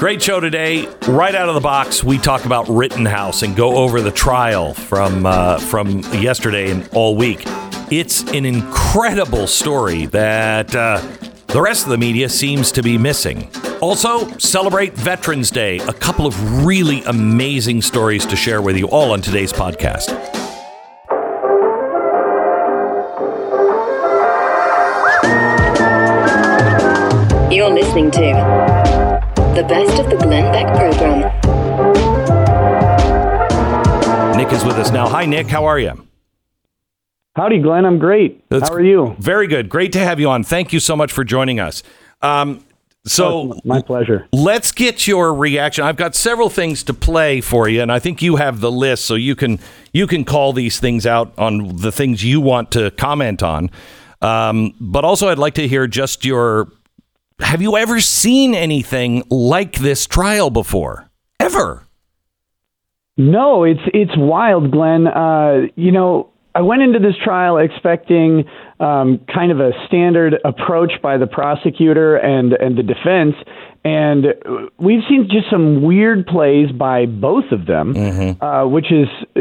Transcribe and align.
Great 0.00 0.20
show 0.20 0.40
today. 0.40 0.88
Right 1.06 1.36
out 1.36 1.48
of 1.48 1.54
the 1.54 1.60
box, 1.60 2.02
we 2.02 2.18
talk 2.18 2.46
about 2.46 2.68
Rittenhouse 2.68 3.42
and 3.42 3.54
go 3.54 3.76
over 3.76 4.00
the 4.00 4.10
trial 4.10 4.74
from 4.74 5.24
uh, 5.24 5.58
from 5.58 6.00
yesterday 6.12 6.72
and 6.72 6.88
all 6.92 7.14
week. 7.14 7.44
It's 7.92 8.22
an 8.32 8.44
incredible 8.44 9.46
story 9.46 10.06
that 10.06 10.74
uh, 10.74 11.00
the 11.46 11.62
rest 11.62 11.84
of 11.84 11.90
the 11.90 11.96
media 11.96 12.28
seems 12.28 12.72
to 12.72 12.82
be 12.82 12.98
missing. 12.98 13.48
Also, 13.80 14.26
celebrate 14.38 14.94
Veterans 14.94 15.48
Day. 15.48 15.78
A 15.78 15.92
couple 15.92 16.26
of 16.26 16.66
really 16.66 17.04
amazing 17.04 17.80
stories 17.80 18.26
to 18.26 18.34
share 18.34 18.60
with 18.62 18.76
you 18.76 18.88
all 18.88 19.12
on 19.12 19.22
today's 19.22 19.52
podcast. 19.52 20.10
You're 27.52 27.70
listening 27.70 28.10
to 28.10 28.93
the 29.54 29.62
best 29.64 29.98
of 30.00 30.10
the 30.10 30.16
Glenn 30.16 30.52
Beck 30.52 30.66
program. 30.76 31.20
Nick 34.36 34.52
is 34.52 34.64
with 34.64 34.76
us 34.76 34.90
now. 34.90 35.08
Hi, 35.08 35.26
Nick. 35.26 35.46
How 35.46 35.64
are 35.64 35.78
you? 35.78 36.06
Howdy, 37.36 37.60
Glenn. 37.60 37.84
I'm 37.84 37.98
great. 37.98 38.48
That's 38.48 38.68
How 38.68 38.74
are 38.74 38.82
you? 38.82 39.14
Very 39.18 39.46
good. 39.46 39.68
Great 39.68 39.92
to 39.92 39.98
have 40.00 40.18
you 40.20 40.28
on. 40.28 40.42
Thank 40.44 40.72
you 40.72 40.80
so 40.80 40.96
much 40.96 41.12
for 41.12 41.24
joining 41.24 41.60
us. 41.60 41.82
Um, 42.22 42.64
so, 43.06 43.26
Oh, 43.52 43.60
my 43.64 43.80
pleasure. 43.82 44.26
let's 44.32 44.72
get 44.72 45.06
your 45.06 45.34
reaction. 45.34 45.84
I've 45.84 45.96
got 45.96 46.14
several 46.14 46.48
things 46.48 46.82
to 46.84 46.94
play 46.94 47.40
for 47.40 47.68
you, 47.68 47.82
and 47.82 47.92
I 47.92 47.98
think 47.98 48.22
you 48.22 48.36
have 48.36 48.60
the 48.60 48.72
list, 48.72 49.04
so 49.04 49.14
you 49.14 49.36
can 49.36 49.58
you 49.92 50.06
can 50.06 50.24
call 50.24 50.52
these 50.52 50.80
things 50.80 51.06
out 51.06 51.32
on 51.38 51.76
the 51.76 51.92
things 51.92 52.24
you 52.24 52.40
want 52.40 52.70
to 52.72 52.90
comment 52.92 53.42
on. 53.42 53.70
Um, 54.22 54.74
but 54.80 55.04
also, 55.04 55.28
I'd 55.28 55.38
like 55.38 55.54
to 55.54 55.68
hear 55.68 55.86
just 55.86 56.24
your. 56.24 56.68
Have 57.40 57.60
you 57.60 57.76
ever 57.76 58.00
seen 58.00 58.54
anything 58.54 59.24
like 59.28 59.76
this 59.76 60.06
trial 60.06 60.50
before? 60.50 61.10
Ever? 61.40 61.86
No, 63.16 63.64
it's 63.64 63.80
it's 63.92 64.12
wild, 64.16 64.70
Glenn. 64.70 65.06
Uh, 65.06 65.66
you 65.74 65.90
know, 65.90 66.30
I 66.54 66.62
went 66.62 66.82
into 66.82 67.00
this 67.00 67.14
trial 67.22 67.58
expecting 67.58 68.44
um, 68.78 69.20
kind 69.32 69.50
of 69.50 69.58
a 69.58 69.72
standard 69.86 70.34
approach 70.44 70.92
by 71.02 71.16
the 71.16 71.26
prosecutor 71.26 72.16
and 72.16 72.52
and 72.52 72.78
the 72.78 72.82
defense, 72.84 73.34
and 73.84 74.26
we've 74.78 75.02
seen 75.08 75.28
just 75.30 75.50
some 75.50 75.82
weird 75.82 76.26
plays 76.26 76.70
by 76.70 77.06
both 77.06 77.50
of 77.50 77.66
them, 77.66 77.96
uh, 78.40 78.64
which 78.66 78.92
is 78.92 79.08
uh, 79.36 79.40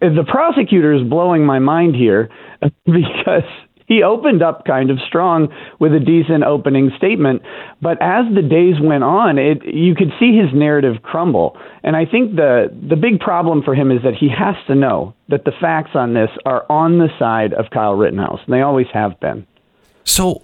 the 0.00 0.24
prosecutor 0.28 0.92
is 0.92 1.02
blowing 1.08 1.44
my 1.44 1.58
mind 1.58 1.94
here 1.94 2.28
because 2.84 3.44
he 3.90 4.04
opened 4.04 4.40
up 4.40 4.64
kind 4.64 4.88
of 4.88 4.98
strong 5.04 5.48
with 5.80 5.92
a 5.92 5.98
decent 5.98 6.44
opening 6.44 6.92
statement, 6.96 7.42
but 7.82 8.00
as 8.00 8.24
the 8.32 8.40
days 8.40 8.76
went 8.80 9.02
on, 9.02 9.36
it 9.36 9.64
you 9.66 9.96
could 9.96 10.12
see 10.20 10.38
his 10.38 10.54
narrative 10.54 11.02
crumble. 11.02 11.58
And 11.82 11.96
I 11.96 12.06
think 12.06 12.36
the 12.36 12.70
the 12.88 12.94
big 12.94 13.18
problem 13.18 13.62
for 13.64 13.74
him 13.74 13.90
is 13.90 13.98
that 14.04 14.14
he 14.14 14.28
has 14.28 14.54
to 14.68 14.76
know 14.76 15.12
that 15.28 15.44
the 15.44 15.50
facts 15.60 15.90
on 15.94 16.14
this 16.14 16.30
are 16.46 16.64
on 16.70 16.98
the 16.98 17.08
side 17.18 17.52
of 17.52 17.66
Kyle 17.70 17.94
Rittenhouse, 17.94 18.38
and 18.46 18.54
they 18.54 18.60
always 18.60 18.86
have 18.92 19.18
been. 19.18 19.44
So, 20.04 20.42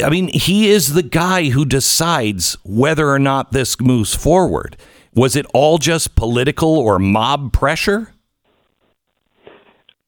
I 0.00 0.08
mean, 0.08 0.28
he 0.28 0.70
is 0.70 0.94
the 0.94 1.02
guy 1.02 1.50
who 1.50 1.64
decides 1.64 2.56
whether 2.62 3.08
or 3.08 3.18
not 3.18 3.50
this 3.50 3.80
moves 3.80 4.14
forward. 4.14 4.76
Was 5.14 5.34
it 5.34 5.46
all 5.52 5.78
just 5.78 6.14
political 6.14 6.78
or 6.78 7.00
mob 7.00 7.52
pressure? 7.52 8.12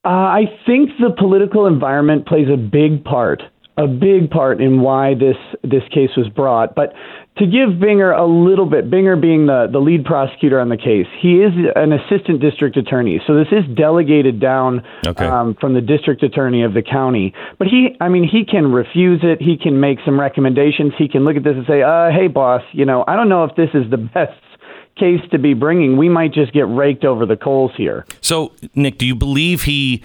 Uh, 0.09 0.11
I 0.11 0.45
think 0.65 0.89
the 0.99 1.11
political 1.11 1.67
environment 1.67 2.27
plays 2.27 2.49
a 2.49 2.57
big 2.57 3.05
part, 3.05 3.43
a 3.77 3.87
big 3.87 4.31
part 4.31 4.59
in 4.59 4.81
why 4.81 5.13
this 5.13 5.37
this 5.63 5.83
case 5.93 6.09
was 6.17 6.31
brought. 6.35 6.75
But 6.75 6.95
to 7.37 7.45
give 7.45 7.77
Binger 7.77 8.19
a 8.19 8.25
little 8.25 8.65
bit, 8.65 8.91
Binger 8.91 9.21
being 9.21 9.45
the, 9.45 9.69
the 9.71 9.81
lead 9.81 10.07
prosecutor 10.07 10.61
on 10.61 10.71
the 10.71 10.79
case, 10.79 11.07
he 11.21 11.43
is 11.43 11.53
an 11.77 11.93
assistant 11.93 12.41
district 12.41 12.79
attorney. 12.79 13.21
So 13.27 13.35
this 13.37 13.49
is 13.53 13.69
delegated 13.77 14.41
down 14.41 14.83
Okay. 15.07 15.27
um, 15.27 15.55
from 15.61 15.75
the 15.75 15.83
district 15.83 16.23
attorney 16.23 16.63
of 16.65 16.73
the 16.73 16.83
county. 16.83 17.35
But 17.59 17.69
he, 17.69 17.95
I 18.01 18.09
mean, 18.09 18.25
he 18.27 18.47
can 18.47 18.73
refuse 18.73 19.21
it. 19.23 19.43
He 19.43 19.59
can 19.59 19.79
make 19.79 19.99
some 20.07 20.19
recommendations. 20.19 20.95
He 20.97 21.07
can 21.07 21.27
look 21.27 21.37
at 21.37 21.45
this 21.45 21.55
and 21.55 21.67
say, 21.69 21.83
uh, 21.83 22.11
hey, 22.11 22.29
boss, 22.29 22.63
you 22.73 22.87
know, 22.87 23.05
I 23.07 23.15
don't 23.15 23.29
know 23.29 23.45
if 23.45 23.55
this 23.57 23.71
is 23.75 23.91
the 23.91 23.99
best 24.15 24.33
case 24.99 25.21
to 25.31 25.39
be 25.39 25.55
bringing. 25.55 25.97
We 25.97 26.09
might 26.09 26.33
just 26.33 26.53
get 26.53 26.69
raked 26.69 27.05
over 27.05 27.27
the 27.27 27.37
coals 27.37 27.73
here. 27.77 28.07
So, 28.21 28.53
Nick, 28.75 28.99
do 28.99 29.07
you 29.07 29.15
believe 29.15 29.63
he 29.63 30.03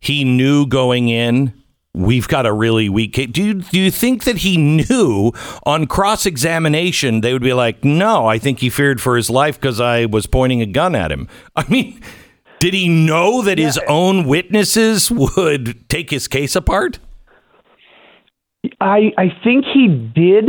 he 0.00 0.24
knew 0.24 0.66
going 0.66 1.08
in? 1.08 1.52
We've 1.94 2.26
got 2.26 2.46
a 2.46 2.52
really 2.52 2.88
weak 2.88 3.12
case. 3.12 3.28
Do 3.30 3.44
you, 3.44 3.54
do 3.54 3.78
you 3.78 3.90
think 3.90 4.24
that 4.24 4.38
he 4.38 4.56
knew 4.56 5.32
on 5.66 5.86
cross 5.86 6.24
examination 6.24 7.20
they 7.20 7.34
would 7.34 7.42
be 7.42 7.52
like, 7.52 7.84
no, 7.84 8.26
I 8.26 8.38
think 8.38 8.60
he 8.60 8.70
feared 8.70 8.98
for 8.98 9.14
his 9.14 9.28
life 9.28 9.60
because 9.60 9.78
I 9.78 10.06
was 10.06 10.26
pointing 10.26 10.62
a 10.62 10.66
gun 10.66 10.94
at 10.94 11.12
him? 11.12 11.28
I 11.56 11.68
mean, 11.68 12.00
did 12.60 12.72
he 12.72 12.88
know 12.88 13.42
that 13.42 13.58
his 13.58 13.78
own 13.88 14.26
witnesses 14.26 15.10
would 15.10 15.88
take 15.90 16.10
his 16.10 16.28
case 16.28 16.56
apart? 16.56 16.98
I 18.80 19.12
I 19.18 19.36
think 19.42 19.64
he 19.66 19.88
did 19.88 20.46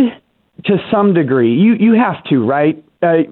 to 0.66 0.78
some 0.92 1.14
degree. 1.14 1.56
You 1.56 1.74
you 1.74 1.94
have 1.94 2.24
to, 2.26 2.46
right? 2.46 2.84
Uh, 3.02 3.24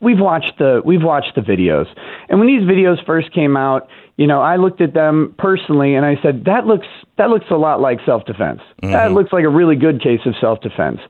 we've 0.00 0.20
watched 0.20 0.58
the 0.58 0.82
we've 0.84 1.02
watched 1.02 1.34
the 1.34 1.40
videos, 1.40 1.86
and 2.28 2.38
when 2.38 2.48
these 2.48 2.62
videos 2.62 3.04
first 3.04 3.32
came 3.32 3.56
out, 3.56 3.88
you 4.16 4.26
know, 4.26 4.40
I 4.40 4.56
looked 4.56 4.80
at 4.80 4.94
them 4.94 5.34
personally 5.38 5.94
and 5.94 6.04
I 6.04 6.16
said 6.22 6.44
that 6.44 6.66
looks 6.66 6.86
that 7.16 7.30
looks 7.30 7.46
a 7.50 7.56
lot 7.56 7.80
like 7.80 7.98
self 8.04 8.24
defense. 8.24 8.60
That 8.82 9.12
looks 9.12 9.32
like 9.32 9.44
a 9.44 9.48
really 9.48 9.76
good 9.76 10.02
case 10.02 10.20
of 10.26 10.34
self 10.40 10.60
defense. 10.60 11.00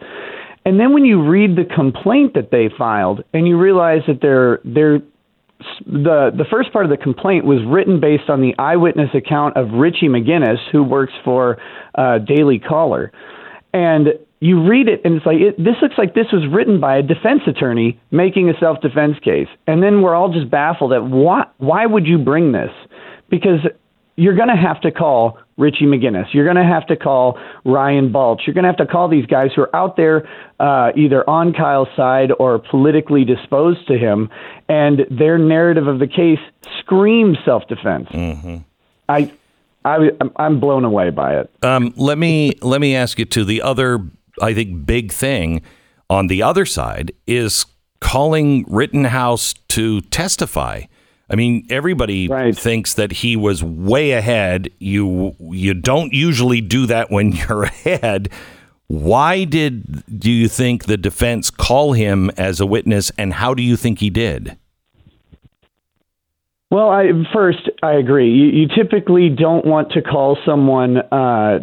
And 0.64 0.78
then 0.78 0.92
when 0.92 1.04
you 1.04 1.22
read 1.22 1.56
the 1.56 1.64
complaint 1.64 2.34
that 2.34 2.50
they 2.50 2.68
filed, 2.76 3.24
and 3.32 3.48
you 3.48 3.58
realize 3.58 4.02
that 4.06 4.20
they're 4.20 4.60
they're 4.64 5.00
the 5.86 6.30
the 6.36 6.44
first 6.50 6.72
part 6.72 6.84
of 6.84 6.90
the 6.90 6.96
complaint 6.96 7.44
was 7.44 7.58
written 7.66 8.00
based 8.00 8.28
on 8.28 8.40
the 8.40 8.54
eyewitness 8.58 9.10
account 9.14 9.56
of 9.56 9.70
Richie 9.72 10.08
McGinnis, 10.08 10.58
who 10.70 10.84
works 10.84 11.14
for 11.24 11.58
uh, 11.94 12.18
Daily 12.18 12.58
Caller, 12.58 13.10
and 13.72 14.08
you 14.40 14.62
read 14.66 14.88
it 14.88 15.00
and 15.04 15.16
it's 15.16 15.26
like 15.26 15.38
it, 15.38 15.56
this 15.58 15.76
looks 15.82 15.96
like 15.98 16.14
this 16.14 16.30
was 16.32 16.46
written 16.46 16.80
by 16.80 16.96
a 16.96 17.02
defense 17.02 17.42
attorney 17.46 18.00
making 18.10 18.48
a 18.48 18.58
self 18.58 18.80
defense 18.80 19.18
case, 19.20 19.48
and 19.66 19.82
then 19.82 20.02
we're 20.02 20.14
all 20.14 20.32
just 20.32 20.50
baffled 20.50 20.92
at 20.92 21.04
why 21.04 21.44
why 21.58 21.86
would 21.86 22.06
you 22.06 22.18
bring 22.18 22.52
this 22.52 22.70
because 23.30 23.60
you're 24.16 24.34
going 24.34 24.48
to 24.48 24.56
have 24.56 24.80
to 24.80 24.90
call 24.90 25.38
Richie 25.58 25.84
McGinnis. 25.84 26.26
You're 26.32 26.44
going 26.44 26.56
to 26.56 26.64
have 26.64 26.86
to 26.88 26.96
call 26.96 27.38
Ryan 27.64 28.10
Balch. 28.10 28.42
You're 28.46 28.54
going 28.54 28.64
to 28.64 28.68
have 28.68 28.76
to 28.78 28.86
call 28.86 29.08
these 29.08 29.26
guys 29.26 29.50
who 29.54 29.62
are 29.62 29.76
out 29.76 29.96
there 29.96 30.28
uh, 30.58 30.90
either 30.96 31.28
on 31.30 31.52
Kyle's 31.52 31.88
side 31.96 32.32
or 32.38 32.58
politically 32.58 33.24
disposed 33.24 33.86
to 33.86 33.96
him, 33.96 34.28
and 34.68 35.06
their 35.08 35.38
narrative 35.38 35.86
of 35.86 36.00
the 36.00 36.08
case 36.08 36.40
screams 36.80 37.38
self-defense. 37.44 38.08
I, 39.08 39.32
I, 39.84 40.10
I'm 40.36 40.58
blown 40.58 40.84
away 40.84 41.10
by 41.10 41.38
it. 41.38 41.50
Um, 41.62 41.94
let 41.96 42.18
me 42.18 42.58
let 42.60 42.80
me 42.80 42.96
ask 42.96 43.18
you 43.18 43.24
to 43.26 43.44
the 43.44 43.62
other. 43.62 44.00
I 44.42 44.54
think 44.54 44.86
big 44.86 45.12
thing 45.12 45.62
on 46.10 46.26
the 46.28 46.42
other 46.42 46.64
side 46.64 47.12
is 47.26 47.66
calling 48.00 48.64
Rittenhouse 48.68 49.54
to 49.68 50.00
testify. 50.02 50.82
I 51.30 51.34
mean, 51.36 51.66
everybody 51.68 52.26
Right. 52.28 52.56
thinks 52.56 52.94
that 52.94 53.12
he 53.12 53.36
was 53.36 53.62
way 53.62 54.12
ahead. 54.12 54.70
You 54.78 55.34
you 55.40 55.74
don't 55.74 56.12
usually 56.12 56.60
do 56.60 56.86
that 56.86 57.10
when 57.10 57.32
you're 57.48 57.64
ahead. 57.64 58.30
Why 58.86 59.44
did 59.44 60.02
do 60.18 60.30
you 60.30 60.48
think 60.48 60.84
the 60.86 60.96
defense 60.96 61.50
call 61.50 61.92
him 61.92 62.30
as 62.38 62.58
a 62.60 62.66
witness, 62.66 63.12
and 63.18 63.34
how 63.34 63.52
do 63.52 63.62
you 63.62 63.76
think 63.76 63.98
he 63.98 64.08
did? 64.08 64.56
Well, 66.70 66.90
I, 66.90 67.06
first, 67.32 67.70
I 67.82 67.92
agree. 67.94 68.30
You, 68.30 68.46
you 68.60 68.68
typically 68.68 69.30
don't 69.30 69.64
want 69.64 69.92
to 69.92 70.02
call 70.02 70.36
someone 70.44 70.98
uh, 70.98 71.60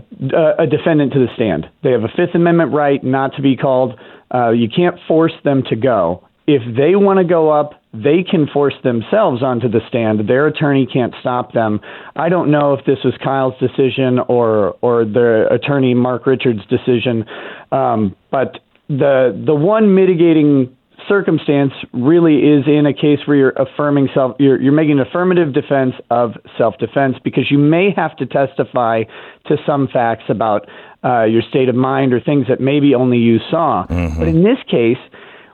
a, 0.57 0.65
defendant 0.65 1.13
to 1.13 1.19
the 1.19 1.27
stand. 1.35 1.67
They 1.83 1.91
have 1.91 2.03
a 2.03 2.07
Fifth 2.07 2.33
Amendment 2.33 2.73
right 2.73 3.03
not 3.03 3.35
to 3.35 3.43
be 3.43 3.55
called. 3.55 3.99
Uh, 4.33 4.49
you 4.49 4.67
can't 4.67 4.95
force 5.07 5.33
them 5.43 5.61
to 5.69 5.75
go. 5.75 6.27
If 6.47 6.63
they 6.75 6.95
want 6.95 7.19
to 7.19 7.23
go 7.23 7.51
up, 7.51 7.81
they 7.93 8.23
can 8.29 8.47
force 8.51 8.73
themselves 8.83 9.43
onto 9.43 9.69
the 9.69 9.79
stand. 9.87 10.27
Their 10.27 10.47
attorney 10.47 10.87
can't 10.91 11.13
stop 11.19 11.53
them. 11.53 11.81
I 12.15 12.29
don't 12.29 12.49
know 12.49 12.73
if 12.73 12.85
this 12.85 12.99
was 13.03 13.13
Kyle's 13.23 13.55
decision 13.59 14.19
or 14.27 14.75
or 14.81 15.05
the 15.05 15.47
attorney 15.49 15.93
Mark 15.93 16.27
Richards' 16.27 16.61
decision, 16.67 17.25
um, 17.71 18.15
but 18.31 18.59
the 18.89 19.41
the 19.45 19.55
one 19.55 19.95
mitigating 19.95 20.75
circumstance 21.07 21.73
really 21.93 22.37
is 22.37 22.65
in 22.67 22.85
a 22.85 22.93
case 22.93 23.19
where 23.25 23.37
you're 23.37 23.49
affirming 23.51 24.09
self 24.13 24.35
you're, 24.39 24.61
you're 24.61 24.73
making 24.73 24.99
an 24.99 25.05
affirmative 25.07 25.53
defense 25.53 25.93
of 26.09 26.31
self-defense 26.57 27.17
because 27.23 27.51
you 27.51 27.57
may 27.57 27.89
have 27.95 28.15
to 28.17 28.25
testify 28.25 29.03
to 29.45 29.57
some 29.65 29.87
facts 29.87 30.23
about 30.29 30.67
uh, 31.03 31.23
your 31.23 31.41
state 31.41 31.69
of 31.69 31.75
mind 31.75 32.13
or 32.13 32.19
things 32.19 32.47
that 32.47 32.59
maybe 32.59 32.95
only 32.95 33.17
you 33.17 33.39
saw 33.49 33.85
Mm-hmm. 33.89 34.19
but 34.19 34.27
in 34.27 34.43
this 34.43 34.57
case 34.69 34.97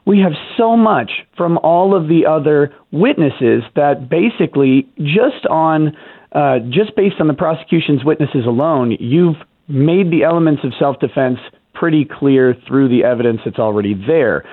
we 0.05 0.19
have 0.19 0.33
so 0.57 0.75
much 0.75 1.11
from 1.38 1.57
all 1.59 1.95
of 1.95 2.07
the 2.07 2.25
other 2.25 2.73
witnesses 2.91 3.63
that 3.75 4.09
basically 4.09 4.88
just 4.97 5.45
on 5.49 5.95
uh, 6.33 6.59
just 6.69 6.95
based 6.95 7.15
on 7.19 7.27
the 7.27 7.33
prosecution's 7.33 8.03
witnesses 8.05 8.45
alone 8.45 8.91
you've 8.99 9.38
made 9.67 10.11
the 10.11 10.23
elements 10.23 10.63
of 10.63 10.73
self-defense 10.79 11.39
pretty 11.73 12.05
clear 12.05 12.55
through 12.67 12.89
the 12.89 13.03
evidence 13.03 13.39
that's 13.45 13.59
already 13.59 13.93
there 13.93 14.43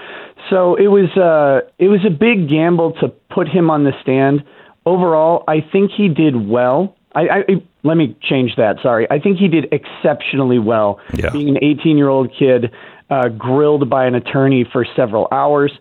so 0.51 0.75
it 0.77 0.89
was 0.89 1.09
uh, 1.17 1.69
it 1.79 1.89
was 1.89 2.01
a 2.07 2.11
big 2.11 2.49
gamble 2.49 2.93
to 3.01 3.09
put 3.31 3.49
him 3.49 3.71
on 3.71 3.85
the 3.85 3.93
stand. 4.03 4.43
Overall, 4.87 5.45
I 5.47 5.61
think 5.61 5.91
he 5.97 6.09
did 6.09 6.49
well. 6.49 6.97
I, 7.15 7.21
I 7.23 7.45
let 7.83 7.97
me 7.97 8.17
change 8.23 8.57
that. 8.57 8.77
Sorry, 8.83 9.07
I 9.11 9.19
think 9.19 9.39
he 9.39 9.49
did 9.49 9.67
exceptionally 9.73 10.59
well. 10.59 11.01
Yeah. 11.15 11.31
Being 11.31 11.49
an 11.51 11.59
18 11.63 11.97
year 11.99 12.09
old 12.09 12.31
kid, 12.39 12.73
uh, 13.11 13.29
grilled 13.29 13.89
by 13.91 14.07
an 14.07 14.15
attorney 14.15 14.65
for 14.71 14.87
several 14.97 15.29
hours. 15.33 15.73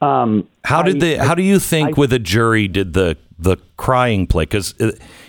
Um, 0.00 0.48
How 0.64 0.82
did 0.82 0.96
I- 0.96 0.98
the 1.16 1.24
How 1.24 1.34
do 1.34 1.42
you 1.42 1.58
think 1.58 1.96
I- 1.96 2.00
with 2.00 2.12
a 2.12 2.18
jury 2.18 2.68
did 2.68 2.92
the 2.92 3.16
the 3.38 3.56
crying 3.76 4.26
play? 4.26 4.44
Because 4.44 4.74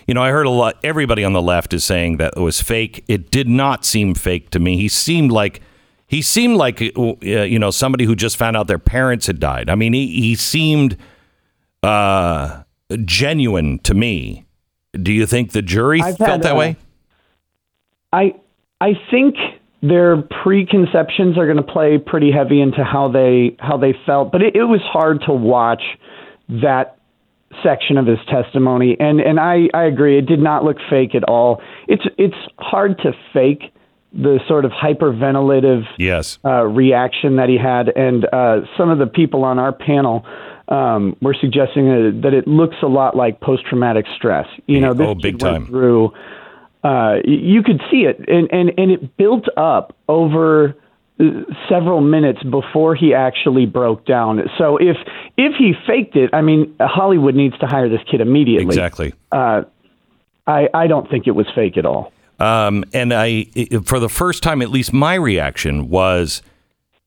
you 0.06 0.14
know 0.14 0.22
I 0.22 0.30
heard 0.30 0.46
a 0.46 0.50
lot. 0.50 0.76
Everybody 0.84 1.24
on 1.24 1.32
the 1.32 1.42
left 1.42 1.72
is 1.74 1.84
saying 1.84 2.18
that 2.18 2.34
it 2.36 2.40
was 2.40 2.60
fake. 2.60 3.04
It 3.08 3.30
did 3.30 3.48
not 3.48 3.84
seem 3.84 4.14
fake 4.14 4.50
to 4.50 4.58
me. 4.58 4.76
He 4.76 4.88
seemed 4.88 5.32
like 5.32 5.60
he 6.14 6.22
seemed 6.22 6.56
like 6.56 6.80
uh, 6.80 7.16
you 7.22 7.58
know 7.58 7.72
somebody 7.72 8.04
who 8.04 8.14
just 8.14 8.36
found 8.36 8.56
out 8.56 8.68
their 8.68 8.78
parents 8.78 9.26
had 9.26 9.40
died. 9.40 9.68
I 9.68 9.74
mean, 9.74 9.92
he 9.92 10.06
he 10.06 10.36
seemed 10.36 10.96
uh, 11.82 12.62
genuine 13.04 13.80
to 13.80 13.94
me. 13.94 14.46
Do 14.92 15.12
you 15.12 15.26
think 15.26 15.50
the 15.50 15.62
jury 15.62 16.00
I've 16.00 16.16
felt 16.16 16.30
had, 16.30 16.42
that 16.42 16.52
uh, 16.52 16.56
way? 16.56 16.76
I 18.12 18.36
I 18.80 18.92
think 19.10 19.34
their 19.82 20.22
preconceptions 20.22 21.36
are 21.36 21.46
going 21.46 21.56
to 21.56 21.64
play 21.64 21.98
pretty 21.98 22.30
heavy 22.30 22.60
into 22.60 22.84
how 22.84 23.08
they 23.08 23.56
how 23.58 23.76
they 23.76 23.94
felt, 24.06 24.30
but 24.30 24.40
it, 24.40 24.54
it 24.54 24.64
was 24.64 24.82
hard 24.82 25.20
to 25.26 25.32
watch 25.32 25.82
that 26.48 26.96
section 27.60 27.98
of 27.98 28.06
his 28.06 28.20
testimony, 28.30 28.96
and 29.00 29.20
and 29.20 29.40
I 29.40 29.68
I 29.74 29.82
agree, 29.86 30.16
it 30.16 30.26
did 30.26 30.38
not 30.38 30.62
look 30.62 30.76
fake 30.88 31.16
at 31.16 31.24
all. 31.24 31.60
It's 31.88 32.04
it's 32.18 32.36
hard 32.56 32.98
to 32.98 33.12
fake 33.32 33.72
the 34.14 34.38
sort 34.48 34.64
of 34.64 34.70
hyperventilative 34.70 35.84
Yes. 35.98 36.38
uh, 36.44 36.64
reaction 36.64 37.36
that 37.36 37.48
he 37.48 37.58
had, 37.58 37.88
and 37.96 38.24
uh, 38.32 38.60
some 38.76 38.90
of 38.90 38.98
the 38.98 39.06
people 39.06 39.44
on 39.44 39.58
our 39.58 39.72
panel 39.72 40.24
um, 40.68 41.16
were 41.20 41.34
suggesting 41.38 41.86
that, 41.88 42.20
that 42.22 42.32
it 42.34 42.46
looks 42.48 42.76
a 42.82 42.86
lot 42.86 43.16
like 43.16 43.40
post-traumatic 43.40 44.06
stress. 44.16 44.46
You 44.66 44.80
know, 44.80 44.94
this 44.94 45.06
Oh, 45.06 45.14
big 45.14 45.38
time. 45.38 45.66
through. 45.66 46.12
Uh, 46.82 47.16
you 47.24 47.62
could 47.62 47.80
see 47.90 48.02
it, 48.04 48.18
and, 48.28 48.48
and 48.52 48.70
and 48.78 48.90
it 48.90 49.16
built 49.16 49.46
up 49.56 49.96
over 50.06 50.76
uh, 51.18 51.24
several 51.68 52.00
minutes 52.02 52.42
before 52.42 52.94
he 52.94 53.14
actually 53.14 53.64
broke 53.66 54.04
down. 54.04 54.42
So 54.58 54.76
if 54.76 54.96
if 55.38 55.54
he 55.56 55.72
faked 55.86 56.14
it, 56.16 56.30
I 56.34 56.42
mean, 56.42 56.74
Hollywood 56.80 57.34
needs 57.34 57.56
to 57.60 57.66
hire 57.66 57.88
this 57.88 58.02
kid 58.10 58.20
immediately. 58.20 58.66
Exactly. 58.66 59.14
Uh, 59.32 59.62
I 60.46 60.68
I 60.74 60.86
don't 60.86 61.08
think 61.10 61.26
it 61.26 61.30
was 61.34 61.46
fake 61.54 61.78
at 61.78 61.86
all. 61.86 62.12
Um, 62.38 62.84
and 62.92 63.12
I, 63.12 63.44
for 63.84 64.00
the 64.00 64.08
first 64.08 64.42
time, 64.42 64.62
at 64.62 64.70
least 64.70 64.92
my 64.92 65.14
reaction 65.14 65.88
was, 65.88 66.42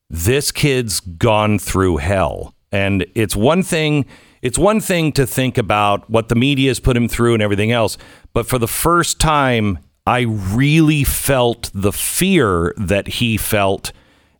this 0.09 0.51
kid's 0.51 0.99
gone 0.99 1.59
through 1.59 1.97
hell. 1.97 2.53
And 2.71 3.05
it's 3.15 3.35
one 3.35 3.63
thing, 3.63 4.05
it's 4.41 4.57
one 4.57 4.81
thing 4.81 5.11
to 5.13 5.25
think 5.25 5.57
about 5.57 6.09
what 6.09 6.29
the 6.29 6.35
media 6.35 6.69
has 6.69 6.79
put 6.79 6.97
him 6.97 7.07
through 7.07 7.33
and 7.33 7.43
everything 7.43 7.71
else. 7.71 7.97
But 8.33 8.47
for 8.47 8.57
the 8.57 8.67
first 8.67 9.19
time, 9.19 9.79
I 10.05 10.21
really 10.21 11.03
felt 11.03 11.69
the 11.73 11.91
fear 11.91 12.73
that 12.77 13.07
he 13.07 13.37
felt 13.37 13.91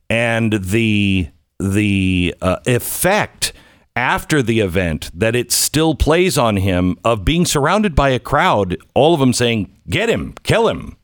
and 0.10 0.54
the 0.54 1.30
the 1.60 2.36
uh, 2.42 2.60
effect 2.66 3.52
after 3.98 4.44
the 4.44 4.60
event 4.60 5.10
that 5.12 5.36
it 5.36 5.52
still 5.52 5.96
plays 5.96 6.38
on 6.38 6.58
him 6.58 6.96
of 7.04 7.26
being 7.26 7.46
surrounded 7.46 7.96
by 7.96 8.10
a 8.10 8.20
crowd, 8.20 8.78
all 8.94 9.16
of 9.16 9.20
them 9.20 9.34
saying, 9.34 9.74
"Get 9.90 10.08
him, 10.08 10.36
kill 10.44 10.68
him." 10.68 10.96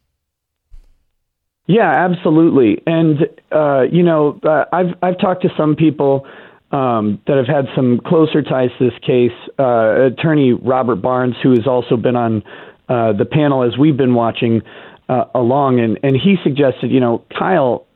Yeah, 1.65 1.89
absolutely. 1.89 2.81
And 2.85 3.27
uh, 3.51 3.81
you 3.91 4.03
know, 4.03 4.39
uh, 4.43 4.65
I've 4.71 4.93
I've 5.01 5.17
talked 5.17 5.41
to 5.41 5.49
some 5.57 5.75
people 5.75 6.27
um, 6.71 7.19
that 7.25 7.37
have 7.37 7.47
had 7.47 7.65
some 7.75 7.99
closer 8.05 8.43
ties 8.43 8.69
to 8.77 8.89
this 8.89 8.99
case. 8.99 9.31
Uh, 9.57 10.11
attorney 10.11 10.53
Robert 10.53 10.97
Barnes, 10.97 11.35
who 11.41 11.49
has 11.51 11.65
also 11.65 11.97
been 11.97 12.15
on 12.15 12.43
uh, 12.89 13.13
the 13.13 13.25
panel 13.25 13.63
as 13.63 13.75
we've 13.75 13.97
been 13.97 14.13
watching 14.13 14.61
uh, 15.09 15.25
along, 15.33 15.79
and 15.79 15.99
and 16.03 16.15
he 16.15 16.35
suggested, 16.43 16.91
you 16.91 16.99
know, 16.99 17.23
Kyle 17.37 17.87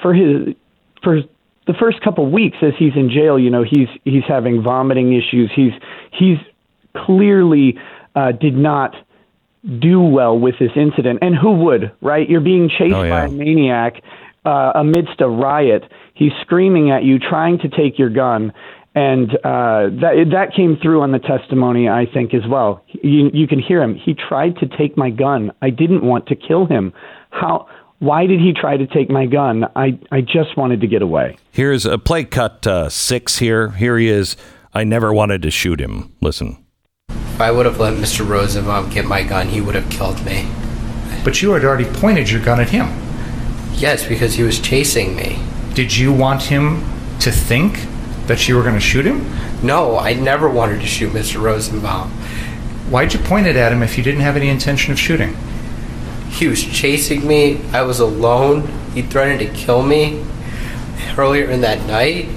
for 0.00 0.14
his 0.14 0.54
for 1.02 1.20
the 1.68 1.74
first 1.74 2.00
couple 2.00 2.26
of 2.26 2.32
weeks 2.32 2.56
as 2.62 2.72
he's 2.78 2.94
in 2.96 3.10
jail, 3.10 3.38
you 3.38 3.50
know, 3.50 3.62
he's 3.62 3.88
he's 4.04 4.24
having 4.26 4.62
vomiting 4.62 5.12
issues. 5.12 5.52
He's 5.54 5.72
he's 6.10 6.38
clearly 6.96 7.78
uh, 8.16 8.32
did 8.32 8.56
not 8.56 8.96
do 9.78 10.00
well 10.00 10.36
with 10.38 10.56
this 10.58 10.72
incident. 10.74 11.20
And 11.22 11.36
who 11.36 11.52
would, 11.64 11.92
right? 12.00 12.28
You're 12.28 12.40
being 12.40 12.68
chased 12.68 12.94
Oh, 12.94 13.02
yeah. 13.02 13.10
by 13.10 13.24
a 13.26 13.30
maniac 13.30 14.02
uh, 14.44 14.72
amidst 14.74 15.20
a 15.20 15.28
riot. 15.28 15.84
He's 16.14 16.32
screaming 16.40 16.90
at 16.90 17.04
you, 17.04 17.18
trying 17.18 17.58
to 17.60 17.68
take 17.68 17.98
your 17.98 18.10
gun. 18.10 18.52
And 18.94 19.30
uh, 19.44 19.92
that 20.00 20.26
that 20.32 20.54
came 20.56 20.76
through 20.82 21.02
on 21.02 21.12
the 21.12 21.18
testimony, 21.20 21.88
I 21.88 22.06
think, 22.12 22.34
as 22.34 22.46
well. 22.48 22.82
You, 22.88 23.30
you 23.32 23.46
can 23.46 23.60
hear 23.60 23.80
him. 23.82 23.94
He 23.94 24.14
tried 24.14 24.56
to 24.56 24.66
take 24.66 24.96
my 24.96 25.10
gun. 25.10 25.52
I 25.62 25.70
didn't 25.70 26.02
want 26.02 26.26
to 26.28 26.34
kill 26.34 26.66
him. 26.66 26.92
How? 27.30 27.68
Why 28.00 28.26
did 28.26 28.40
he 28.40 28.52
try 28.52 28.76
to 28.76 28.86
take 28.86 29.10
my 29.10 29.26
gun? 29.26 29.64
I, 29.74 29.98
I 30.12 30.20
just 30.20 30.56
wanted 30.56 30.80
to 30.82 30.86
get 30.86 31.02
away. 31.02 31.36
Here's 31.50 31.84
a 31.84 31.98
play 31.98 32.24
cut 32.24 32.64
uh, 32.66 32.88
six 32.88 33.38
here. 33.38 33.70
Here 33.70 33.98
he 33.98 34.08
is. 34.08 34.36
I 34.72 34.84
never 34.84 35.12
wanted 35.12 35.42
to 35.42 35.50
shoot 35.50 35.80
him. 35.80 36.14
Listen. 36.20 36.64
If 37.08 37.40
I 37.40 37.50
would 37.50 37.66
have 37.66 37.80
let 37.80 37.94
Mr. 37.94 38.28
Rosenbaum 38.28 38.90
get 38.90 39.04
my 39.04 39.24
gun, 39.24 39.48
he 39.48 39.60
would 39.60 39.74
have 39.74 39.90
killed 39.90 40.24
me. 40.24 40.48
But 41.24 41.42
you 41.42 41.50
had 41.52 41.64
already 41.64 41.86
pointed 41.86 42.30
your 42.30 42.42
gun 42.44 42.60
at 42.60 42.70
him. 42.70 42.86
Yes, 43.74 44.06
because 44.06 44.34
he 44.34 44.44
was 44.44 44.60
chasing 44.60 45.16
me. 45.16 45.40
Did 45.74 45.96
you 45.96 46.12
want 46.12 46.42
him 46.42 46.80
to 47.20 47.32
think 47.32 47.80
that 48.26 48.46
you 48.48 48.56
were 48.56 48.62
going 48.62 48.74
to 48.74 48.80
shoot 48.80 49.06
him? 49.06 49.28
No, 49.62 49.98
I 49.98 50.14
never 50.14 50.48
wanted 50.48 50.80
to 50.80 50.86
shoot 50.86 51.12
Mr. 51.12 51.42
Rosenbaum. 51.42 52.10
Why'd 52.90 53.12
you 53.12 53.20
point 53.20 53.48
it 53.48 53.56
at 53.56 53.72
him 53.72 53.82
if 53.82 53.98
you 53.98 54.04
didn't 54.04 54.20
have 54.20 54.36
any 54.36 54.48
intention 54.48 54.92
of 54.92 55.00
shooting? 55.00 55.36
He 56.30 56.48
was 56.48 56.62
chasing 56.62 57.26
me. 57.26 57.60
I 57.72 57.82
was 57.82 58.00
alone. 58.00 58.68
He 58.94 59.02
threatened 59.02 59.40
to 59.40 59.48
kill 59.56 59.82
me 59.82 60.24
earlier 61.16 61.50
in 61.50 61.60
that 61.62 61.84
night. 61.86 62.28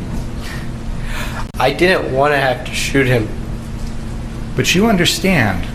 I 1.59 1.71
didn't 1.73 2.11
want 2.11 2.33
to 2.33 2.37
have 2.37 2.65
to 2.65 2.73
shoot 2.73 3.05
him. 3.05 3.29
But 4.55 4.73
you 4.73 4.87
understand 4.87 5.65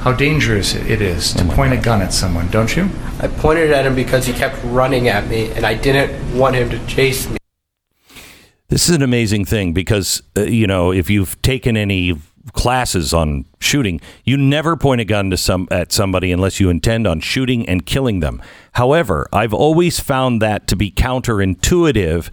how 0.00 0.12
dangerous 0.12 0.74
it 0.74 1.00
is 1.00 1.32
to 1.34 1.44
point 1.44 1.72
a 1.72 1.76
gun 1.76 2.02
at 2.02 2.12
someone, 2.12 2.48
don't 2.50 2.76
you? 2.76 2.90
I 3.20 3.28
pointed 3.28 3.72
at 3.72 3.86
him 3.86 3.94
because 3.94 4.26
he 4.26 4.32
kept 4.32 4.62
running 4.64 5.08
at 5.08 5.28
me, 5.28 5.50
and 5.52 5.64
I 5.64 5.74
didn't 5.74 6.36
want 6.38 6.56
him 6.56 6.68
to 6.70 6.86
chase 6.86 7.28
me. 7.28 7.38
This 8.68 8.88
is 8.88 8.96
an 8.96 9.02
amazing 9.02 9.44
thing 9.44 9.72
because 9.72 10.22
uh, 10.36 10.42
you 10.42 10.66
know 10.66 10.92
if 10.92 11.08
you've 11.08 11.40
taken 11.42 11.76
any 11.76 12.18
classes 12.52 13.14
on 13.14 13.46
shooting, 13.60 14.00
you 14.24 14.36
never 14.36 14.76
point 14.76 15.00
a 15.00 15.04
gun 15.04 15.30
to 15.30 15.36
some 15.36 15.66
at 15.70 15.92
somebody 15.92 16.30
unless 16.30 16.60
you 16.60 16.68
intend 16.68 17.06
on 17.06 17.20
shooting 17.20 17.68
and 17.68 17.86
killing 17.86 18.20
them. 18.20 18.42
However, 18.72 19.26
I've 19.32 19.54
always 19.54 20.00
found 20.00 20.42
that 20.42 20.66
to 20.68 20.76
be 20.76 20.90
counterintuitive 20.90 22.30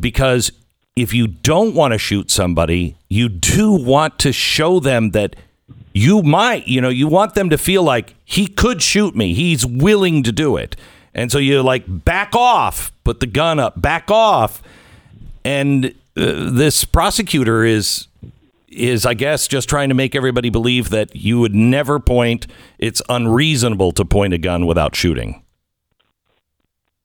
because 0.00 0.50
if 0.96 1.12
you 1.12 1.26
don't 1.26 1.74
want 1.74 1.92
to 1.92 1.98
shoot 1.98 2.30
somebody, 2.30 2.96
you 3.08 3.28
do 3.28 3.72
want 3.72 4.18
to 4.20 4.32
show 4.32 4.80
them 4.80 5.10
that 5.10 5.36
you 5.92 6.22
might, 6.22 6.66
you 6.66 6.80
know, 6.80 6.88
you 6.88 7.06
want 7.06 7.34
them 7.34 7.50
to 7.50 7.58
feel 7.58 7.82
like 7.82 8.14
he 8.24 8.46
could 8.46 8.82
shoot 8.82 9.14
me. 9.14 9.34
He's 9.34 9.64
willing 9.64 10.22
to 10.24 10.32
do 10.32 10.56
it. 10.56 10.76
And 11.14 11.30
so 11.30 11.38
you 11.38 11.62
like 11.62 11.84
back 11.86 12.34
off, 12.34 12.92
put 13.04 13.20
the 13.20 13.26
gun 13.26 13.60
up, 13.60 13.80
back 13.80 14.10
off. 14.10 14.62
And 15.44 15.86
uh, 16.16 16.50
this 16.50 16.84
prosecutor 16.84 17.64
is 17.64 18.08
is 18.76 19.06
I 19.06 19.14
guess 19.14 19.48
just 19.48 19.68
trying 19.68 19.88
to 19.88 19.94
make 19.94 20.14
everybody 20.14 20.50
believe 20.50 20.90
that 20.90 21.14
you 21.14 21.40
would 21.40 21.54
never 21.54 21.98
point 22.00 22.46
it's 22.78 23.02
unreasonable 23.08 23.92
to 23.92 24.04
point 24.04 24.34
a 24.34 24.38
gun 24.38 24.66
without 24.66 24.94
shooting. 24.94 25.44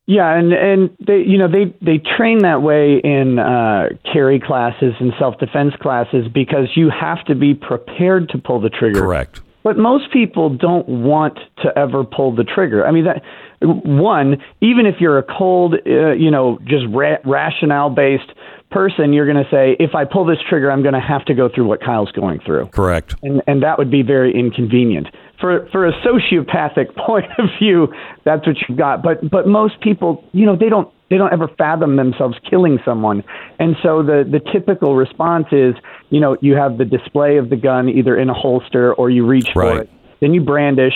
Yeah, 0.10 0.36
and 0.36 0.52
and 0.54 0.90
they 1.06 1.20
you 1.20 1.38
know 1.38 1.48
they 1.48 1.72
they 1.86 2.00
train 2.00 2.40
that 2.40 2.64
way 2.64 3.00
in 3.04 3.38
uh, 3.38 3.90
carry 4.12 4.40
classes 4.40 4.96
and 5.00 5.14
self 5.20 5.38
defense 5.38 5.76
classes 5.80 6.26
because 6.34 6.70
you 6.76 6.90
have 6.90 7.24
to 7.26 7.36
be 7.36 7.54
prepared 7.54 8.30
to 8.30 8.40
pull 8.40 8.60
the 8.60 8.72
trigger. 8.72 9.02
Correct. 9.02 9.42
But 9.62 9.78
most 9.78 10.12
people 10.12 10.50
don't 10.50 10.88
want 10.90 11.38
to 11.62 11.78
ever 11.78 12.04
pull 12.04 12.36
the 12.36 12.44
trigger. 12.44 12.88
I 12.88 12.92
mean 12.92 13.06
that 13.06 13.22
one, 13.62 14.42
even 14.62 14.88
if 14.88 14.96
you're 15.00 15.20
a 15.20 15.24
cold, 15.24 15.76
uh, 15.86 16.14
you 16.14 16.32
know, 16.32 16.58
just 16.64 16.86
ra- 16.90 17.18
rationale 17.24 17.92
based 17.92 18.32
person, 18.72 19.14
you're 19.14 19.26
going 19.26 19.44
to 19.44 19.50
say, 19.50 19.76
if 19.80 19.96
I 19.96 20.06
pull 20.06 20.26
this 20.26 20.38
trigger, 20.48 20.72
I'm 20.72 20.82
going 20.82 20.94
to 20.94 21.00
have 21.00 21.26
to 21.26 21.34
go 21.34 21.50
through 21.54 21.66
what 21.68 21.82
Kyle's 21.82 22.12
going 22.12 22.40
through. 22.46 22.68
Correct. 22.68 23.16
And, 23.24 23.42
and 23.48 23.64
that 23.64 23.78
would 23.78 23.90
be 23.90 24.02
very 24.04 24.34
inconvenient. 24.38 25.08
For, 25.40 25.68
for 25.72 25.88
a 25.88 25.92
sociopathic 26.02 26.96
point 27.06 27.26
of 27.38 27.46
view, 27.60 27.88
that's 28.26 28.46
what 28.46 28.58
you've 28.68 28.78
got. 28.78 29.02
But, 29.02 29.30
but 29.30 29.48
most 29.48 29.82
people, 29.82 30.24
you 30.34 30.46
know, 30.46 30.56
they 30.56 30.70
don't, 30.70 30.92
they 31.10 31.18
don't 31.18 31.34
ever 31.34 31.48
fathom 31.58 31.96
themselves 31.96 32.38
killing 32.48 32.78
someone. 32.86 33.24
And 33.58 33.76
so 33.82 34.04
the, 34.04 34.24
the 34.30 34.40
typical 34.52 34.96
response 34.96 35.48
is, 35.52 35.74
you 36.10 36.20
know, 36.20 36.38
you 36.42 36.56
have 36.56 36.78
the 36.78 36.86
display 36.86 37.38
of 37.38 37.50
the 37.50 37.56
gun 37.56 37.90
either 37.90 38.16
in 38.18 38.30
a 38.30 38.34
holster 38.34 38.94
or 38.94 39.10
you 39.10 39.26
reach 39.26 39.50
Right. 39.56 39.76
for 39.76 39.82
it. 39.82 39.90
Then 40.22 40.34
you 40.34 40.42
brandish, 40.42 40.94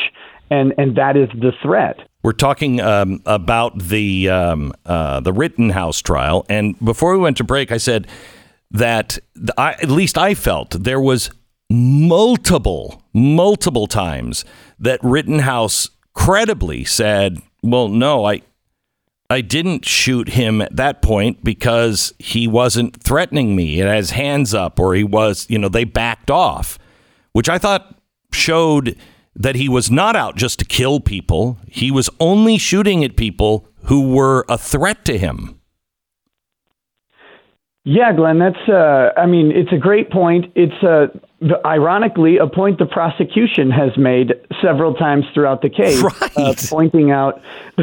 and, 0.52 0.74
and 0.78 0.98
that 0.98 1.16
is 1.18 1.30
the 1.30 1.52
threat. 1.64 1.98
We're 2.24 2.32
talking 2.32 2.80
um, 2.80 3.22
about 3.26 3.78
the 3.78 4.30
um, 4.30 4.74
uh, 4.86 5.20
the 5.20 5.34
Rittenhouse 5.34 6.02
trial, 6.02 6.46
and 6.48 6.80
before 6.80 7.12
we 7.12 7.20
went 7.20 7.36
to 7.38 7.44
break, 7.44 7.70
I 7.70 7.78
said 7.78 8.08
that 8.72 9.20
th- 9.36 9.50
I, 9.58 9.74
at 9.74 9.90
least 9.90 10.18
I 10.18 10.34
felt 10.34 10.72
there 10.72 11.02
was 11.02 11.30
multiple, 11.70 13.04
multiple 13.14 13.88
times 13.88 14.46
that 14.80 15.02
Rittenhouse 15.04 15.90
credibly 16.14 16.86
said, 16.86 17.42
"Well, 17.62 17.90
no, 17.90 18.26
I." 18.26 18.42
I 19.30 19.42
didn't 19.42 19.84
shoot 19.86 20.30
him 20.30 20.62
at 20.62 20.76
that 20.76 21.02
point 21.02 21.44
because 21.44 22.14
he 22.20 22.48
wasn't 22.48 23.02
threatening 23.02 23.56
me. 23.56 23.80
It 23.80 23.88
has 23.88 24.12
hands 24.12 24.54
up, 24.54 24.80
or 24.80 24.94
he 24.94 25.04
was, 25.04 25.48
you 25.50 25.58
know, 25.58 25.70
they 25.70 25.86
backed 25.86 26.30
off, 26.30 26.78
which 27.32 27.50
I 27.50 27.58
thought 27.58 27.96
showed 28.32 28.96
that 29.36 29.56
he 29.56 29.68
was 29.68 29.90
not 29.90 30.16
out 30.16 30.36
just 30.36 30.60
to 30.60 30.66
kill 30.66 31.00
people. 31.00 31.58
He 31.68 31.92
was 31.92 32.10
only 32.20 32.58
shooting 32.58 33.04
at 33.04 33.16
people 33.16 33.68
who 33.86 34.14
were 34.14 34.46
a 34.48 34.58
threat 34.58 35.04
to 35.06 35.18
him. 35.18 35.60
Yeah, 37.86 38.14
Glenn, 38.14 38.40
that's, 38.40 38.70
uh, 38.70 39.10
I 39.18 39.26
mean, 39.26 39.52
it's 39.52 39.74
a 39.74 39.78
great 39.78 40.10
point. 40.10 40.46
It's, 40.56 40.82
uh, 40.82 41.08
the- 41.42 41.60
ironically, 41.68 42.38
a 42.38 42.48
point 42.48 42.80
the 42.80 42.86
prosecution 42.86 43.70
has 43.72 43.98
made 43.98 44.36
several 44.62 44.94
times 44.94 45.26
throughout 45.34 45.62
the 45.62 45.70
case, 45.70 46.02
uh, 46.38 46.54
pointing 46.70 47.12
out, 47.12 47.42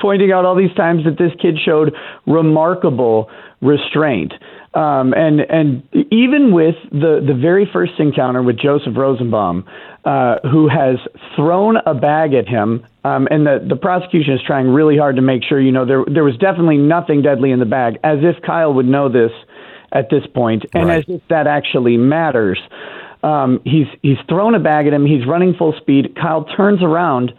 pointing 0.00 0.32
out 0.32 0.44
all 0.44 0.56
these 0.56 0.74
times 0.74 1.04
that 1.04 1.16
this 1.16 1.30
kid 1.40 1.58
showed 1.64 1.94
remarkable 2.26 3.30
restraint. 3.60 4.32
Um, 4.74 5.14
and 5.14 5.40
and 5.40 5.82
even 6.10 6.52
with 6.52 6.74
the, 6.90 7.24
the 7.26 7.32
very 7.32 7.70
first 7.72 7.92
encounter 7.98 8.42
with 8.42 8.58
Joseph 8.58 8.94
Rosenbaum, 8.94 9.64
uh, 10.06 10.38
who 10.48 10.68
has 10.68 10.96
thrown 11.34 11.76
a 11.84 11.92
bag 11.92 12.32
at 12.32 12.46
him, 12.48 12.86
um, 13.04 13.26
and 13.30 13.44
the, 13.44 13.58
the 13.68 13.74
prosecution 13.76 14.34
is 14.34 14.40
trying 14.46 14.68
really 14.68 14.96
hard 14.96 15.16
to 15.16 15.22
make 15.22 15.42
sure, 15.42 15.60
you 15.60 15.72
know, 15.72 15.84
there 15.84 16.04
there 16.06 16.24
was 16.24 16.36
definitely 16.38 16.78
nothing 16.78 17.22
deadly 17.22 17.50
in 17.50 17.58
the 17.58 17.66
bag, 17.66 17.98
as 18.04 18.18
if 18.22 18.40
Kyle 18.42 18.72
would 18.72 18.86
know 18.86 19.08
this 19.08 19.32
at 19.92 20.08
this 20.08 20.24
point, 20.32 20.64
and 20.74 20.88
Right. 20.88 20.98
as 20.98 21.04
if 21.08 21.22
that 21.28 21.46
actually 21.46 21.96
matters. 21.96 22.58
Um, 23.22 23.60
he's 23.64 23.88
he's 24.02 24.18
thrown 24.28 24.54
a 24.54 24.60
bag 24.60 24.86
at 24.86 24.92
him. 24.92 25.04
He's 25.06 25.26
running 25.26 25.54
full 25.54 25.74
speed. 25.80 26.14
Kyle 26.14 26.44
turns 26.44 26.82
around 26.82 27.32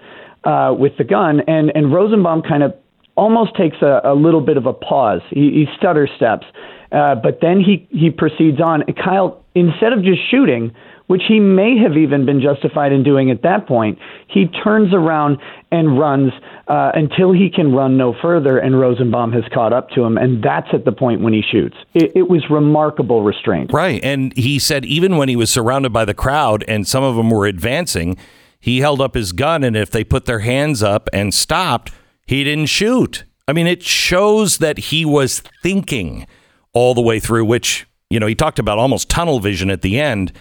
uh, 0.43 0.75
with 0.77 0.97
the 0.97 1.05
gun, 1.05 1.41
and 1.47 1.71
and 1.73 1.93
Rosenbaum 1.93 2.41
kind 2.41 2.63
of 2.63 2.75
almost 3.15 3.55
takes 3.55 3.77
a, 3.81 4.01
a 4.03 4.13
little 4.13 4.41
bit 4.41 4.57
of 4.57 4.65
a 4.65 4.73
pause. 4.73 5.21
He, 5.29 5.51
he 5.51 5.65
stutter 5.77 6.07
steps, 6.17 6.45
uh, 6.91 7.15
but 7.15 7.39
then 7.41 7.61
he 7.61 7.87
he 7.91 8.09
proceeds 8.11 8.59
on. 8.59 8.83
Kyle, 9.03 9.41
instead 9.55 9.93
of 9.93 10.03
just 10.03 10.19
shooting, 10.29 10.73
which 11.07 11.23
he 11.27 11.39
may 11.39 11.77
have 11.77 11.97
even 11.97 12.25
been 12.25 12.41
justified 12.41 12.91
in 12.91 13.03
doing 13.03 13.31
at 13.31 13.41
that 13.41 13.67
point, 13.67 13.97
he 14.27 14.47
turns 14.63 14.93
around 14.93 15.37
and 15.71 15.97
runs 15.97 16.31
uh, 16.67 16.91
until 16.93 17.31
he 17.31 17.49
can 17.49 17.73
run 17.73 17.97
no 17.97 18.13
further, 18.21 18.57
and 18.57 18.79
Rosenbaum 18.79 19.31
has 19.31 19.43
caught 19.53 19.73
up 19.73 19.89
to 19.91 20.03
him, 20.03 20.17
and 20.17 20.43
that's 20.43 20.67
at 20.73 20.85
the 20.85 20.91
point 20.91 21.21
when 21.21 21.33
he 21.33 21.41
shoots. 21.41 21.75
It, 21.93 22.11
it 22.15 22.29
was 22.29 22.43
remarkable 22.49 23.23
restraint. 23.23 23.71
Right. 23.73 24.03
And 24.03 24.35
he 24.37 24.59
said 24.59 24.85
even 24.85 25.17
when 25.17 25.29
he 25.29 25.35
was 25.35 25.49
surrounded 25.49 25.91
by 25.91 26.05
the 26.05 26.13
crowd 26.13 26.63
and 26.67 26.87
some 26.87 27.03
of 27.03 27.15
them 27.15 27.29
were 27.29 27.45
advancing, 27.45 28.17
he 28.59 28.79
held 28.79 29.01
up 29.01 29.15
his 29.15 29.31
gun. 29.31 29.63
And 29.63 29.75
if 29.75 29.89
they 29.89 30.03
put 30.03 30.25
their 30.25 30.39
hands 30.39 30.83
up 30.83 31.09
and 31.13 31.33
stopped, 31.33 31.91
he 32.25 32.43
didn't 32.43 32.67
shoot. 32.67 33.23
I 33.47 33.53
mean, 33.53 33.67
it 33.67 33.81
shows 33.81 34.57
that 34.57 34.77
he 34.77 35.05
was 35.05 35.41
thinking 35.63 36.27
all 36.73 36.93
the 36.93 37.01
way 37.01 37.19
through, 37.19 37.45
which, 37.45 37.87
you 38.09 38.19
know, 38.19 38.27
he 38.27 38.35
talked 38.35 38.59
about 38.59 38.77
almost 38.77 39.09
tunnel 39.09 39.39
vision 39.39 39.69
at 39.69 39.81
the 39.81 39.99
end. 39.99 40.33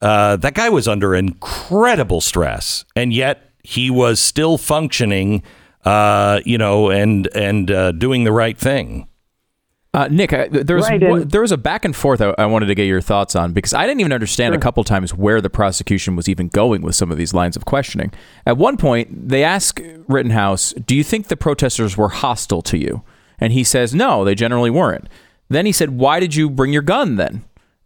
Uh, 0.00 0.36
that 0.36 0.54
guy 0.54 0.68
was 0.68 0.86
under 0.86 1.14
incredible 1.14 2.20
stress, 2.20 2.84
and 2.94 3.12
yet 3.12 3.50
he 3.62 3.90
was 3.90 4.20
still 4.20 4.58
functioning, 4.58 5.42
uh, 5.84 6.40
you 6.44 6.58
know, 6.58 6.90
and 6.90 7.28
and 7.34 7.70
uh, 7.70 7.92
doing 7.92 8.24
the 8.24 8.32
right 8.32 8.58
thing. 8.58 9.08
Uh, 9.94 10.08
Nick, 10.10 10.32
I, 10.32 10.48
there 10.48 10.74
was 10.74 10.88
Right, 10.88 11.00
one- 11.00 11.28
there 11.28 11.40
was 11.40 11.52
a 11.52 11.56
back 11.56 11.84
and 11.84 11.94
forth 11.94 12.20
I, 12.20 12.34
I 12.36 12.46
wanted 12.46 12.66
to 12.66 12.74
get 12.74 12.86
your 12.88 13.00
thoughts 13.00 13.36
on 13.36 13.52
because 13.52 13.72
I 13.72 13.86
didn't 13.86 14.00
even 14.00 14.12
understand 14.12 14.52
a 14.52 14.58
couple 14.58 14.82
times 14.82 15.14
where 15.14 15.40
the 15.40 15.48
prosecution 15.48 16.16
was 16.16 16.28
even 16.28 16.48
going 16.48 16.82
with 16.82 16.96
some 16.96 17.12
of 17.12 17.16
these 17.16 17.32
lines 17.32 17.54
of 17.54 17.64
questioning. 17.64 18.12
At 18.44 18.56
one 18.58 18.76
point, 18.76 19.28
they 19.28 19.44
ask 19.44 19.80
Rittenhouse, 20.08 20.72
"Do 20.84 20.96
you 20.96 21.04
think 21.04 21.28
the 21.28 21.36
protesters 21.36 21.96
were 21.96 22.08
hostile 22.08 22.60
to 22.62 22.76
you?" 22.76 23.04
And 23.38 23.52
he 23.52 23.62
says, 23.62 23.94
"No, 23.94 24.24
they 24.24 24.34
generally 24.34 24.70
weren't." 24.70 25.08
Then 25.48 25.64
he 25.64 25.72
said, 25.72 25.90
"Why 25.90 26.18
did 26.18 26.34
you 26.34 26.50
bring 26.50 26.72
your 26.72 26.82
gun 26.82 27.14
then?" 27.16 27.44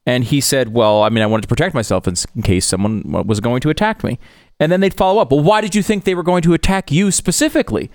And 0.09 0.25
he 0.25 0.41
said, 0.41 0.73
"Well, 0.73 1.03
I 1.03 1.11
mean, 1.11 1.23
I 1.23 1.27
wanted 1.27 1.43
to 1.43 1.49
protect 1.49 1.75
myself 1.75 2.09
in, 2.09 2.15
case 2.43 2.65
someone 2.65 3.03
was 3.27 3.41
going 3.41 3.61
to 3.61 3.69
attack 3.69 4.03
me." 4.03 4.19
And 4.59 4.73
then 4.73 4.81
they'd 4.81 4.95
follow 4.95 5.21
up, 5.21 5.31
"Well, 5.31 5.43
why 5.43 5.61
did 5.61 5.75
you 5.75 5.83
think 5.83 6.05
they 6.05 6.15
were 6.15 6.23
going 6.23 6.41
to 6.43 6.55
attack 6.55 6.91
you 6.91 7.11
specifically?" 7.11 7.91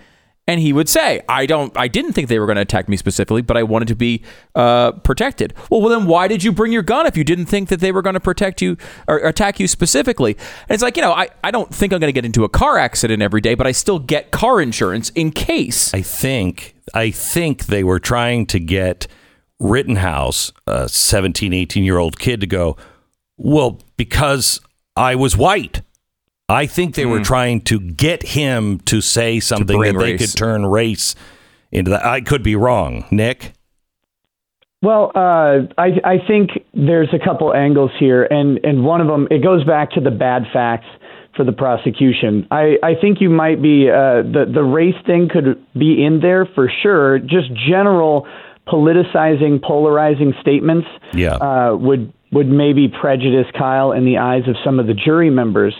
And 0.45 0.61
he 0.61 0.73
would 0.73 0.87
say, 0.87 1.21
"I 1.27 1.47
don't. 1.47 1.75
I 1.75 1.87
didn't 1.87 2.13
think 2.13 2.27
they 2.27 2.37
were 2.37 2.45
going 2.45 2.57
to 2.57 2.61
attack 2.61 2.87
me 2.87 2.97
specifically, 2.97 3.41
but 3.41 3.57
I 3.57 3.63
wanted 3.63 3.87
to 3.87 3.95
be 3.95 4.21
uh, 4.53 4.91
protected." 4.91 5.55
Well, 5.71 5.81
well, 5.81 5.89
then 5.89 6.05
why 6.05 6.27
did 6.27 6.43
you 6.43 6.51
bring 6.51 6.71
your 6.71 6.83
gun 6.83 7.07
if 7.07 7.17
you 7.17 7.23
didn't 7.23 7.47
think 7.47 7.69
that 7.69 7.79
they 7.79 7.91
were 7.91 8.03
going 8.03 8.13
to 8.13 8.19
protect 8.19 8.61
you 8.61 8.77
or 9.07 9.17
attack 9.17 9.59
you 9.59 9.67
specifically? 9.67 10.33
And 10.69 10.75
it's 10.75 10.83
like, 10.83 10.95
you 10.95 11.01
know, 11.01 11.13
I, 11.13 11.29
I 11.43 11.49
don't 11.49 11.73
think 11.73 11.93
I'm 11.93 11.99
going 11.99 12.09
to 12.09 12.19
get 12.21 12.25
into 12.25 12.43
a 12.43 12.49
car 12.49 12.77
accident 12.77 13.23
every 13.23 13.41
day, 13.41 13.55
but 13.55 13.65
I 13.65 13.71
still 13.71 13.97
get 13.97 14.29
car 14.29 14.61
insurance 14.61 15.09
in 15.15 15.31
case. 15.31 15.91
I 15.95 16.03
think 16.03 16.75
I 16.93 17.09
think 17.09 17.65
they 17.65 17.83
were 17.83 17.99
trying 17.99 18.45
to 18.47 18.59
get 18.59 19.07
Rittenhouse, 19.59 20.51
a 20.67 20.89
17, 20.89 21.53
18 21.53 21.83
year 21.83 21.97
old 21.97 22.19
kid, 22.19 22.41
to 22.41 22.47
go, 22.47 22.77
well, 23.37 23.79
because 23.97 24.59
I 24.95 25.15
was 25.15 25.37
white. 25.37 25.81
I 26.49 26.65
think 26.65 26.95
they 26.95 27.05
were 27.05 27.23
trying 27.23 27.61
to 27.61 27.79
get 27.79 28.21
him 28.21 28.79
to 28.81 29.01
say 29.01 29.39
something 29.39 29.77
bring 29.77 29.93
that 29.93 29.99
they 29.99 30.11
race. 30.13 30.21
could 30.21 30.37
turn 30.37 30.65
race 30.65 31.15
into 31.71 31.91
that. 31.91 32.05
I 32.05 32.21
could 32.21 32.43
be 32.43 32.55
wrong, 32.55 33.05
Nick. 33.11 33.53
Well, 34.81 35.13
uh, 35.15 35.61
I, 35.77 35.91
I 36.03 36.17
think 36.27 36.51
there's 36.73 37.07
a 37.13 37.23
couple 37.23 37.53
angles 37.53 37.91
here, 37.97 38.25
and, 38.25 38.59
and 38.65 38.83
one 38.83 38.99
of 38.99 39.07
them 39.07 39.27
it 39.31 39.41
goes 39.41 39.63
back 39.63 39.91
to 39.91 40.01
the 40.01 40.11
bad 40.11 40.43
facts 40.51 40.87
for 41.35 41.45
the 41.45 41.53
prosecution. 41.53 42.45
I, 42.51 42.77
I 42.83 42.93
think 42.99 43.21
you 43.21 43.29
might 43.29 43.61
be 43.61 43.89
uh, 43.89 44.21
the 44.21 44.45
the 44.53 44.61
race 44.61 44.95
thing 45.05 45.29
could 45.31 45.63
be 45.73 46.03
in 46.03 46.19
there 46.21 46.45
for 46.45 46.69
sure. 46.81 47.17
Just 47.19 47.49
general 47.67 48.27
politicizing, 48.67 49.61
polarizing 49.61 50.33
statements 50.41 50.87
Yeah. 51.13 51.35
uh, 51.35 51.75
would 51.75 52.11
would 52.31 52.47
maybe 52.47 52.87
prejudice 52.87 53.45
Kyle 53.55 53.91
in 53.91 54.05
the 54.05 54.17
eyes 54.17 54.47
of 54.47 54.55
some 54.65 54.79
of 54.79 54.87
the 54.87 54.95
jury 54.95 55.29
members. 55.29 55.75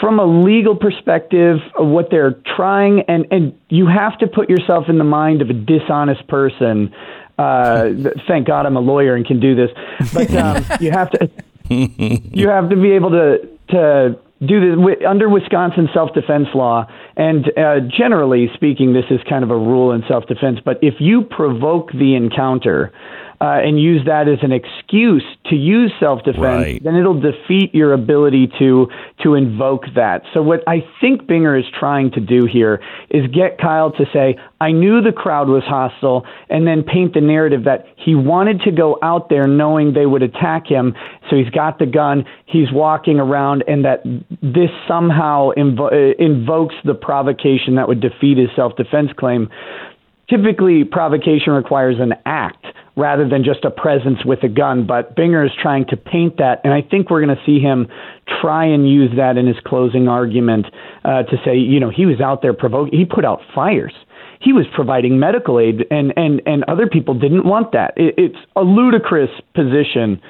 From 0.00 0.20
a 0.20 0.24
legal 0.24 0.76
perspective, 0.76 1.58
of 1.76 1.88
what 1.88 2.10
they're 2.12 2.36
trying, 2.54 3.00
and, 3.08 3.26
and 3.32 3.58
you 3.70 3.88
have 3.88 4.16
to 4.18 4.28
put 4.28 4.48
yourself 4.48 4.84
in 4.88 4.98
the 4.98 5.04
mind 5.04 5.42
of 5.42 5.50
a 5.50 5.52
dishonest 5.52 6.28
person. 6.28 6.94
Uh, 7.36 7.86
th- 7.88 8.14
thank 8.28 8.46
God 8.46 8.66
I'm 8.66 8.76
a 8.76 8.80
lawyer 8.80 9.16
and 9.16 9.26
can 9.26 9.40
do 9.40 9.56
this, 9.56 9.70
but 10.14 10.32
um, 10.36 10.64
you 10.80 10.92
have 10.92 11.10
to 11.10 11.28
you 11.68 12.48
have 12.48 12.70
to 12.70 12.76
be 12.76 12.92
able 12.92 13.10
to 13.10 13.48
to 13.70 14.18
do 14.44 14.60
this 14.60 14.96
under 15.06 15.28
Wisconsin 15.28 15.88
self-defense 15.92 16.48
law. 16.54 16.86
And 17.16 17.46
uh, 17.58 17.80
generally 17.96 18.48
speaking, 18.54 18.94
this 18.94 19.04
is 19.10 19.20
kind 19.28 19.44
of 19.44 19.50
a 19.50 19.58
rule 19.58 19.92
in 19.92 20.02
self-defense. 20.08 20.60
But 20.64 20.78
if 20.82 20.94
you 20.98 21.22
provoke 21.22 21.92
the 21.92 22.14
encounter 22.14 22.92
uh, 23.40 23.58
and 23.64 23.80
use 23.80 24.04
that 24.04 24.28
as 24.28 24.38
an 24.42 24.52
excuse 24.52 25.24
to 25.46 25.56
use 25.56 25.90
self-defense, 25.98 26.38
Right. 26.38 26.82
then 26.84 26.94
it'll 26.94 27.18
defeat 27.20 27.74
your 27.74 27.92
ability 27.92 28.50
to 28.58 28.88
to 29.22 29.34
invoke 29.34 29.86
that. 29.94 30.22
So 30.34 30.42
what 30.42 30.62
I 30.66 30.84
think 31.00 31.24
Binger 31.24 31.58
is 31.58 31.64
trying 31.78 32.10
to 32.12 32.20
do 32.20 32.46
here 32.46 32.80
is 33.10 33.26
get 33.28 33.58
Kyle 33.58 33.90
to 33.92 34.06
say, 34.12 34.36
"I 34.60 34.72
knew 34.72 35.00
the 35.00 35.12
crowd 35.12 35.48
was 35.48 35.64
hostile," 35.64 36.24
and 36.50 36.66
then 36.66 36.82
paint 36.82 37.14
the 37.14 37.20
narrative 37.20 37.64
that 37.64 37.86
he 37.96 38.14
wanted 38.14 38.60
to 38.62 38.70
go 38.70 38.98
out 39.02 39.28
there 39.30 39.46
knowing 39.46 39.92
they 39.92 40.06
would 40.06 40.22
attack 40.22 40.66
him. 40.66 40.94
So 41.28 41.36
he's 41.36 41.50
got 41.50 41.78
the 41.78 41.86
gun, 41.86 42.24
he's 42.46 42.70
walking 42.72 43.18
around, 43.20 43.64
and 43.66 43.84
that 43.84 44.02
this 44.42 44.70
somehow 44.86 45.50
invo- 45.56 45.92
uh, 45.92 46.14
invokes 46.18 46.74
the 46.84 46.94
provocation 46.94 47.74
that 47.76 47.88
would 47.88 48.00
defeat 48.00 48.36
his 48.38 48.50
self-defense 48.54 49.12
claim. 49.16 49.48
Typically 50.30 50.84
provocation 50.84 51.52
requires 51.52 51.96
an 51.98 52.14
act 52.24 52.64
rather 52.96 53.28
than 53.28 53.44
just 53.44 53.64
a 53.64 53.70
presence 53.70 54.24
with 54.24 54.42
a 54.42 54.48
gun. 54.48 54.86
But 54.86 55.16
Binger 55.16 55.44
is 55.44 55.52
trying 55.60 55.86
to 55.86 55.96
paint 55.96 56.36
that, 56.38 56.60
and 56.64 56.72
I 56.72 56.82
think 56.82 57.10
we're 57.10 57.24
going 57.24 57.36
to 57.36 57.42
see 57.44 57.58
him 57.58 57.88
try 58.40 58.64
and 58.64 58.88
use 58.88 59.10
that 59.16 59.36
in 59.36 59.46
his 59.46 59.56
closing 59.64 60.08
argument 60.08 60.66
uh, 61.04 61.24
to 61.24 61.36
say, 61.44 61.56
you 61.56 61.80
know, 61.80 61.90
he 61.90 62.06
was 62.06 62.20
out 62.20 62.42
there 62.42 62.52
provoking, 62.52 62.98
he 62.98 63.04
put 63.04 63.24
out 63.24 63.40
fires. 63.54 63.94
He 64.40 64.52
was 64.54 64.64
providing 64.74 65.18
medical 65.18 65.58
aid, 65.60 65.86
and, 65.90 66.14
and, 66.16 66.40
and 66.46 66.64
other 66.64 66.86
people 66.86 67.12
didn't 67.14 67.44
want 67.44 67.72
that. 67.72 67.92
It, 67.96 68.14
it's 68.16 68.38
a 68.56 68.62
ludicrous 68.62 69.30
position. 69.54 70.20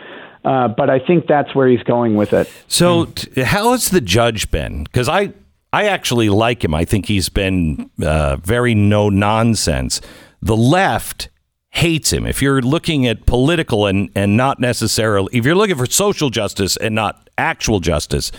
Uh, 0.45 0.69
but 0.69 0.89
I 0.89 0.99
think 0.99 1.27
that's 1.27 1.55
where 1.55 1.69
he's 1.69 1.83
going 1.83 2.17
with 2.17 2.33
it. 2.33 2.51
So, 2.67 3.05
t- 3.05 3.43
how 3.43 3.73
has 3.73 3.91
the 3.91 4.01
judge 4.01 4.51
been? 4.51 4.85
Because 4.85 5.07
I, 5.07 5.35
I 5.73 5.85
actually 5.85 6.29
like 6.29 6.65
him. 6.65 6.75
I 6.75 6.85
think 6.85 7.07
he's 7.07 7.29
been 7.29 7.91
uh, 8.03 8.37
very 8.37 8.75
no 8.75 9.09
nonsense. 9.09 10.01
The 10.43 10.57
left 10.57 11.29
hates 11.71 12.13
him. 12.13 12.27
If 12.27 12.43
you're 12.43 12.61
looking 12.61 13.07
at 13.07 13.27
political 13.27 13.87
and, 13.87 14.11
and 14.15 14.37
not 14.37 14.59
necessarily, 14.59 15.29
if 15.37 15.45
you're 15.45 15.55
looking 15.55 15.77
for 15.77 15.87
social 15.87 16.31
justice 16.31 16.77
and 16.77 16.95
not 16.95 17.31
actual 17.39 17.81
justice, 17.81 18.33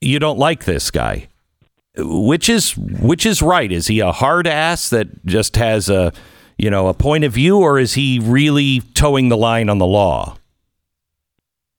you 0.00 0.18
don't 0.18 0.38
like 0.38 0.64
this 0.64 0.90
guy. 0.90 1.28
Which 1.96 2.48
is 2.48 2.76
which 2.76 3.26
is 3.26 3.42
right? 3.42 3.72
Is 3.72 3.88
he 3.88 3.98
a 3.98 4.12
hard 4.12 4.46
ass 4.46 4.90
that 4.90 5.26
just 5.26 5.56
has 5.56 5.88
a 5.88 6.12
you 6.56 6.70
know 6.70 6.86
a 6.86 6.94
point 6.94 7.24
of 7.24 7.32
view, 7.32 7.58
or 7.58 7.76
is 7.76 7.94
he 7.94 8.20
really 8.20 8.82
towing 8.94 9.30
the 9.30 9.36
line 9.36 9.68
on 9.68 9.78
the 9.78 9.86
law? 9.86 10.36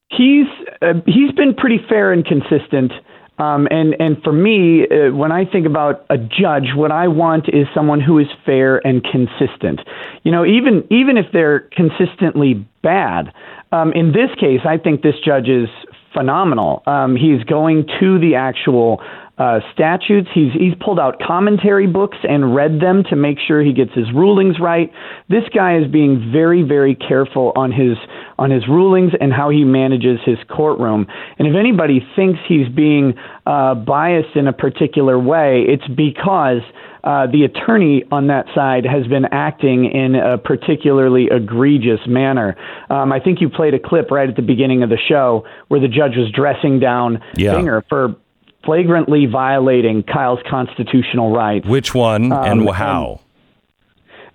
He's 0.09 0.47
uh, 0.81 0.95
he's 1.05 1.31
been 1.31 1.53
pretty 1.53 1.79
fair 1.87 2.11
and 2.11 2.25
consistent. 2.25 2.91
Um, 3.39 3.67
and 3.71 3.95
and 3.99 4.21
for 4.23 4.33
me, 4.33 4.83
uh, 4.83 5.15
when 5.15 5.31
I 5.31 5.45
think 5.45 5.65
about 5.65 6.05
a 6.09 6.17
judge, 6.17 6.75
what 6.75 6.91
I 6.91 7.07
want 7.07 7.47
is 7.47 7.67
someone 7.73 8.01
who 8.01 8.19
is 8.19 8.27
fair 8.45 8.85
and 8.85 9.03
consistent. 9.03 9.79
You 10.23 10.31
know, 10.31 10.45
even 10.45 10.85
even 10.91 11.17
if 11.17 11.25
they're 11.31 11.61
consistently 11.71 12.67
bad. 12.83 13.33
Um, 13.71 13.93
in 13.93 14.11
this 14.11 14.33
case, 14.39 14.61
I 14.65 14.77
think 14.77 15.03
this 15.03 15.15
judge 15.23 15.47
is 15.47 15.69
phenomenal. 16.13 16.81
Um, 16.87 17.15
he's 17.15 17.43
going 17.43 17.87
to 17.99 18.19
the 18.19 18.35
actual 18.35 19.01
uh, 19.39 19.61
statutes. 19.73 20.27
He's 20.33 20.51
he's 20.51 20.73
pulled 20.83 20.99
out 20.99 21.19
commentary 21.25 21.87
books 21.87 22.17
and 22.27 22.53
read 22.53 22.81
them 22.81 23.03
to 23.09 23.15
make 23.15 23.37
sure 23.39 23.63
he 23.63 23.71
gets 23.71 23.93
his 23.93 24.11
rulings 24.13 24.59
right. 24.59 24.91
This 25.29 25.43
guy 25.55 25.77
is 25.77 25.89
being 25.89 26.29
very 26.31 26.61
very 26.61 26.93
careful 26.93 27.53
on 27.55 27.71
his 27.71 27.97
on 28.37 28.51
his 28.51 28.67
rulings 28.67 29.13
and 29.19 29.31
how 29.31 29.49
he 29.49 29.63
manages 29.63 30.19
his 30.25 30.37
courtroom. 30.49 31.07
And 31.39 31.47
if 31.47 31.55
anybody 31.55 32.05
thinks 32.15 32.39
he's 32.47 32.67
being 32.67 33.13
uh, 33.45 33.75
biased 33.75 34.35
in 34.35 34.47
a 34.47 34.53
particular 34.53 35.17
way, 35.17 35.63
it's 35.67 35.87
because. 35.87 36.61
Uh, 37.01 37.25
the 37.31 37.45
attorney 37.45 38.03
on 38.11 38.27
that 38.27 38.45
side 38.53 38.85
has 38.85 39.07
been 39.07 39.23
acting 39.31 39.85
in 39.85 40.15
a 40.15 40.37
particularly 40.37 41.29
egregious 41.31 42.01
manner. 42.05 42.57
Um, 42.89 43.13
I 43.13 43.21
think 43.21 43.39
you 43.39 43.47
played 43.47 43.73
a 43.73 43.79
clip 43.79 44.11
right 44.11 44.27
at 44.27 44.35
the 44.35 44.41
beginning 44.41 44.83
of 44.83 44.89
the 44.89 44.97
show 45.07 45.45
where 45.69 45.79
the 45.79 45.87
judge 45.87 46.17
was 46.17 46.29
dressing 46.29 46.81
down 46.81 47.21
Yeah. 47.37 47.53
Binger 47.53 47.83
for 47.87 48.17
flagrantly 48.63 49.25
violating 49.25 50.03
Kyle's 50.03 50.39
constitutional 50.49 51.31
rights. 51.33 51.67
Which 51.67 51.95
one 51.95 52.31
and 52.31 52.67
Um, 52.67 52.67
how? 52.67 53.21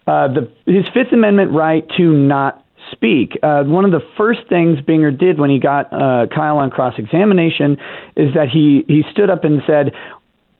Uh, 0.06 0.28
the, 0.28 0.50
his 0.66 0.84
Fifth 0.92 1.12
Amendment 1.12 1.52
right 1.52 1.88
to 1.96 2.12
not 2.12 2.64
speak. 2.92 3.38
Uh, 3.42 3.64
one 3.64 3.84
of 3.84 3.90
the 3.90 4.02
first 4.16 4.40
things 4.48 4.78
Binger 4.80 5.16
did 5.16 5.38
when 5.38 5.50
he 5.50 5.58
got 5.58 5.92
uh, 5.92 6.26
Kyle 6.34 6.58
on 6.58 6.70
cross 6.70 6.94
examination 6.98 7.78
is 8.16 8.34
that 8.34 8.48
he, 8.48 8.84
he 8.86 9.02
stood 9.10 9.30
up 9.30 9.44
and 9.44 9.62
said, 9.66 9.92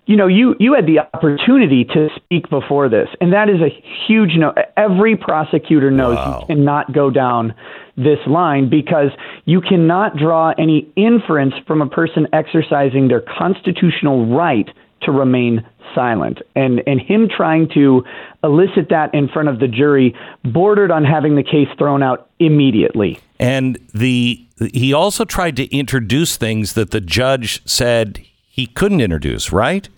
you 0.07 0.17
know, 0.17 0.27
you, 0.27 0.55
you 0.59 0.75
had 0.75 0.87
the 0.87 0.99
opportunity 1.01 1.85
to 1.85 2.09
speak 2.17 2.49
before 2.51 2.89
this. 2.89 3.09
And 3.21 3.33
that 3.33 3.49
is 3.49 3.61
a 3.61 3.69
huge 4.07 4.37
no. 4.37 4.55
Every 4.77 5.17
prosecutor 5.17 5.91
knows 5.91 6.17
Wow. 6.17 6.41
you 6.49 6.55
cannot 6.55 6.93
go 6.93 7.11
down 7.11 7.55
this 7.97 8.19
line 8.27 8.69
because 8.69 9.11
you 9.45 9.61
cannot 9.61 10.17
draw 10.17 10.53
any 10.59 10.89
inference 10.97 11.55
from 11.67 11.81
a 11.83 11.89
person 11.89 12.27
exercising 12.33 13.09
their 13.09 13.21
constitutional 13.21 14.27
right 14.27 14.69
to 15.03 15.13
remain 15.13 15.67
silent. 15.95 16.39
And, 16.57 16.83
and 16.87 17.01
him 17.01 17.29
trying 17.29 17.69
to 17.75 18.05
elicit 18.43 18.89
that 18.91 19.15
in 19.15 19.29
front 19.29 19.49
of 19.49 19.61
the 19.61 19.69
jury 19.69 20.15
bordered 20.45 20.91
on 20.91 21.05
having 21.05 21.37
the 21.37 21.43
case 21.43 21.69
thrown 21.79 22.03
out 22.03 22.31
immediately. 22.39 23.21
And 23.39 23.79
the 23.93 24.41
he 24.73 24.93
also 24.93 25.25
tried 25.25 25.57
to 25.57 25.65
introduce 25.77 26.37
things 26.37 26.75
that 26.75 26.93
the 26.93 27.01
judge 27.01 27.61
said 27.69 28.25
he 28.47 28.67
couldn't 28.67 29.01
introduce, 29.01 29.53
right? 29.53 29.89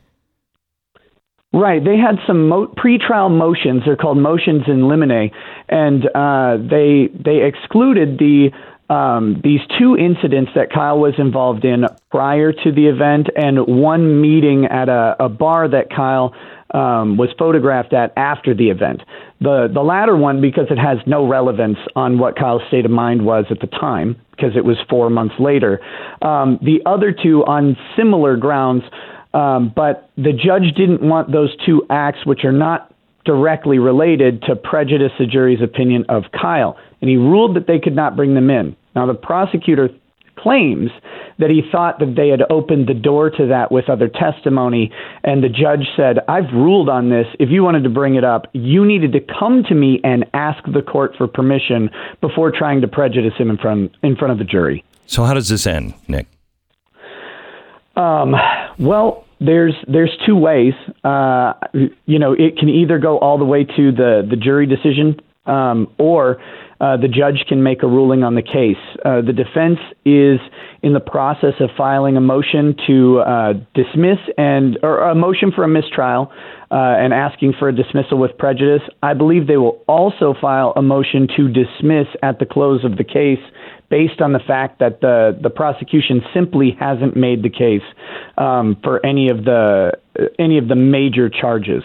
Right. 1.57 1.83
They 1.83 1.97
had 1.97 2.17
some 2.27 2.49
mo- 2.49 2.67
pretrial 2.67 3.35
motions. 3.35 3.85
They're 3.87 3.97
called 3.97 4.19
motions 4.19 4.65
in 4.69 4.89
limine, 4.89 5.31
and 5.71 6.05
uh, 6.15 6.59
they 6.59 7.09
they 7.15 7.45
excluded 7.45 8.19
the 8.19 8.51
um, 8.93 9.41
these 9.43 9.61
two 9.79 9.97
incidents 9.97 10.51
that 10.55 10.71
Kyle 10.71 10.99
was 10.99 11.15
involved 11.17 11.65
in 11.65 11.87
prior 12.11 12.53
to 12.53 12.73
the 12.73 12.89
event, 12.89 13.29
and 13.35 13.67
one 13.67 14.21
meeting 14.21 14.67
at 14.67 14.91
a, 14.91 15.17
a 15.19 15.31
bar 15.31 15.67
that 15.67 15.89
Kyle 15.89 16.35
um, 16.75 17.17
was 17.17 17.31
photographed 17.39 17.95
at 17.95 18.13
after 18.19 18.55
the 18.55 18.69
event. 18.69 19.01
The 19.41 19.71
the 19.73 19.81
latter 19.81 20.15
one 20.15 20.43
because 20.43 20.67
it 20.71 20.79
has 20.79 20.99
no 21.07 21.27
relevance 21.27 21.79
on 21.97 22.19
what 22.19 22.37
Kyle's 22.37 22.63
state 22.69 22.85
of 22.85 22.91
mind 22.91 23.25
was 23.25 23.47
at 23.51 23.61
the 23.61 23.67
time 23.67 24.21
because 24.33 24.55
it 24.57 24.65
was 24.67 24.77
four 24.91 25.09
months 25.09 25.37
later. 25.39 25.81
Um, 26.21 26.59
the 26.61 26.81
other 26.85 27.13
two 27.13 27.47
on 27.47 27.79
similar 27.97 28.37
grounds. 28.37 28.83
Um, 29.37 29.71
but 29.77 30.09
the 30.17 30.33
judge 30.33 30.75
didn't 30.75 31.03
want 31.03 31.31
those 31.31 31.55
two 31.67 31.87
acts, 31.91 32.25
which 32.25 32.43
are 32.45 32.53
not 32.53 32.91
directly 33.27 33.79
related, 33.79 34.41
to 34.43 34.57
prejudice 34.57 35.13
the 35.19 35.27
jury's 35.27 35.61
opinion 35.61 36.07
of 36.09 36.23
Kyle. 36.33 36.79
And 37.03 37.11
he 37.11 37.17
ruled 37.17 37.55
that 37.57 37.67
they 37.67 37.79
could 37.79 37.95
not 37.95 38.17
bring 38.17 38.35
them 38.35 38.49
in. 38.49 38.75
Now, 38.95 39.05
the 39.05 39.15
prosecutor 39.15 39.91
claims 40.39 40.91
that 41.39 41.51
he 41.51 41.61
thought 41.71 41.99
that 41.99 42.15
they 42.17 42.29
had 42.29 42.41
opened 42.51 42.89
the 42.89 42.95
door 42.95 43.29
to 43.29 43.47
that 43.49 43.71
with 43.71 43.91
other 43.91 44.09
testimony. 44.09 44.91
And 45.23 45.45
the 45.45 45.51
judge 45.51 45.87
said, 45.97 46.21
I've 46.29 46.51
ruled 46.55 46.89
on 46.89 47.11
this. 47.11 47.27
If 47.39 47.51
you 47.51 47.63
wanted 47.63 47.83
to 47.85 47.91
bring 47.91 48.15
it 48.15 48.25
up, 48.25 48.47
you 48.55 48.87
needed 48.87 49.13
to 49.13 49.21
come 49.21 49.65
to 49.69 49.75
me 49.75 50.01
and 50.03 50.25
ask 50.33 50.63
the 50.73 50.81
court 50.83 51.15
for 51.19 51.27
permission 51.27 51.91
before 52.23 52.51
trying 52.51 52.81
to 52.81 52.89
prejudice 52.89 53.35
him 53.37 53.51
in 53.51 53.59
front, 53.59 53.93
in 54.03 54.17
front 54.17 54.33
of 54.33 54.39
the 54.39 54.45
jury. 54.45 54.83
So 55.07 55.25
how 55.25 55.35
does 55.35 55.49
this 55.49 55.67
end, 55.67 55.93
Nick? 56.09 56.27
Um, 57.97 58.35
well, 58.79 59.26
there's 59.41 59.75
there's 59.87 60.17
two 60.27 60.37
ways. 60.37 60.75
Uh, 61.05 61.53
you 62.07 62.19
know, 62.19 62.33
it 62.33 62.57
can 62.59 62.69
either 62.69 62.99
go 62.99 63.19
all 63.19 63.39
the 63.39 63.45
way 63.45 63.65
to 63.65 63.93
the 63.93 64.27
the 64.29 64.37
jury 64.37 64.67
decision, 64.67 65.21
um, 65.47 65.93
or 65.99 66.41
uh, 66.81 66.97
the 66.97 67.09
judge 67.09 67.45
can 67.49 67.63
make 67.63 67.83
a 67.83 67.87
ruling 67.87 68.23
on 68.23 68.35
the 68.35 68.43
case. 68.43 68.83
Uh, 69.05 69.23
the 69.23 69.33
defense 69.33 69.79
is 70.05 70.41
in 70.83 70.93
the 70.93 71.01
process 71.01 71.55
of 71.61 71.71
filing 71.77 72.17
a 72.17 72.21
motion 72.21 72.75
to 72.87 73.21
uh, 73.21 73.53
dismiss 73.75 74.19
and 74.37 74.79
or 74.83 75.11
a 75.11 75.15
motion 75.15 75.53
for 75.53 75.65
a 75.65 75.69
mistrial 75.69 76.31
uh, 76.71 76.75
and 76.75 77.15
asking 77.15 77.55
for 77.59 77.69
a 77.69 77.75
dismissal 77.75 78.19
with 78.19 78.37
prejudice. 78.39 78.83
I 79.03 79.15
believe 79.15 79.47
they 79.47 79.57
will 79.57 79.83
also 79.89 80.35
file 80.41 80.73
a 80.77 80.83
motion 80.83 81.29
to 81.37 81.49
dismiss 81.49 82.07
at 82.23 82.39
the 82.39 82.47
close 82.47 82.85
of 82.85 82.97
the 82.97 83.05
case 83.05 83.43
based 83.89 84.21
on 84.21 84.33
the 84.33 84.41
fact 84.41 84.79
that 84.81 85.01
the 85.01 85.39
the 85.41 85.51
prosecution 85.51 86.23
simply 86.35 86.77
hasn't 86.79 87.17
made 87.17 87.43
the 87.43 87.51
case 87.51 87.83
um, 88.39 88.77
for 88.83 89.05
any 89.05 89.29
of 89.29 89.45
the 89.45 89.93
any 90.39 90.59
of 90.59 90.69
the 90.69 90.77
major 90.77 91.29
charges. 91.29 91.83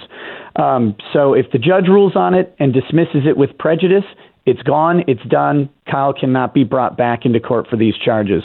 Um, 0.56 0.96
so 1.14 1.34
if 1.34 1.52
the 1.52 1.60
judge 1.60 1.88
rules 1.88 2.16
on 2.16 2.34
it 2.34 2.56
and 2.60 2.74
dismisses 2.74 3.24
it 3.26 3.38
with 3.38 3.58
prejudice, 3.58 4.06
it's 4.46 4.62
gone, 4.64 5.04
it's 5.08 5.24
done. 5.30 5.70
Kyle 5.90 6.14
cannot 6.14 6.54
be 6.54 6.64
brought 6.64 6.98
back 6.98 7.26
into 7.26 7.40
court 7.40 7.68
for 7.70 7.78
these 7.78 7.96
charges. 7.98 8.44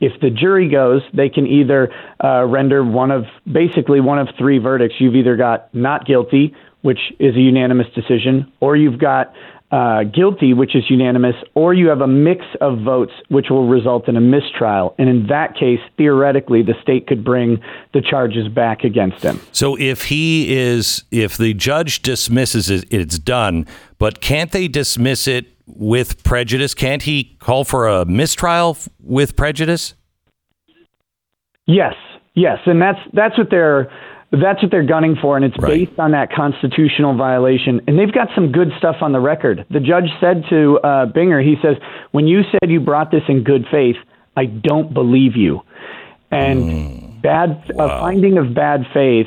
If 0.00 0.18
the 0.20 0.30
jury 0.30 0.68
goes, 0.68 1.02
they 1.12 1.28
can 1.28 1.46
either 1.46 1.92
uh, 2.22 2.44
render 2.46 2.82
one 2.84 3.10
of 3.10 3.24
basically 3.50 4.00
one 4.00 4.18
of 4.18 4.28
three 4.38 4.58
verdicts. 4.58 4.96
You've 4.98 5.14
either 5.14 5.36
got 5.36 5.74
not 5.74 6.06
guilty, 6.06 6.54
which 6.82 7.00
is 7.18 7.36
a 7.36 7.40
unanimous 7.40 7.88
decision, 7.94 8.50
or 8.60 8.76
you've 8.76 8.98
got 8.98 9.34
uh, 9.70 10.02
guilty, 10.02 10.52
which 10.52 10.74
is 10.74 10.84
unanimous, 10.88 11.36
or 11.54 11.72
you 11.72 11.88
have 11.88 12.00
a 12.00 12.06
mix 12.06 12.44
of 12.60 12.80
votes, 12.80 13.12
which 13.28 13.46
will 13.50 13.68
result 13.68 14.08
in 14.08 14.16
a 14.16 14.20
mistrial. 14.20 14.94
And 14.98 15.08
in 15.08 15.26
that 15.28 15.54
case, 15.54 15.78
theoretically, 15.96 16.62
the 16.62 16.74
state 16.82 17.06
could 17.06 17.24
bring 17.24 17.62
the 17.94 18.00
charges 18.00 18.48
back 18.48 18.82
against 18.82 19.22
him. 19.22 19.40
So 19.52 19.76
if 19.78 20.04
he 20.06 20.56
is, 20.56 21.04
if 21.10 21.36
the 21.36 21.54
judge 21.54 22.02
dismisses 22.02 22.68
it, 22.68 22.84
it's 22.90 23.18
done. 23.18 23.66
But 23.98 24.20
can't 24.20 24.50
they 24.50 24.66
dismiss 24.66 25.28
it 25.28 25.46
with 25.66 26.24
prejudice? 26.24 26.74
Can't 26.74 27.02
he 27.02 27.36
call 27.38 27.64
for 27.64 27.86
a 27.86 28.04
mistrial 28.04 28.76
with 28.98 29.36
prejudice? 29.36 29.94
Yes, 31.66 31.94
yes, 32.34 32.58
and 32.66 32.82
that's 32.82 32.98
that's 33.12 33.38
what 33.38 33.50
they're 33.50 33.92
that's 34.32 34.62
what 34.62 34.70
they're 34.70 34.84
gunning 34.86 35.16
for, 35.20 35.36
and 35.36 35.44
it's 35.44 35.58
Right. 35.58 35.86
based 35.88 35.98
on 35.98 36.12
that 36.12 36.32
constitutional 36.32 37.14
violation. 37.14 37.80
And 37.86 37.98
they've 37.98 38.12
got 38.12 38.28
some 38.34 38.52
good 38.52 38.72
stuff 38.78 38.96
on 39.00 39.12
the 39.12 39.20
record. 39.20 39.64
The 39.70 39.80
judge 39.80 40.08
said 40.20 40.44
to 40.50 40.78
uh, 40.84 41.06
Binger, 41.06 41.42
he 41.44 41.56
says, 41.62 41.76
"When 42.12 42.26
you 42.26 42.42
said 42.50 42.70
you 42.70 42.80
brought 42.80 43.10
this 43.10 43.24
in 43.28 43.42
good 43.42 43.66
faith, 43.70 43.96
I 44.36 44.44
don't 44.46 44.94
believe 44.94 45.36
you." 45.36 45.62
And 46.30 47.20
bad 47.22 47.62
a 47.78 47.88
finding 48.00 48.38
of 48.38 48.54
bad 48.54 48.86
faith 48.94 49.26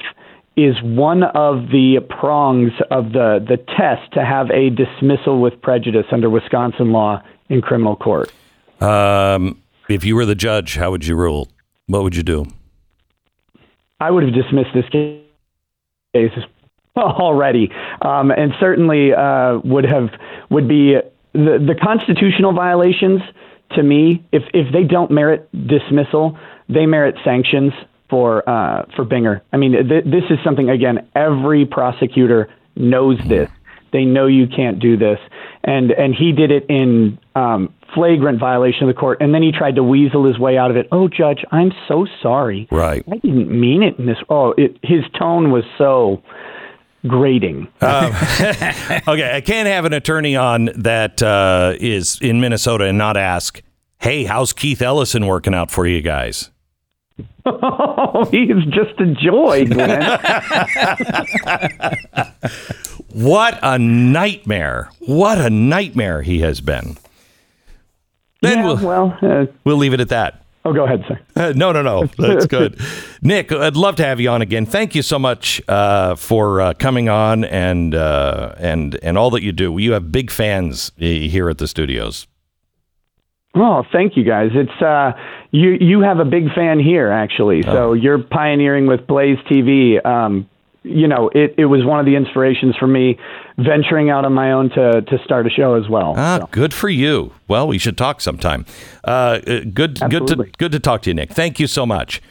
is 0.55 0.75
one 0.83 1.23
of 1.23 1.67
the 1.69 1.99
prongs 2.09 2.71
of 2.91 3.11
the, 3.11 3.43
the 3.45 3.57
test 3.57 4.11
to 4.13 4.23
have 4.23 4.49
a 4.51 4.69
dismissal 4.69 5.41
with 5.41 5.59
prejudice 5.61 6.05
under 6.11 6.29
Wisconsin 6.29 6.91
law 6.91 7.21
in 7.49 7.61
criminal 7.61 7.95
court. 7.95 8.31
Um, 8.79 9.59
if 9.89 10.05
you 10.05 10.15
were 10.15 10.25
the 10.25 10.35
judge, 10.35 10.75
how 10.75 10.91
would 10.91 11.05
you 11.05 11.15
rule? 11.15 11.49
What 11.87 12.03
would 12.03 12.15
you 12.15 12.23
do? 12.23 12.45
I 14.03 14.11
would 14.11 14.23
have 14.23 14.33
dismissed 14.33 14.73
this 14.73 14.89
case 14.89 16.31
already, 16.97 17.71
um, 18.01 18.31
and 18.31 18.53
certainly 18.59 19.13
uh, 19.13 19.59
would 19.63 19.85
have 19.85 20.09
would 20.49 20.67
be 20.67 20.95
the 21.33 21.57
the 21.69 21.75
constitutional 21.81 22.53
violations. 22.53 23.21
To 23.75 23.81
me, 23.81 24.23
if 24.31 24.43
if 24.53 24.73
they 24.73 24.83
don't 24.83 25.09
merit 25.09 25.49
dismissal, 25.67 26.37
they 26.67 26.85
merit 26.85 27.15
sanctions 27.23 27.71
for 28.09 28.47
uh, 28.47 28.85
for 28.95 29.05
Binger. 29.05 29.41
I 29.53 29.57
mean, 29.57 29.71
th- 29.71 30.03
this 30.03 30.25
is 30.29 30.37
something 30.43 30.69
again. 30.69 31.07
Every 31.15 31.65
prosecutor 31.65 32.49
knows 32.75 33.17
this. 33.27 33.49
They 33.93 34.03
know 34.03 34.27
you 34.27 34.47
can't 34.47 34.79
do 34.79 34.97
this, 34.97 35.19
and 35.63 35.91
and 35.91 36.13
he 36.13 36.31
did 36.31 36.51
it 36.51 36.65
in 36.69 37.17
um, 37.35 37.73
flagrant 37.93 38.39
violation 38.39 38.87
of 38.87 38.95
the 38.95 38.99
court, 38.99 39.21
and 39.21 39.33
then 39.33 39.41
he 39.41 39.51
tried 39.51 39.75
to 39.75 39.83
weasel 39.83 40.25
his 40.25 40.37
way 40.39 40.57
out 40.57 40.71
of 40.71 40.77
it. 40.77 40.87
Oh, 40.91 41.07
judge, 41.07 41.43
I'm 41.51 41.71
so 41.87 42.05
sorry. 42.21 42.67
Right. 42.71 43.03
I 43.11 43.17
didn't 43.17 43.49
mean 43.49 43.83
it 43.83 43.97
in 43.97 44.05
this. 44.05 44.17
Oh, 44.29 44.53
it, 44.57 44.77
his 44.83 45.03
tone 45.17 45.51
was 45.51 45.63
so 45.77 46.21
grating. 47.07 47.67
Um, 47.81 48.05
okay, 49.07 49.35
I 49.35 49.41
can't 49.45 49.67
have 49.67 49.85
an 49.85 49.93
attorney 49.93 50.35
on 50.35 50.69
that 50.75 51.21
uh, 51.21 51.75
is 51.79 52.19
in 52.21 52.41
Minnesota 52.41 52.85
and 52.85 52.97
not 52.97 53.17
ask, 53.17 53.61
"Hey, 53.99 54.25
how's 54.25 54.53
Keith 54.53 54.81
Ellison 54.81 55.25
working 55.27 55.53
out 55.53 55.71
for 55.71 55.87
you 55.87 56.01
guys?" 56.01 56.49
Oh, 57.45 58.25
he's 58.31 58.63
just 58.69 58.97
a 59.01 59.13
joy, 59.13 59.65
what 63.11 63.59
a 63.61 63.77
nightmare! 63.77 64.89
What 64.99 65.39
a 65.39 65.49
nightmare 65.49 66.21
he 66.21 66.39
has 66.39 66.61
been. 66.61 66.95
Then 68.41 68.59
yeah, 68.59 68.63
we'll 68.63 68.77
well, 68.77 69.17
uh, 69.21 69.47
we'll 69.65 69.75
leave 69.75 69.93
it 69.93 69.99
at 69.99 70.07
that. 70.09 70.43
Oh, 70.65 70.71
go 70.71 70.85
ahead, 70.85 71.03
sir. 71.07 71.19
Uh, 71.35 71.53
no, 71.55 71.73
no, 71.73 71.81
no. 71.81 72.05
That's 72.17 72.45
good. 72.45 72.79
Nick, 73.21 73.51
I'd 73.51 73.75
love 73.75 73.97
to 73.97 74.05
have 74.05 74.21
you 74.21 74.29
on 74.29 74.41
again. 74.41 74.65
Thank 74.65 74.95
you 74.95 75.01
so 75.01 75.19
much 75.19 75.61
uh, 75.67 76.15
for 76.15 76.61
uh, 76.61 76.73
coming 76.75 77.09
on 77.09 77.43
and 77.43 77.93
uh, 77.93 78.55
and 78.57 78.97
and 79.03 79.17
all 79.17 79.29
that 79.31 79.43
you 79.43 79.51
do. 79.51 79.77
You 79.77 79.91
have 79.91 80.11
big 80.11 80.31
fans 80.31 80.93
uh, 80.97 81.03
here 81.03 81.49
at 81.49 81.57
the 81.57 81.67
studios. 81.67 82.27
Oh, 83.55 83.83
thank 83.91 84.15
you 84.15 84.23
guys. 84.23 84.51
It's 84.53 84.81
uh, 84.81 85.11
you. 85.53 85.77
You 85.79 86.01
have 86.01 86.19
a 86.19 86.25
big 86.25 86.51
fan 86.53 86.79
here, 86.79 87.09
actually. 87.09 87.61
So 87.63 87.89
Oh. 87.89 87.93
you're 87.93 88.19
pioneering 88.19 88.85
with 88.87 89.07
Blaze 89.07 89.37
TV. 89.49 90.05
Um, 90.05 90.49
you 90.85 91.07
know, 91.07 91.29
it, 91.33 91.55
it 91.57 91.65
was 91.67 91.85
one 91.85 92.01
of 92.01 92.05
the 92.05 92.15
inspirations 92.17 92.75
for 92.77 92.87
me 92.87 93.17
venturing 93.57 94.09
out 94.09 94.25
on 94.25 94.33
my 94.33 94.51
own 94.51 94.69
to 94.71 95.01
to 95.01 95.17
start 95.23 95.47
a 95.47 95.49
show 95.49 95.75
as 95.75 95.87
well. 95.87 96.13
Ah, 96.17 96.39
So, 96.41 96.49
good 96.51 96.73
for 96.73 96.89
you. 96.89 97.31
Well, 97.47 97.65
we 97.69 97.77
should 97.77 97.97
talk 97.97 98.19
sometime. 98.19 98.65
Uh, 99.05 99.39
uh, 99.47 99.59
good, 99.73 99.97
good 100.09 100.27
to 100.27 100.35
good 100.57 100.73
to 100.73 100.79
talk 100.81 101.03
to 101.03 101.09
you, 101.09 101.13
Nick. 101.13 101.29
Thank 101.31 101.57
you 101.61 101.67
so 101.67 101.85
much. 101.85 102.21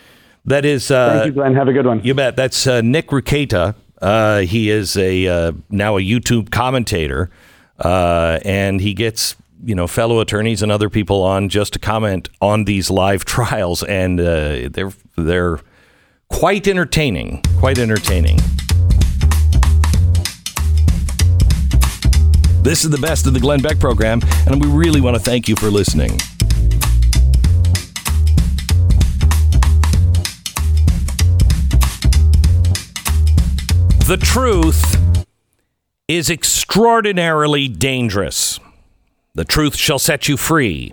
That 0.44 0.64
is, 0.64 0.90
uh, 0.90 1.12
thank 1.12 1.26
you, 1.26 1.32
Glenn. 1.32 1.54
Have 1.54 1.68
a 1.68 1.72
good 1.72 1.86
one. 1.86 2.00
You 2.04 2.12
bet. 2.14 2.36
That's 2.36 2.66
uh, 2.66 2.80
Nick 2.82 3.06
Rekieta. 3.08 3.74
Uh, 4.02 4.40
he 4.40 4.68
is 4.68 4.96
a 4.96 5.26
uh, 5.28 5.52
now 5.70 5.96
a 5.96 6.00
YouTube 6.02 6.50
commentator, 6.50 7.30
uh, 7.78 8.38
and 8.44 8.80
he 8.80 8.92
gets 8.92 9.36
you 9.62 9.74
know 9.74 9.86
fellow 9.86 10.20
attorneys 10.20 10.62
and 10.62 10.72
other 10.72 10.90
people 10.90 11.22
on 11.22 11.48
just 11.48 11.74
to 11.74 11.78
comment 11.78 12.28
on 12.40 12.64
these 12.64 12.90
live 12.90 13.24
trials, 13.26 13.82
and 13.82 14.20
uh, 14.20 14.68
they're 14.70 14.92
they're 15.16 15.60
quite 16.28 16.66
entertaining. 16.66 17.42
Quite 17.58 17.78
entertaining. 17.78 18.38
This 22.62 22.84
is 22.84 22.90
the 22.90 22.98
best 23.00 23.26
of 23.26 23.34
the 23.34 23.40
Glenn 23.40 23.60
Beck 23.60 23.80
program, 23.80 24.20
and 24.46 24.62
we 24.62 24.70
really 24.70 25.00
want 25.00 25.16
to 25.16 25.22
thank 25.22 25.48
you 25.48 25.56
for 25.56 25.68
listening. 25.68 26.16
The 34.06 34.16
truth 34.20 35.24
is 36.06 36.30
extraordinarily 36.30 37.66
dangerous. 37.66 38.60
The 39.34 39.44
truth 39.44 39.76
shall 39.76 39.98
set 39.98 40.28
you 40.28 40.36
free. 40.36 40.92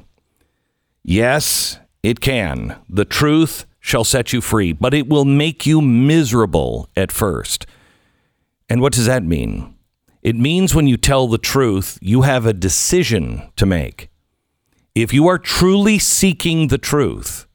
Yes, 1.03 1.79
it 2.03 2.21
can. 2.21 2.77
The 2.87 3.05
truth 3.05 3.65
shall 3.79 4.03
set 4.03 4.31
you 4.31 4.41
free, 4.41 4.71
but 4.71 4.93
it 4.93 5.09
will 5.09 5.25
make 5.25 5.65
you 5.65 5.81
miserable 5.81 6.89
at 6.95 7.11
first. 7.11 7.65
And 8.69 8.81
what 8.81 8.93
does 8.93 9.05
that 9.07 9.23
mean? 9.23 9.75
It 10.21 10.35
means 10.35 10.75
when 10.75 10.87
you 10.87 10.97
tell 10.97 11.27
the 11.27 11.37
truth, 11.37 11.97
you 12.01 12.21
have 12.21 12.45
a 12.45 12.53
decision 12.53 13.49
to 13.55 13.65
make. 13.65 14.09
If 14.95 15.13
you 15.13 15.27
are 15.27 15.37
truly 15.37 15.97
seeking 15.97 16.67
the 16.67 16.77
truth, 16.77 17.47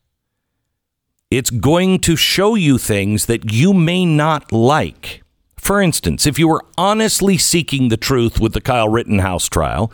it's 1.30 1.50
going 1.50 1.98
to 2.00 2.16
show 2.16 2.54
you 2.54 2.78
things 2.78 3.26
that 3.26 3.52
you 3.52 3.74
may 3.74 4.06
not 4.06 4.52
like. 4.52 5.22
For 5.56 5.80
instance, 5.80 6.26
if 6.26 6.38
you 6.38 6.48
were 6.48 6.64
honestly 6.76 7.38
seeking 7.38 7.88
the 7.88 7.96
truth 7.96 8.40
with 8.40 8.52
the 8.52 8.60
Kyle 8.60 8.88
Rittenhouse 8.88 9.48
trial, 9.48 9.92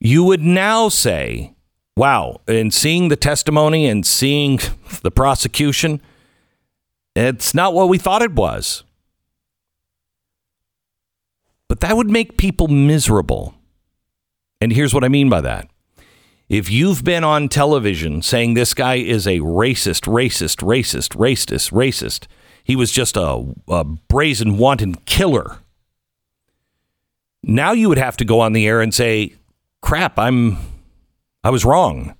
you 0.00 0.24
would 0.24 0.40
now 0.40 0.88
say, 0.88 1.54
wow, 1.96 2.40
in 2.48 2.70
seeing 2.70 3.08
the 3.08 3.16
testimony 3.16 3.86
and 3.86 4.06
seeing 4.06 4.58
the 5.02 5.10
prosecution, 5.10 6.00
it's 7.14 7.54
not 7.54 7.74
what 7.74 7.88
we 7.88 7.98
thought 7.98 8.22
it 8.22 8.32
was. 8.32 8.82
But 11.68 11.80
that 11.80 11.96
would 11.96 12.10
make 12.10 12.36
people 12.36 12.66
miserable. 12.66 13.54
And 14.60 14.72
here's 14.72 14.92
what 14.92 15.04
I 15.04 15.08
mean 15.08 15.28
by 15.28 15.40
that. 15.42 15.68
If 16.48 16.68
you've 16.68 17.04
been 17.04 17.22
on 17.22 17.48
television 17.48 18.22
saying 18.22 18.54
this 18.54 18.74
guy 18.74 18.96
is 18.96 19.26
a 19.26 19.38
racist, 19.38 20.08
racist, 20.08 20.56
racist, 20.66 21.16
racist, 21.16 21.70
racist, 21.70 22.26
he 22.64 22.74
was 22.74 22.90
just 22.90 23.16
a, 23.16 23.54
a 23.68 23.84
brazen, 23.84 24.58
wanton 24.58 24.96
killer. 25.06 25.58
Now 27.42 27.72
you 27.72 27.88
would 27.88 27.98
have 27.98 28.16
to 28.16 28.24
go 28.24 28.40
on 28.40 28.52
the 28.52 28.66
air 28.66 28.80
and 28.80 28.92
say, 28.92 29.34
crap, 29.80 30.18
I'm, 30.18 30.58
I 31.42 31.50
was 31.50 31.64
wrong. 31.64 32.14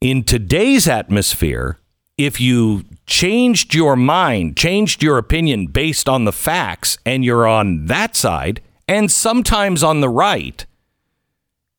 In 0.00 0.24
today's 0.24 0.88
atmosphere, 0.88 1.78
if 2.18 2.40
you 2.40 2.84
changed 3.06 3.74
your 3.74 3.96
mind, 3.96 4.56
changed 4.56 5.02
your 5.02 5.18
opinion 5.18 5.66
based 5.66 6.08
on 6.08 6.24
the 6.24 6.32
facts, 6.32 6.98
and 7.06 7.24
you're 7.24 7.46
on 7.46 7.86
that 7.86 8.16
side, 8.16 8.60
and 8.88 9.10
sometimes 9.10 9.82
on 9.82 10.00
the 10.00 10.08
right, 10.08 10.66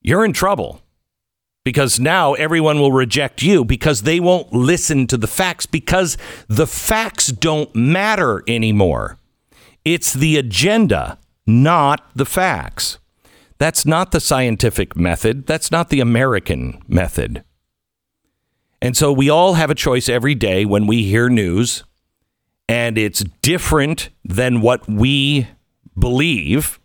you're 0.02 0.26
in 0.26 0.34
trouble 0.34 0.82
because 1.64 2.00
now 2.00 2.34
everyone 2.34 2.80
will 2.80 2.92
reject 2.92 3.42
you 3.42 3.64
because 3.64 4.02
they 4.02 4.20
won't 4.20 4.52
listen 4.52 5.08
to 5.08 5.18
the 5.18 5.28
facts 5.28 5.66
because 5.66 6.18
the 6.48 6.68
facts 6.68 7.28
don't 7.28 7.74
matter 7.76 8.44
anymore. 8.48 9.18
It's 9.86 10.14
the 10.14 10.38
agenda, 10.38 11.18
not 11.46 12.10
the 12.16 12.26
facts. 12.26 13.00
That's 13.64 13.86
not 13.86 14.12
the 14.12 14.20
scientific 14.20 14.98
method. 14.98 15.48
That's 15.48 15.72
not 15.72 15.88
the 15.88 16.02
American 16.02 16.84
method. 16.86 17.46
And 18.82 18.98
so 18.98 19.14
we 19.14 19.30
all 19.30 19.54
have 19.54 19.70
a 19.70 19.74
choice 19.74 20.10
every 20.10 20.36
day 20.36 20.66
when 20.66 20.86
we 20.86 21.04
hear 21.04 21.30
news 21.30 21.86
and 22.68 22.98
it's 22.98 23.24
different 23.42 24.10
than 24.26 24.60
what 24.60 24.86
we 24.90 25.48
believe. 25.98 26.78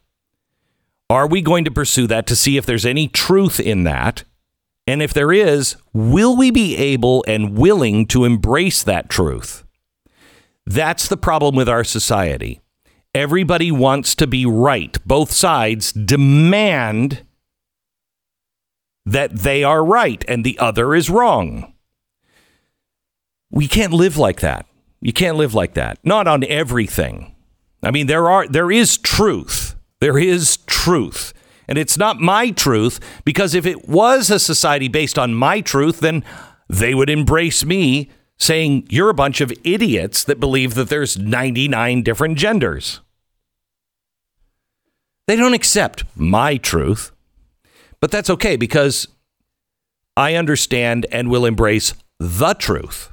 Are 1.10 1.26
we 1.26 1.42
going 1.42 1.64
to 1.64 1.72
pursue 1.72 2.06
that 2.06 2.28
to 2.28 2.36
see 2.36 2.56
if 2.56 2.64
there's 2.64 2.86
any 2.86 3.08
truth 3.08 3.58
in 3.58 3.82
that? 3.82 4.22
And 4.86 5.02
if 5.02 5.12
there 5.12 5.32
is, 5.32 5.74
will 5.92 6.36
we 6.36 6.52
be 6.52 6.76
able 6.76 7.24
and 7.26 7.58
willing 7.58 8.06
to 8.06 8.24
embrace 8.24 8.84
that 8.84 9.08
truth? 9.08 9.64
That's 10.64 11.08
the 11.08 11.16
problem 11.16 11.56
with 11.56 11.68
our 11.68 11.82
society. 11.82 12.60
Everybody 13.18 13.72
wants 13.72 14.14
to 14.14 14.28
be 14.28 14.46
right. 14.46 14.96
Both 15.04 15.32
sides 15.32 15.90
demand 15.90 17.26
that 19.04 19.34
they 19.34 19.64
are 19.64 19.84
right 19.84 20.24
and 20.28 20.44
the 20.44 20.56
other 20.60 20.94
is 20.94 21.10
wrong. 21.10 21.74
We 23.50 23.66
can't 23.66 23.92
live 23.92 24.16
like 24.18 24.38
that. 24.42 24.66
You 25.00 25.12
can't 25.12 25.36
live 25.36 25.52
like 25.52 25.74
that. 25.74 25.98
Not 26.04 26.28
on 26.28 26.44
everything. 26.44 27.34
I 27.82 27.90
mean, 27.90 28.06
there 28.06 28.30
are 28.30 28.46
there 28.46 28.70
is 28.70 28.96
truth. 28.96 29.74
There 29.98 30.16
is 30.16 30.58
truth. 30.58 31.32
And 31.66 31.76
it's 31.76 31.98
not 31.98 32.20
my 32.20 32.52
truth 32.52 33.00
because 33.24 33.52
if 33.52 33.66
it 33.66 33.88
was 33.88 34.30
a 34.30 34.38
society 34.38 34.86
based 34.86 35.18
on 35.18 35.34
my 35.34 35.60
truth, 35.60 35.98
then 35.98 36.22
they 36.68 36.94
would 36.94 37.10
embrace 37.10 37.64
me 37.64 38.10
saying 38.36 38.86
you're 38.90 39.10
a 39.10 39.14
bunch 39.14 39.40
of 39.40 39.52
idiots 39.64 40.22
that 40.22 40.38
believe 40.38 40.74
that 40.76 40.88
there's 40.88 41.18
99 41.18 42.04
different 42.04 42.38
genders. 42.38 43.00
They 45.28 45.36
don't 45.36 45.52
accept 45.52 46.04
my 46.16 46.56
truth. 46.56 47.12
But 48.00 48.10
that's 48.10 48.30
okay 48.30 48.56
because 48.56 49.06
I 50.16 50.34
understand 50.34 51.04
and 51.12 51.28
will 51.28 51.44
embrace 51.44 51.92
the 52.18 52.54
truth. 52.54 53.12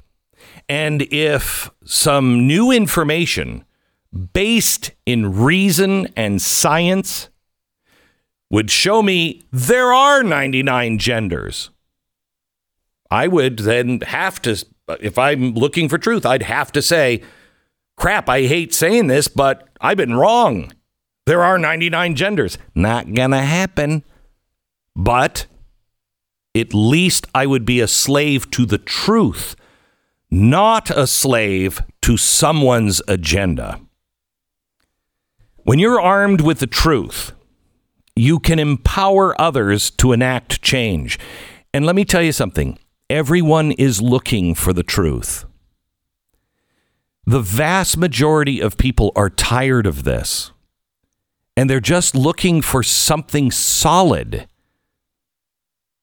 And 0.70 1.02
if 1.12 1.70
some 1.84 2.48
new 2.48 2.72
information 2.72 3.66
based 4.32 4.92
in 5.06 5.36
reason 5.36 6.08
and 6.16 6.42
science 6.42 7.28
would 8.50 8.72
show 8.72 9.04
me 9.04 9.46
there 9.52 9.92
are 9.92 10.24
99 10.24 10.98
genders, 10.98 11.70
I 13.12 13.28
would 13.28 13.60
then 13.60 14.00
have 14.02 14.42
to, 14.44 14.66
if 15.02 15.20
I'm 15.20 15.54
looking 15.54 15.90
for 15.90 15.98
truth, 15.98 16.26
I'd 16.26 16.44
have 16.44 16.72
to 16.72 16.82
say, 16.82 17.24
crap, 17.98 18.30
I 18.30 18.44
hate 18.44 18.74
saying 18.74 19.08
this, 19.08 19.28
but 19.28 19.68
I've 19.82 19.98
been 19.98 20.16
wrong. 20.16 20.72
There 21.26 21.44
are 21.44 21.58
99 21.58 22.16
genders. 22.16 22.58
Not 22.74 23.14
going 23.14 23.32
to 23.32 23.42
happen. 23.42 24.04
But 24.96 25.48
at 26.56 26.74
least 26.74 27.28
I 27.36 27.46
would 27.46 27.66
be 27.66 27.82
a 27.82 27.88
slave 27.88 28.50
to 28.52 28.66
the 28.66 28.78
truth, 28.78 29.56
not 30.32 30.90
a 30.90 31.06
slave 31.06 31.82
to 32.04 32.16
someone's 32.16 33.02
agenda. 33.08 33.82
When 35.64 35.80
you're 35.80 36.00
armed 36.00 36.42
with 36.42 36.60
the 36.60 36.68
truth, 36.68 37.34
you 38.16 38.40
can 38.40 38.60
empower 38.60 39.40
others 39.42 39.92
to 39.92 40.14
enact 40.14 40.62
change. 40.62 41.20
And 41.74 41.86
let 41.86 41.96
me 41.96 42.06
tell 42.06 42.22
you 42.22 42.32
something 42.32 42.80
everyone 43.10 43.72
is 43.74 44.02
looking 44.02 44.56
for 44.56 44.72
the 44.72 44.84
truth. 44.84 45.46
The 47.26 47.42
vast 47.42 47.98
majority 47.98 48.62
of 48.62 48.78
people 48.78 49.12
are 49.16 49.30
tired 49.30 49.88
of 49.88 50.04
this, 50.04 50.52
and 51.58 51.70
they're 51.70 51.80
just 51.80 52.16
looking 52.16 52.62
for 52.62 52.84
something 52.84 53.52
solid. 53.52 54.48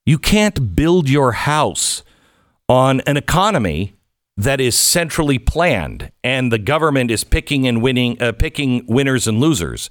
You 0.05 0.19
can't 0.19 0.75
build 0.75 1.09
your 1.09 1.33
house 1.33 2.03
on 2.69 3.01
an 3.03 3.17
economy 3.17 3.95
that 4.37 4.61
is 4.61 4.77
centrally 4.77 5.38
planned 5.38 6.11
and 6.25 6.51
the 6.51 6.59
government 6.59 7.11
is 7.11 7.25
picking 7.25 7.67
and 7.67 7.83
winning 7.83 8.21
uh, 8.21 8.33
picking 8.33 8.85
winners 8.87 9.27
and 9.27 9.41
losers 9.41 9.91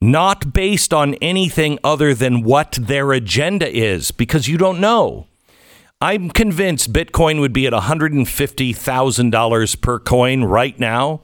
not 0.00 0.52
based 0.52 0.94
on 0.94 1.14
anything 1.14 1.76
other 1.82 2.14
than 2.14 2.44
what 2.44 2.78
their 2.80 3.12
agenda 3.12 3.68
is 3.68 4.12
because 4.12 4.46
you 4.46 4.56
don't 4.56 4.78
know 4.78 5.26
i'm 6.00 6.30
convinced 6.30 6.92
bitcoin 6.92 7.40
would 7.40 7.52
be 7.52 7.66
at 7.66 7.72
$150,000 7.72 9.80
per 9.80 9.98
coin 9.98 10.44
right 10.44 10.78
now 10.78 11.22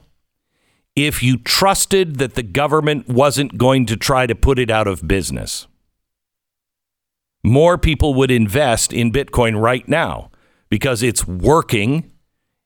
if 0.95 1.21
you 1.21 1.37
trusted 1.37 2.17
that 2.17 2.35
the 2.35 2.43
government 2.43 3.07
wasn't 3.07 3.57
going 3.57 3.85
to 3.85 3.97
try 3.97 4.25
to 4.25 4.35
put 4.35 4.59
it 4.59 4.69
out 4.69 4.87
of 4.87 5.07
business 5.07 5.67
more 7.43 7.77
people 7.77 8.13
would 8.13 8.31
invest 8.31 8.91
in 8.93 9.11
bitcoin 9.11 9.59
right 9.59 9.87
now 9.87 10.29
because 10.69 11.03
it's 11.03 11.27
working 11.27 12.11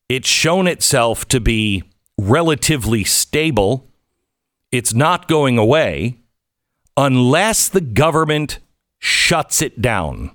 it's 0.09 0.27
shown 0.27 0.67
itself 0.67 1.27
to 1.27 1.39
be 1.39 1.83
relatively 2.17 3.03
stable. 3.03 3.87
It's 4.71 4.93
not 4.93 5.27
going 5.27 5.59
away 5.59 6.17
unless 6.97 7.69
the 7.69 7.81
government 7.81 8.57
shuts 8.97 9.61
it 9.61 9.81
down. 9.81 10.31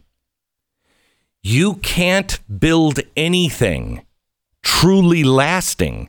You 1.43 1.75
can't 1.75 2.41
build 2.61 3.01
anything 3.17 4.07
truly 4.63 5.25
lasting 5.25 6.09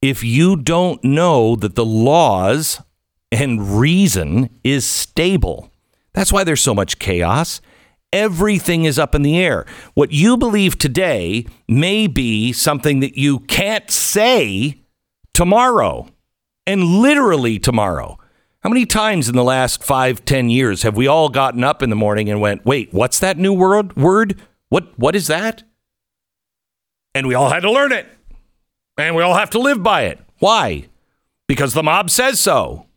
if 0.00 0.22
you 0.22 0.56
don't 0.56 1.02
know 1.02 1.56
that 1.56 1.74
the 1.74 1.84
laws 1.84 2.80
and 3.32 3.78
reason 3.78 4.50
is 4.64 4.86
stable. 4.86 5.70
That's 6.14 6.32
why 6.32 6.44
there's 6.44 6.60
so 6.60 6.74
much 6.74 6.98
chaos. 6.98 7.60
Everything 8.12 8.84
is 8.84 8.98
up 8.98 9.14
in 9.14 9.22
the 9.22 9.38
air. 9.38 9.66
What 9.94 10.12
you 10.12 10.36
believe 10.36 10.78
today 10.78 11.46
may 11.68 12.06
be 12.06 12.52
something 12.52 13.00
that 13.00 13.18
you 13.18 13.40
can't 13.40 13.90
say 13.90 14.82
tomorrow, 15.34 16.08
and 16.66 16.82
literally 16.84 17.58
tomorrow. 17.58 18.18
How 18.60 18.70
many 18.70 18.86
times 18.86 19.28
in 19.28 19.36
the 19.36 19.44
last 19.44 19.84
five, 19.84 20.24
ten 20.24 20.50
years 20.50 20.82
have 20.82 20.96
we 20.96 21.06
all 21.06 21.28
gotten 21.28 21.62
up 21.62 21.82
in 21.82 21.90
the 21.90 21.96
morning 21.96 22.28
and 22.28 22.40
went, 22.40 22.64
"Wait, 22.64 22.92
what's 22.92 23.20
that 23.20 23.38
new 23.38 23.52
word? 23.52 23.96
Word? 23.96 24.40
What? 24.68 24.98
What 24.98 25.14
is 25.14 25.26
that?" 25.28 25.62
And 27.14 27.26
we 27.26 27.34
all 27.34 27.50
had 27.50 27.60
to 27.60 27.70
learn 27.70 27.92
it, 27.92 28.06
and 28.98 29.16
we 29.16 29.22
all 29.22 29.34
have 29.34 29.50
to 29.50 29.58
live 29.58 29.82
by 29.82 30.02
it. 30.02 30.20
Why? 30.38 30.88
Because 31.46 31.72
the 31.72 31.82
mob 31.82 32.10
says 32.10 32.38
so. 32.38 32.88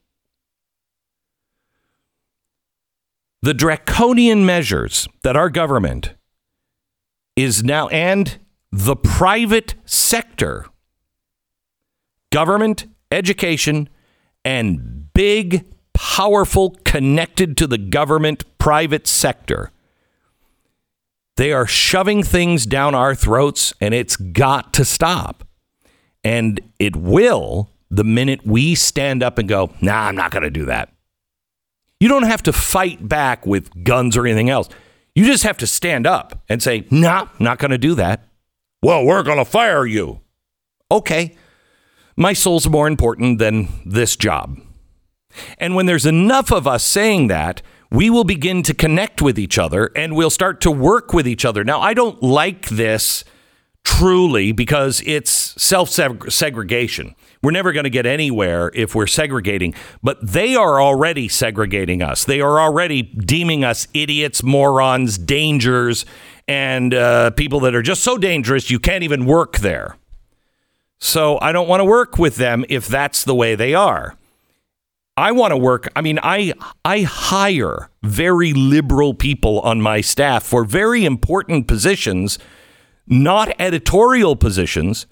the 3.42 3.54
draconian 3.54 4.46
measures 4.46 5.08
that 5.24 5.36
our 5.36 5.50
government 5.50 6.14
is 7.36 7.64
now 7.64 7.88
and 7.88 8.38
the 8.72 8.96
private 8.96 9.74
sector 9.86 10.66
government 12.32 12.86
education 13.12 13.90
and 14.46 15.12
big 15.14 15.66
powerful 15.94 16.78
connected 16.86 17.58
to 17.58 17.68
the 17.68 17.78
government 17.78 18.44
private 18.58 19.08
sector 19.08 19.72
they 21.38 21.52
are 21.52 21.66
shoving 21.66 22.22
things 22.22 22.66
down 22.66 22.94
our 22.94 23.16
throats 23.16 23.74
and 23.82 23.94
it's 23.94 24.16
got 24.16 24.72
to 24.74 24.86
stop 24.86 25.44
and 26.24 26.60
it 26.80 26.96
will 26.96 27.70
the 27.90 28.04
minute 28.04 28.46
we 28.46 28.76
stand 28.76 29.22
up 29.24 29.38
and 29.38 29.50
go 29.50 29.72
nah 29.82 30.08
i'm 30.08 30.16
not 30.16 30.32
going 30.32 30.44
to 30.44 30.50
do 30.50 30.66
that 30.66 30.94
you 32.02 32.08
don't 32.08 32.24
have 32.24 32.42
to 32.44 32.52
fight 32.52 33.08
back 33.08 33.46
with 33.46 33.84
guns 33.84 34.18
or 34.18 34.26
anything 34.26 34.50
else. 34.50 34.68
You 35.14 35.24
just 35.24 35.44
have 35.44 35.58
to 35.58 35.68
stand 35.68 36.08
up 36.08 36.44
and 36.50 36.62
say, 36.62 36.88
nah, 36.90 37.28
not 37.38 37.60
going 37.60 37.70
to 37.70 37.78
do 37.78 37.94
that. 37.94 38.28
Well, 38.82 39.06
we're 39.06 39.22
going 39.22 39.38
to 39.38 39.46
fire 39.46 39.86
you. 39.86 40.20
Okay. 40.90 41.38
My 42.18 42.34
soul's 42.34 42.68
more 42.68 42.88
important 42.88 43.38
than 43.38 43.68
this 43.86 44.16
job. 44.16 44.58
And 45.60 45.76
when 45.76 45.86
there's 45.86 46.08
enough 46.08 46.52
of 46.52 46.66
us 46.66 46.84
saying 46.84 47.28
that, 47.28 47.62
we 47.92 48.10
will 48.10 48.24
begin 48.24 48.64
to 48.64 48.74
connect 48.74 49.22
with 49.22 49.38
each 49.38 49.60
other 49.60 49.92
and 49.96 50.16
we'll 50.16 50.32
start 50.32 50.60
to 50.62 50.72
work 50.72 51.14
with 51.14 51.28
each 51.28 51.46
other. 51.46 51.64
Now, 51.64 51.82
I 51.82 51.94
don't 51.94 52.24
like 52.24 52.68
this 52.70 53.24
truly 53.84 54.52
because 54.52 55.02
it's 55.06 55.32
self 55.32 55.90
segregation. 55.90 57.16
We're 57.44 57.52
never 57.52 57.72
going 57.74 57.86
to 57.86 57.90
get 57.90 58.06
anywhere 58.06 58.72
if 58.76 58.94
we're 58.94 59.08
segregating, 59.08 59.74
but 60.04 60.18
they 60.26 60.56
are 60.56 60.80
already 60.82 61.28
segregating 61.28 62.02
us. 62.02 62.24
They 62.24 62.40
are 62.40 62.60
already 62.60 63.02
deeming 63.02 63.64
us 63.64 63.88
idiots, 63.94 64.44
morons, 64.44 65.18
dangers, 65.18 66.06
and 66.48 66.94
uh, 66.94 67.32
people 67.32 67.60
that 67.62 67.74
are 67.74 67.82
just 67.82 68.04
so 68.04 68.18
dangerous 68.18 68.70
you 68.70 68.80
can't 68.80 69.04
even 69.04 69.26
work 69.26 69.60
there. 69.60 69.98
So 71.00 71.40
I 71.42 71.52
don't 71.52 71.68
want 71.68 71.80
to 71.80 71.86
work 71.86 72.20
with 72.20 72.36
them 72.36 72.64
if 72.70 72.88
that's 72.88 73.24
the 73.24 73.34
way 73.34 73.56
they 73.56 73.74
are. 73.74 74.16
I 75.18 75.32
want 75.32 75.52
to 75.52 75.58
work. 75.58 75.90
I 75.96 76.02
mean, 76.02 76.20
I 76.24 76.54
I 76.86 77.02
hire 77.02 77.90
very 78.02 78.54
liberal 78.54 79.14
people 79.14 79.60
on 79.62 79.82
my 79.82 80.02
staff 80.02 80.44
for 80.44 80.64
very 80.64 81.06
important 81.06 81.68
positions, 81.68 82.40
not 83.08 83.54
editorial 83.60 84.36
positions 84.36 85.06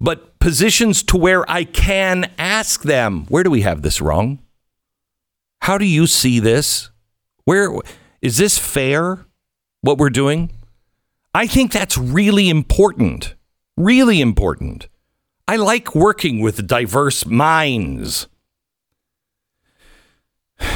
but 0.00 0.38
positions 0.38 1.02
to 1.04 1.16
where 1.16 1.48
I 1.50 1.64
can 1.64 2.30
ask 2.38 2.82
them, 2.82 3.26
where 3.26 3.42
do 3.44 3.50
we 3.50 3.60
have 3.60 3.82
this 3.82 4.00
wrong? 4.00 4.38
How 5.60 5.76
do 5.76 5.84
you 5.84 6.06
see 6.06 6.40
this? 6.40 6.90
Where 7.44 7.70
is 8.22 8.38
this 8.38 8.58
fair? 8.58 9.26
What 9.82 9.98
we're 9.98 10.10
doing? 10.10 10.50
I 11.34 11.46
think 11.46 11.70
that's 11.70 11.98
really 11.98 12.48
important. 12.48 13.34
Really 13.76 14.20
important. 14.20 14.88
I 15.46 15.56
like 15.56 15.94
working 15.94 16.40
with 16.40 16.66
diverse 16.66 17.26
minds. 17.26 18.26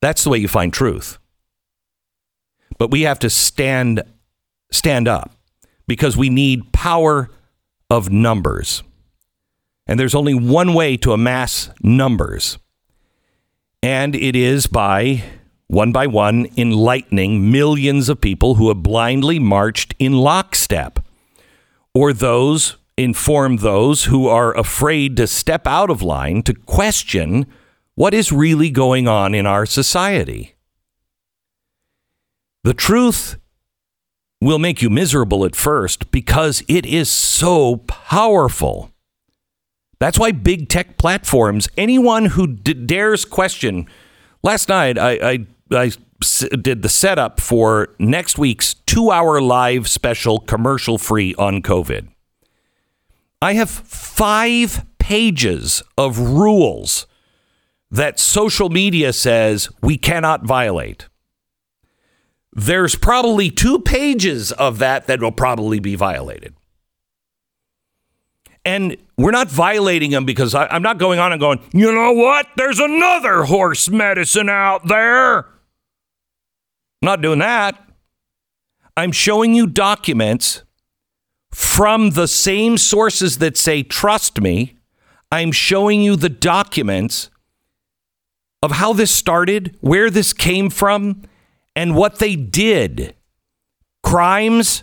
That's 0.00 0.24
the 0.24 0.30
way 0.30 0.38
you 0.38 0.48
find 0.48 0.72
truth. 0.72 1.18
But 2.78 2.90
we 2.90 3.02
have 3.02 3.18
to 3.20 3.30
stand 3.30 4.02
stand 4.70 5.08
up 5.08 5.32
because 5.86 6.16
we 6.16 6.28
need 6.28 6.72
power 6.72 7.28
of 7.88 8.10
numbers. 8.10 8.82
And 9.86 9.98
there's 9.98 10.14
only 10.14 10.34
one 10.34 10.74
way 10.74 10.96
to 10.98 11.12
amass 11.12 11.70
numbers, 11.82 12.58
and 13.82 14.14
it 14.14 14.36
is 14.36 14.68
by 14.68 15.24
one 15.66 15.90
by 15.90 16.06
one 16.06 16.46
enlightening 16.56 17.50
millions 17.50 18.08
of 18.08 18.20
people 18.20 18.56
who 18.56 18.68
have 18.68 18.82
blindly 18.82 19.38
marched 19.38 19.94
in 19.98 20.12
lockstep, 20.12 21.00
or 21.92 22.12
those 22.12 22.76
inform 22.96 23.56
those 23.56 24.04
who 24.04 24.28
are 24.28 24.56
afraid 24.56 25.16
to 25.16 25.26
step 25.26 25.66
out 25.66 25.90
of 25.90 26.02
line 26.02 26.42
to 26.42 26.54
question 26.54 27.46
what 27.94 28.12
is 28.14 28.30
really 28.30 28.70
going 28.70 29.08
on 29.08 29.34
in 29.34 29.46
our 29.46 29.64
society. 29.64 30.54
The 32.62 32.74
truth 32.74 33.39
will 34.40 34.58
make 34.58 34.80
you 34.80 34.90
miserable 34.90 35.44
at 35.44 35.54
first 35.54 36.10
because 36.10 36.62
it 36.68 36.86
is 36.86 37.10
so 37.10 37.76
powerful. 37.86 38.90
That's 39.98 40.18
why 40.18 40.32
big 40.32 40.68
tech 40.68 40.96
platforms, 40.96 41.68
anyone 41.76 42.26
who 42.26 42.46
d- 42.46 42.72
dares 42.72 43.24
question. 43.24 43.86
Last 44.42 44.68
night, 44.68 44.96
I, 44.98 45.46
I, 45.70 45.92
did 46.60 46.82
the 46.82 46.88
setup 46.88 47.40
for 47.40 47.94
next 47.98 48.36
week's 48.38 48.74
two 48.74 49.10
hour 49.10 49.40
live 49.40 49.88
special 49.88 50.38
commercial 50.38 50.98
free 50.98 51.34
on 51.36 51.62
COVID. 51.62 52.08
I 53.40 53.54
have 53.54 53.70
five 53.70 54.84
pages 54.98 55.82
of 55.96 56.18
rules 56.18 57.06
that 57.90 58.18
social 58.18 58.68
media 58.68 59.12
says 59.12 59.68
we 59.82 59.96
cannot 59.96 60.44
violate. 60.44 61.08
There's 62.52 62.96
probably 62.96 63.50
two 63.50 63.78
pages 63.78 64.52
of 64.52 64.78
that 64.78 65.06
that 65.06 65.20
will 65.20 65.32
probably 65.32 65.78
be 65.78 65.94
violated. 65.94 66.54
And 68.64 68.96
we're 69.16 69.30
not 69.30 69.48
violating 69.48 70.10
them 70.10 70.24
because 70.24 70.54
I, 70.54 70.74
am 70.74 70.82
not 70.82 70.98
going 70.98 71.18
on 71.18 71.32
and 71.32 71.40
going, 71.40 71.60
you 71.72 71.92
know 71.92 72.12
what? 72.12 72.46
There's 72.56 72.78
another 72.78 73.44
horse 73.44 73.88
medicine 73.88 74.48
out 74.48 74.86
there. 74.86 75.38
I'm 75.38 77.06
not 77.06 77.22
doing 77.22 77.38
that. 77.38 77.82
I'm 78.96 79.12
showing 79.12 79.54
you 79.54 79.66
documents 79.66 80.62
from 81.50 82.10
the 82.10 82.28
same 82.28 82.76
sources 82.76 83.38
that 83.38 83.56
say, 83.56 83.82
trust 83.82 84.40
me. 84.40 84.76
I'm 85.32 85.52
showing 85.52 86.02
you 86.02 86.16
the 86.16 86.28
documents 86.28 87.30
of 88.62 88.72
how 88.72 88.92
this 88.92 89.10
started, 89.10 89.76
where 89.80 90.10
this 90.10 90.32
came 90.32 90.68
from, 90.68 91.22
and 91.80 91.96
what 91.96 92.18
they 92.18 92.36
did 92.36 93.14
crimes 94.02 94.82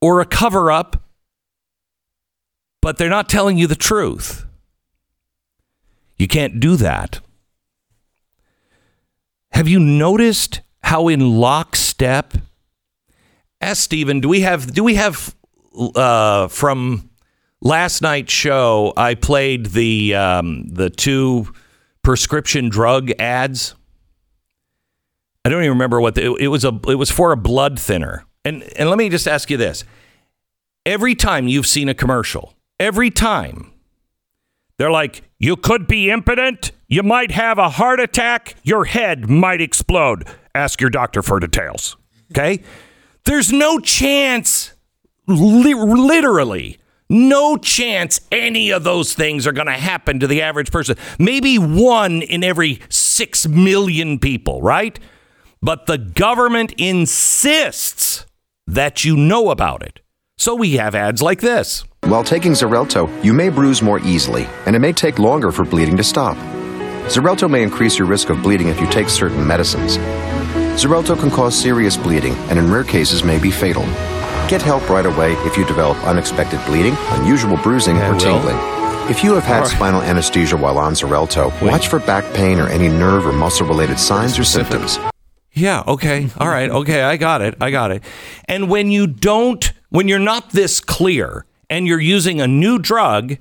or 0.00 0.20
a 0.20 0.26
cover 0.26 0.70
up 0.70 1.04
but 2.84 2.98
they're 2.98 3.08
not 3.08 3.30
telling 3.30 3.56
you 3.56 3.66
the 3.66 3.74
truth. 3.74 4.44
You 6.18 6.28
can't 6.28 6.60
do 6.60 6.76
that. 6.76 7.20
Have 9.52 9.68
you 9.68 9.80
noticed 9.80 10.60
how 10.82 11.08
in 11.08 11.38
lockstep? 11.38 12.34
Ask 13.58 13.82
Stephen, 13.84 14.20
do 14.20 14.28
we 14.28 14.42
have 14.42 14.74
do 14.74 14.84
we 14.84 14.96
have 14.96 15.34
uh, 15.94 16.48
from 16.48 17.08
last 17.62 18.02
night's 18.02 18.34
show? 18.34 18.92
I 18.98 19.14
played 19.14 19.68
the 19.68 20.14
um, 20.14 20.68
the 20.68 20.90
two 20.90 21.54
prescription 22.02 22.68
drug 22.68 23.12
ads. 23.18 23.74
I 25.44 25.50
don't 25.50 25.60
even 25.60 25.70
remember 25.70 26.00
what 26.00 26.14
the, 26.14 26.32
it, 26.32 26.42
it 26.42 26.48
was 26.48 26.64
a 26.64 26.78
it 26.88 26.96
was 26.96 27.10
for 27.10 27.32
a 27.32 27.36
blood 27.36 27.78
thinner. 27.78 28.24
And 28.44 28.62
and 28.76 28.88
let 28.88 28.98
me 28.98 29.08
just 29.08 29.28
ask 29.28 29.50
you 29.50 29.56
this: 29.56 29.84
every 30.84 31.14
time 31.14 31.48
you've 31.48 31.66
seen 31.66 31.88
a 31.88 31.94
commercial 31.94 32.54
every 32.80 33.10
time. 33.10 33.72
They're 34.76 34.90
like, 34.90 35.22
you 35.38 35.56
could 35.56 35.86
be 35.86 36.10
impotent. 36.10 36.72
You 36.88 37.02
might 37.02 37.30
have 37.30 37.58
a 37.58 37.70
heart 37.70 38.00
attack. 38.00 38.56
Your 38.62 38.84
head 38.84 39.28
might 39.28 39.60
explode. 39.60 40.26
Ask 40.54 40.80
your 40.80 40.90
doctor 40.90 41.22
for 41.22 41.38
details. 41.38 41.96
Okay? 42.32 42.62
There's 43.24 43.52
no 43.52 43.78
chance, 43.78 44.74
li- 45.26 45.74
literally, 45.74 46.78
no 47.08 47.56
chance 47.56 48.20
any 48.32 48.70
of 48.70 48.84
those 48.84 49.14
things 49.14 49.46
are 49.46 49.52
going 49.52 49.68
to 49.68 49.72
happen 49.72 50.18
to 50.20 50.26
the 50.26 50.42
average 50.42 50.72
person. 50.72 50.96
Maybe 51.18 51.56
one 51.56 52.22
in 52.22 52.42
every 52.42 52.80
six 52.88 53.46
million 53.46 54.18
people, 54.18 54.60
right? 54.60 54.98
But 55.64 55.86
the 55.86 55.96
government 55.96 56.74
insists 56.76 58.26
that 58.66 59.02
you 59.02 59.16
know 59.16 59.48
about 59.48 59.82
it. 59.82 60.00
So 60.36 60.54
we 60.54 60.76
have 60.76 60.94
ads 60.94 61.22
like 61.22 61.40
this. 61.40 61.84
While 62.02 62.22
taking 62.22 62.52
Xarelto, 62.52 63.08
you 63.24 63.32
may 63.32 63.48
bruise 63.48 63.80
more 63.80 63.98
easily, 64.00 64.46
and 64.66 64.76
it 64.76 64.80
may 64.80 64.92
take 64.92 65.18
longer 65.18 65.50
for 65.50 65.64
bleeding 65.64 65.96
to 65.96 66.04
stop. 66.04 66.36
Xarelto 67.06 67.48
may 67.50 67.62
increase 67.62 67.98
your 67.98 68.06
risk 68.06 68.28
of 68.28 68.42
bleeding 68.42 68.68
if 68.68 68.78
you 68.78 68.86
take 68.90 69.08
certain 69.08 69.46
medicines. 69.46 69.96
Xarelto 70.76 71.18
can 71.18 71.30
cause 71.30 71.58
serious 71.58 71.96
bleeding 71.96 72.34
and 72.50 72.58
in 72.58 72.70
rare 72.70 72.84
cases 72.84 73.24
may 73.24 73.38
be 73.38 73.50
fatal. 73.50 73.84
Get 74.50 74.60
help 74.60 74.90
right 74.90 75.06
away 75.06 75.32
if 75.46 75.56
you 75.56 75.64
develop 75.64 75.96
unexpected 76.06 76.60
bleeding, 76.66 76.94
unusual 77.12 77.56
bruising, 77.56 77.96
or 77.96 78.14
tingling. 78.18 78.58
If 79.08 79.24
you 79.24 79.32
have 79.32 79.44
had 79.44 79.66
spinal 79.66 80.02
anesthesia 80.02 80.58
while 80.58 80.76
on 80.76 80.92
Xarelto, 80.92 81.48
watch 81.62 81.88
for 81.88 82.00
back 82.00 82.30
pain 82.34 82.60
or 82.60 82.68
any 82.68 82.88
nerve 82.88 83.26
or 83.26 83.32
muscle 83.32 83.66
related 83.66 83.98
signs 83.98 84.38
or 84.38 84.44
symptoms. 84.44 84.98
Yeah, 85.54 85.82
okay. 85.86 86.28
All 86.38 86.48
right. 86.48 86.70
Okay, 86.70 87.02
I 87.02 87.16
got 87.16 87.40
it. 87.40 87.56
I 87.60 87.70
got 87.70 87.90
it. 87.90 88.02
And 88.46 88.68
when 88.68 88.90
you 88.90 89.06
don't 89.06 89.72
when 89.90 90.08
you're 90.08 90.18
not 90.18 90.50
this 90.50 90.80
clear, 90.80 91.46
and 91.70 91.86
you're 91.86 92.00
using 92.00 92.40
a 92.40 92.46
new 92.46 92.78
drug, 92.78 93.36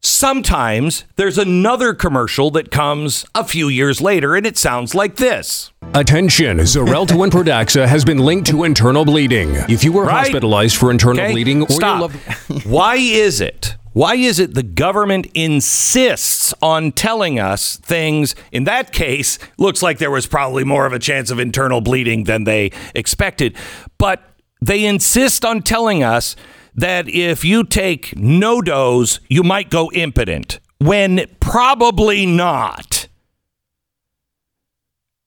sometimes 0.00 1.04
there's 1.16 1.38
another 1.38 1.94
commercial 1.94 2.50
that 2.52 2.70
comes 2.70 3.24
a 3.34 3.44
few 3.44 3.68
years 3.68 4.00
later 4.00 4.36
and 4.36 4.46
it 4.46 4.56
sounds 4.56 4.94
like 4.94 5.16
this. 5.16 5.72
Attention, 5.94 6.58
Xarelto 6.58 7.22
and 7.22 7.32
Pradaxa 7.32 7.86
has 7.86 8.04
been 8.04 8.18
linked 8.18 8.48
to 8.48 8.64
internal 8.64 9.04
bleeding. 9.04 9.50
If 9.68 9.84
you 9.84 9.92
were 9.92 10.04
right? 10.04 10.26
hospitalized 10.26 10.76
for 10.76 10.90
internal 10.90 11.22
okay. 11.22 11.32
bleeding 11.32 11.62
or 11.62 11.70
Stop. 11.70 12.00
Loved- 12.00 12.66
Why 12.66 12.96
is 12.96 13.40
it? 13.40 13.76
Why 13.98 14.14
is 14.14 14.38
it 14.38 14.54
the 14.54 14.62
government 14.62 15.26
insists 15.34 16.54
on 16.62 16.92
telling 16.92 17.40
us 17.40 17.78
things? 17.78 18.36
In 18.52 18.62
that 18.62 18.92
case, 18.92 19.40
looks 19.58 19.82
like 19.82 19.98
there 19.98 20.08
was 20.08 20.24
probably 20.24 20.62
more 20.62 20.86
of 20.86 20.92
a 20.92 21.00
chance 21.00 21.32
of 21.32 21.40
internal 21.40 21.80
bleeding 21.80 22.22
than 22.22 22.44
they 22.44 22.70
expected. 22.94 23.56
But 23.98 24.22
they 24.62 24.84
insist 24.84 25.44
on 25.44 25.62
telling 25.62 26.04
us 26.04 26.36
that 26.76 27.08
if 27.08 27.44
you 27.44 27.64
take 27.64 28.16
no 28.16 28.62
dose, 28.62 29.18
you 29.28 29.42
might 29.42 29.68
go 29.68 29.90
impotent, 29.90 30.60
when 30.78 31.26
probably 31.40 32.24
not. 32.24 33.08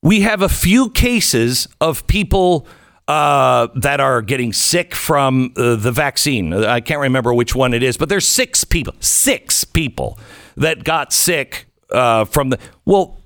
We 0.02 0.22
have 0.22 0.42
a 0.42 0.48
few 0.48 0.92
cases 0.92 1.68
of 1.82 2.08
people 2.08 2.66
uh, 3.12 3.68
that 3.76 4.00
are 4.00 4.22
getting 4.22 4.54
sick 4.54 4.96
from 4.96 5.52
uh, 5.58 5.76
the 5.76 5.92
vaccine. 5.92 6.54
I 6.54 6.80
can't 6.80 7.02
remember 7.02 7.34
which 7.34 7.54
one 7.54 7.74
it 7.74 7.84
is, 7.84 7.98
but 7.98 8.08
there's 8.08 8.26
six 8.26 8.64
people, 8.64 8.94
six 9.02 9.66
people 9.66 10.18
that 10.56 10.86
got 10.86 11.12
sick 11.12 11.66
uh, 11.90 12.24
from 12.24 12.52
the. 12.52 12.60
Well, 12.86 13.22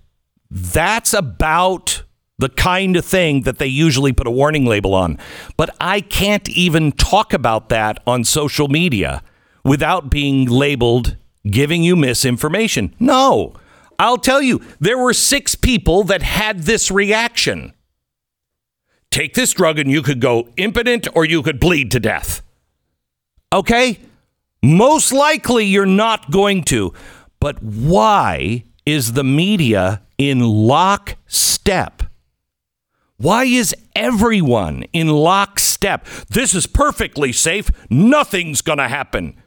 that's 0.50 1.14
about 1.14 2.02
the 2.40 2.50
kind 2.50 2.96
of 2.96 3.06
thing 3.06 3.42
that 3.42 3.60
they 3.60 3.68
usually 3.68 4.12
put 4.12 4.26
a 4.26 4.32
warning 4.32 4.66
label 4.66 4.96
on. 4.96 5.20
But 5.56 5.76
I 5.80 6.02
can't 6.02 6.50
even 6.50 6.92
talk 6.92 7.32
about 7.32 7.70
that 7.70 8.02
on 8.08 8.24
social 8.24 8.68
media 8.68 9.22
without 9.64 10.10
being 10.10 10.48
labeled 10.50 11.16
giving 11.48 11.84
you 11.84 11.96
misinformation. 11.96 12.96
No, 13.00 13.54
I'll 14.00 14.18
tell 14.18 14.42
you, 14.42 14.62
there 14.80 14.98
were 14.98 15.14
six 15.14 15.54
people 15.54 16.04
that 16.06 16.24
had 16.24 16.64
this 16.64 16.90
reaction. 16.90 17.72
Take 19.16 19.34
this 19.34 19.54
drug 19.54 19.80
and 19.80 19.90
you 19.90 20.02
could 20.02 20.20
go 20.20 20.50
impotent 20.58 21.08
or 21.16 21.26
you 21.26 21.42
could 21.42 21.60
bleed 21.60 21.90
to 21.92 22.00
death. 22.00 22.42
Okay? 23.52 24.00
Most 24.62 25.14
likely 25.14 25.66
you're 25.66 25.86
not 25.86 26.30
going 26.30 26.64
to. 26.66 26.94
But 27.40 27.64
why 27.64 28.66
is 28.86 29.14
the 29.14 29.24
media 29.24 30.02
in 30.18 30.42
lockstep 30.42 32.04
why 33.18 33.46
is 33.46 33.74
everyone 33.96 34.84
in 34.92 35.08
lockstep? 35.08 36.06
This 36.30 36.54
is 36.54 36.68
perfectly 36.68 37.32
safe. 37.32 37.70
Nothing's 37.90 38.62
going 38.62 38.80
to 38.80 38.90
happen. 38.90 39.42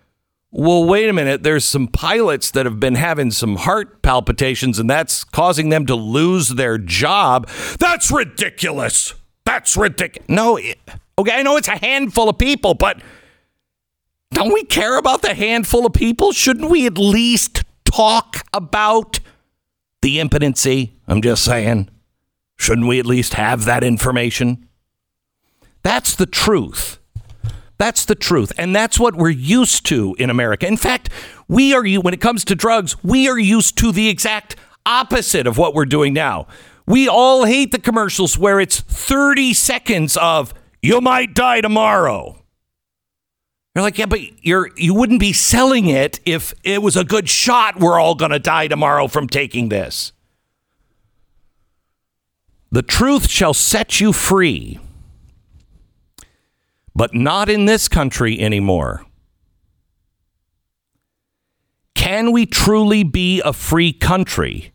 Well, 0.50 0.84
wait 0.84 1.10
a 1.10 1.12
minute. 1.12 1.42
There's 1.42 1.66
some 1.66 1.86
pilots 1.86 2.50
that 2.52 2.64
have 2.64 2.80
been 2.80 2.94
having 2.94 3.30
some 3.30 3.56
heart 3.56 4.00
palpitations, 4.00 4.78
and 4.78 4.88
that's 4.88 5.22
causing 5.22 5.68
them 5.68 5.84
to 5.84 5.94
lose 5.94 6.48
their 6.48 6.78
job. 6.78 7.46
That's 7.78 8.10
ridiculous. 8.10 9.12
That's 9.48 9.78
ridiculous. 9.78 10.28
No, 10.28 10.58
okay, 11.18 11.32
I 11.32 11.42
know 11.42 11.56
it's 11.56 11.68
a 11.68 11.78
handful 11.78 12.28
of 12.28 12.36
people, 12.36 12.74
but 12.74 13.00
don't 14.34 14.52
we 14.52 14.62
care 14.62 14.98
about 14.98 15.22
the 15.22 15.32
handful 15.32 15.86
of 15.86 15.94
people? 15.94 16.32
Shouldn't 16.32 16.70
we 16.70 16.84
at 16.84 16.98
least 16.98 17.64
talk 17.86 18.44
about 18.52 19.20
the 20.02 20.20
impotency? 20.20 20.98
I'm 21.06 21.22
just 21.22 21.42
saying. 21.42 21.88
Shouldn't 22.58 22.88
we 22.88 22.98
at 22.98 23.06
least 23.06 23.34
have 23.34 23.64
that 23.64 23.82
information? 23.82 24.68
That's 25.82 26.14
the 26.14 26.26
truth. 26.26 26.98
That's 27.78 28.04
the 28.04 28.14
truth. 28.14 28.52
And 28.58 28.76
that's 28.76 29.00
what 29.00 29.14
we're 29.14 29.30
used 29.30 29.86
to 29.86 30.14
in 30.18 30.28
America. 30.28 30.66
In 30.66 30.76
fact, 30.76 31.08
we 31.48 31.72
are, 31.72 31.82
when 32.00 32.12
it 32.12 32.20
comes 32.20 32.44
to 32.44 32.54
drugs, 32.54 33.02
we 33.02 33.30
are 33.30 33.38
used 33.38 33.78
to 33.78 33.92
the 33.92 34.10
exact 34.10 34.56
opposite 34.84 35.46
of 35.46 35.56
what 35.56 35.72
we're 35.72 35.86
doing 35.86 36.12
now. 36.12 36.48
We 36.88 37.06
all 37.06 37.44
hate 37.44 37.70
the 37.70 37.78
commercials 37.78 38.38
where 38.38 38.58
it's 38.58 38.80
30 38.80 39.52
seconds 39.52 40.16
of, 40.16 40.54
you 40.80 41.02
might 41.02 41.34
die 41.34 41.60
tomorrow. 41.60 42.42
You're 43.74 43.82
like, 43.82 43.98
yeah, 43.98 44.06
but 44.06 44.20
you're 44.42 44.70
you 44.74 44.94
wouldn't 44.94 45.20
be 45.20 45.34
selling 45.34 45.88
it 45.88 46.18
if 46.24 46.54
it 46.64 46.80
was 46.80 46.96
a 46.96 47.04
good 47.04 47.28
shot. 47.28 47.78
We're 47.78 48.00
all 48.00 48.14
going 48.14 48.30
to 48.30 48.38
die 48.38 48.68
tomorrow 48.68 49.06
from 49.06 49.26
taking 49.26 49.68
this. 49.68 50.12
The 52.72 52.82
truth 52.82 53.28
shall 53.28 53.52
set 53.52 54.00
you 54.00 54.14
free, 54.14 54.80
but 56.96 57.14
not 57.14 57.50
in 57.50 57.66
this 57.66 57.86
country 57.86 58.40
anymore. 58.40 59.04
Can 61.94 62.32
we 62.32 62.46
truly 62.46 63.02
be 63.02 63.42
a 63.44 63.52
free 63.52 63.92
country 63.92 64.72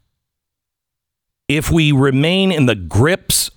if 1.58 1.72
we 1.72 1.92
remain 1.92 2.52
in 2.52 2.66
the 2.66 2.76
grips 2.76 3.50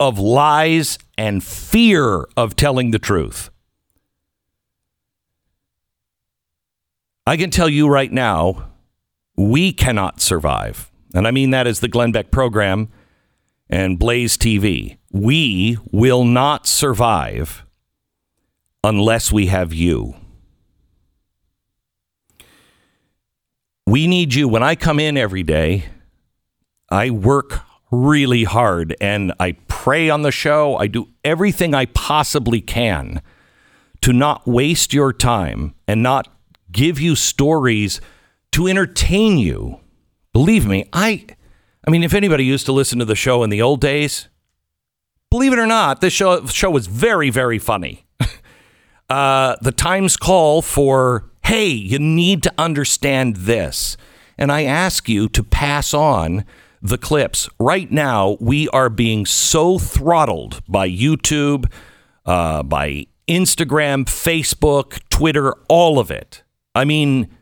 of 0.00 0.18
lies 0.18 0.98
and 1.16 1.42
fear 1.42 2.26
of 2.36 2.56
telling 2.56 2.90
the 2.90 2.98
truth? 2.98 3.50
I 7.26 7.36
can 7.36 7.50
tell 7.50 7.68
you 7.68 7.88
right 7.88 8.12
now, 8.12 8.70
we 9.36 9.72
cannot 9.72 10.20
survive. 10.20 10.90
And 11.14 11.26
I 11.26 11.30
mean 11.30 11.50
that 11.50 11.66
as 11.66 11.80
the 11.80 11.88
Glenn 11.88 12.12
Beck 12.12 12.30
program 12.30 12.88
and 13.70 13.98
Blaze 13.98 14.36
TV. 14.36 14.98
We 15.10 15.78
will 15.90 16.24
not 16.24 16.66
survive 16.66 17.64
unless 18.82 19.32
we 19.32 19.46
have 19.46 19.72
you. 19.72 20.14
We 23.86 24.06
need 24.06 24.34
you. 24.34 24.48
When 24.48 24.62
I 24.62 24.74
come 24.74 24.98
in 24.98 25.16
every 25.16 25.42
day, 25.42 25.86
I 26.94 27.10
work 27.10 27.60
really 27.90 28.44
hard 28.44 28.96
and 29.00 29.32
I 29.40 29.52
pray 29.68 30.10
on 30.10 30.22
the 30.22 30.30
show. 30.30 30.76
I 30.76 30.86
do 30.86 31.08
everything 31.24 31.74
I 31.74 31.86
possibly 31.86 32.60
can 32.60 33.20
to 34.02 34.12
not 34.12 34.46
waste 34.46 34.94
your 34.94 35.12
time 35.12 35.74
and 35.88 36.02
not 36.02 36.28
give 36.70 37.00
you 37.00 37.16
stories 37.16 38.00
to 38.52 38.68
entertain 38.68 39.38
you. 39.38 39.80
Believe 40.32 40.66
me, 40.66 40.88
I 40.92 41.26
I 41.86 41.90
mean 41.90 42.02
if 42.02 42.14
anybody 42.14 42.44
used 42.44 42.66
to 42.66 42.72
listen 42.72 42.98
to 43.00 43.04
the 43.04 43.16
show 43.16 43.42
in 43.42 43.50
the 43.50 43.62
old 43.62 43.80
days, 43.80 44.28
believe 45.30 45.52
it 45.52 45.58
or 45.58 45.66
not, 45.66 46.00
this 46.00 46.12
show 46.12 46.46
show 46.46 46.70
was 46.70 46.86
very 46.86 47.30
very 47.30 47.58
funny. 47.58 48.04
uh, 49.10 49.56
the 49.62 49.72
Times 49.72 50.16
call 50.16 50.62
for 50.62 51.30
hey, 51.44 51.68
you 51.68 51.98
need 51.98 52.42
to 52.42 52.52
understand 52.56 53.36
this. 53.36 53.96
And 54.38 54.50
I 54.50 54.64
ask 54.64 55.08
you 55.08 55.28
to 55.30 55.42
pass 55.44 55.94
on 55.94 56.44
the 56.84 56.98
clips. 56.98 57.48
Right 57.58 57.90
now, 57.90 58.36
we 58.40 58.68
are 58.68 58.90
being 58.90 59.24
so 59.24 59.78
throttled 59.78 60.60
by 60.68 60.88
YouTube, 60.88 61.72
uh, 62.26 62.62
by 62.62 63.06
Instagram, 63.26 64.04
Facebook, 64.04 65.00
Twitter, 65.08 65.54
all 65.68 65.98
of 65.98 66.10
it. 66.10 66.42
I 66.74 66.84
mean, 66.84 67.34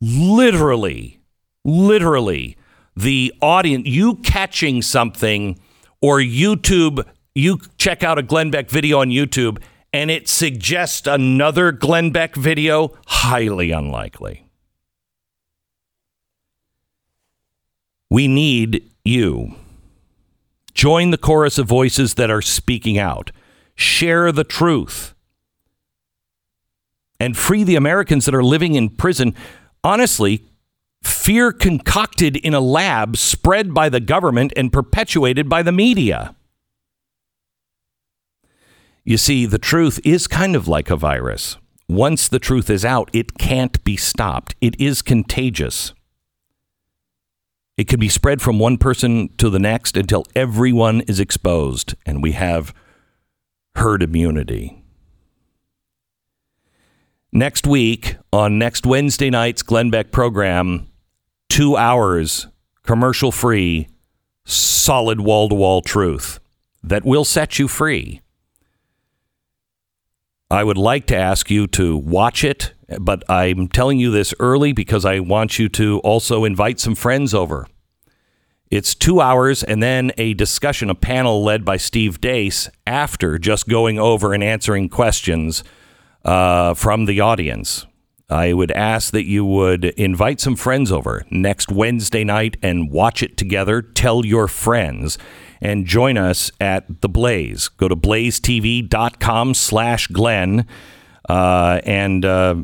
literally, 0.00 1.20
literally, 1.64 2.56
the 2.96 3.32
audience, 3.40 3.86
you 3.86 4.16
catching 4.16 4.82
something 4.82 5.60
or 6.00 6.18
YouTube, 6.18 7.06
you 7.36 7.60
check 7.78 8.02
out 8.02 8.18
a 8.18 8.22
Glenn 8.22 8.50
Beck 8.50 8.68
video 8.68 8.98
on 8.98 9.10
YouTube 9.10 9.62
and 9.92 10.10
it 10.10 10.28
suggests 10.28 11.06
another 11.06 11.70
Glenn 11.70 12.10
Beck 12.10 12.34
video, 12.34 12.98
highly 13.06 13.70
unlikely. 13.70 14.41
We 18.12 18.28
need 18.28 18.90
you. 19.06 19.54
Join 20.74 21.12
the 21.12 21.16
chorus 21.16 21.56
of 21.56 21.66
voices 21.66 22.12
that 22.16 22.30
are 22.30 22.42
speaking 22.42 22.98
out. 22.98 23.32
Share 23.74 24.30
the 24.30 24.44
truth. 24.44 25.14
And 27.18 27.38
free 27.38 27.64
the 27.64 27.74
Americans 27.74 28.26
that 28.26 28.34
are 28.34 28.44
living 28.44 28.74
in 28.74 28.90
prison. 28.90 29.34
Honestly, 29.82 30.44
fear 31.02 31.52
concocted 31.52 32.36
in 32.36 32.52
a 32.52 32.60
lab, 32.60 33.16
spread 33.16 33.72
by 33.72 33.88
the 33.88 33.98
government, 33.98 34.52
and 34.58 34.70
perpetuated 34.70 35.48
by 35.48 35.62
the 35.62 35.72
media. 35.72 36.36
You 39.04 39.16
see, 39.16 39.46
the 39.46 39.58
truth 39.58 39.98
is 40.04 40.26
kind 40.26 40.54
of 40.54 40.68
like 40.68 40.90
a 40.90 40.96
virus. 40.96 41.56
Once 41.88 42.28
the 42.28 42.38
truth 42.38 42.68
is 42.68 42.84
out, 42.84 43.08
it 43.14 43.38
can't 43.38 43.82
be 43.84 43.96
stopped. 43.96 44.54
It 44.60 44.78
is 44.78 45.00
contagious. 45.00 45.94
It 47.76 47.88
can 47.88 47.98
be 47.98 48.08
spread 48.08 48.42
from 48.42 48.58
one 48.58 48.76
person 48.76 49.30
to 49.38 49.48
the 49.48 49.58
next 49.58 49.96
until 49.96 50.24
everyone 50.34 51.00
is 51.02 51.20
exposed 51.20 51.94
and 52.04 52.22
we 52.22 52.32
have 52.32 52.74
herd 53.76 54.02
immunity. 54.02 54.84
Next 57.32 57.66
week, 57.66 58.16
on 58.30 58.58
next 58.58 58.84
Wednesday 58.84 59.30
night's 59.30 59.62
Glenn 59.62 59.88
Beck 59.88 60.12
program, 60.12 60.88
two 61.48 61.76
hours, 61.78 62.46
commercial 62.82 63.32
free, 63.32 63.88
solid 64.44 65.20
wall 65.20 65.48
to 65.48 65.54
wall 65.54 65.80
truth 65.80 66.40
that 66.82 67.04
will 67.04 67.24
set 67.24 67.58
you 67.58 67.68
free. 67.68 68.20
I 70.50 70.62
would 70.62 70.76
like 70.76 71.06
to 71.06 71.16
ask 71.16 71.50
you 71.50 71.66
to 71.68 71.96
watch 71.96 72.44
it, 72.44 72.74
but 73.00 73.28
I'm 73.30 73.68
telling 73.68 73.98
you 73.98 74.10
this 74.10 74.34
early 74.40 74.72
because 74.72 75.04
I 75.04 75.20
want 75.20 75.58
you 75.58 75.68
to 75.70 76.00
also 76.00 76.44
invite 76.44 76.80
some 76.80 76.94
friends 76.94 77.34
over. 77.34 77.66
It's 78.70 78.94
two 78.94 79.20
hours 79.20 79.62
and 79.62 79.82
then 79.82 80.12
a 80.16 80.32
discussion, 80.32 80.88
a 80.88 80.94
panel 80.94 81.44
led 81.44 81.64
by 81.64 81.76
Steve 81.76 82.20
Deace 82.20 82.70
after 82.86 83.38
just 83.38 83.68
going 83.68 83.98
over 83.98 84.32
and 84.32 84.42
answering 84.42 84.88
questions 84.88 85.62
uh, 86.24 86.72
from 86.74 87.04
the 87.04 87.20
audience. 87.20 87.86
I 88.30 88.54
would 88.54 88.70
ask 88.70 89.12
that 89.12 89.26
you 89.26 89.44
would 89.44 89.84
invite 89.84 90.40
some 90.40 90.56
friends 90.56 90.90
over 90.90 91.26
next 91.30 91.70
Wednesday 91.70 92.24
night 92.24 92.56
and 92.62 92.90
watch 92.90 93.22
it 93.22 93.36
together. 93.36 93.82
Tell 93.82 94.24
your 94.24 94.48
friends 94.48 95.18
and 95.60 95.84
join 95.84 96.16
us 96.16 96.50
at 96.58 97.02
the 97.02 97.10
Blaze. 97.10 97.68
Go 97.68 97.88
to 97.88 97.96
blazetv.com 97.96 99.52
slash 99.52 100.06
Glenn 100.06 100.66
uh, 101.28 101.80
and 101.84 102.24
uh, 102.24 102.56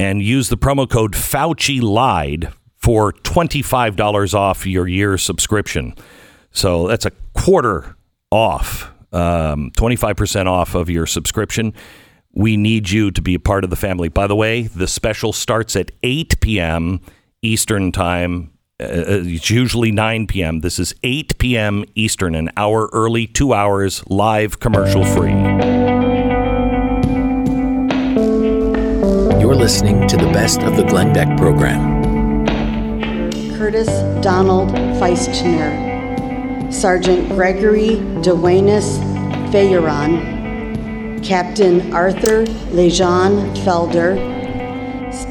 and 0.00 0.22
use 0.22 0.48
the 0.48 0.56
promo 0.56 0.88
code 0.88 1.12
Fauci 1.12 1.80
lied 1.80 2.52
for 2.76 3.12
$25 3.12 4.34
off 4.34 4.66
your 4.66 4.86
year 4.86 5.16
subscription. 5.16 5.94
So 6.50 6.86
that's 6.86 7.06
a 7.06 7.12
quarter 7.32 7.96
off, 8.30 8.92
um, 9.12 9.70
25% 9.76 10.46
off 10.46 10.74
of 10.74 10.90
your 10.90 11.06
subscription. 11.06 11.72
We 12.32 12.56
need 12.56 12.90
you 12.90 13.10
to 13.12 13.22
be 13.22 13.34
a 13.34 13.40
part 13.40 13.64
of 13.64 13.70
the 13.70 13.76
family. 13.76 14.08
By 14.08 14.26
the 14.26 14.36
way, 14.36 14.62
the 14.62 14.88
special 14.88 15.32
starts 15.32 15.76
at 15.76 15.92
8 16.02 16.40
p.m. 16.40 17.00
Eastern 17.42 17.92
Time 17.92 18.54
uh, 18.80 18.86
uh, 18.86 19.04
it's 19.24 19.50
usually 19.50 19.92
9 19.92 20.26
p.m. 20.26 20.60
This 20.60 20.78
is 20.78 20.94
8 21.04 21.38
p.m. 21.38 21.84
Eastern, 21.94 22.34
an 22.34 22.50
hour 22.56 22.90
early, 22.92 23.26
two 23.26 23.54
hours 23.54 24.02
live, 24.08 24.58
commercial 24.58 25.04
free. 25.04 25.73
You're 29.44 29.54
listening 29.54 30.08
to 30.08 30.16
the 30.16 30.28
best 30.32 30.62
of 30.62 30.74
the 30.74 30.84
Glenn 30.84 31.12
Beck 31.12 31.36
program. 31.36 32.46
Curtis 33.58 33.88
Donald 34.24 34.70
Feistner, 34.98 36.72
Sergeant 36.72 37.28
Gregory 37.28 37.96
Duenas 38.22 38.96
Fayeron, 39.52 41.22
Captain 41.22 41.92
Arthur 41.92 42.46
Lejean 42.72 43.54
Felder, 43.58 44.16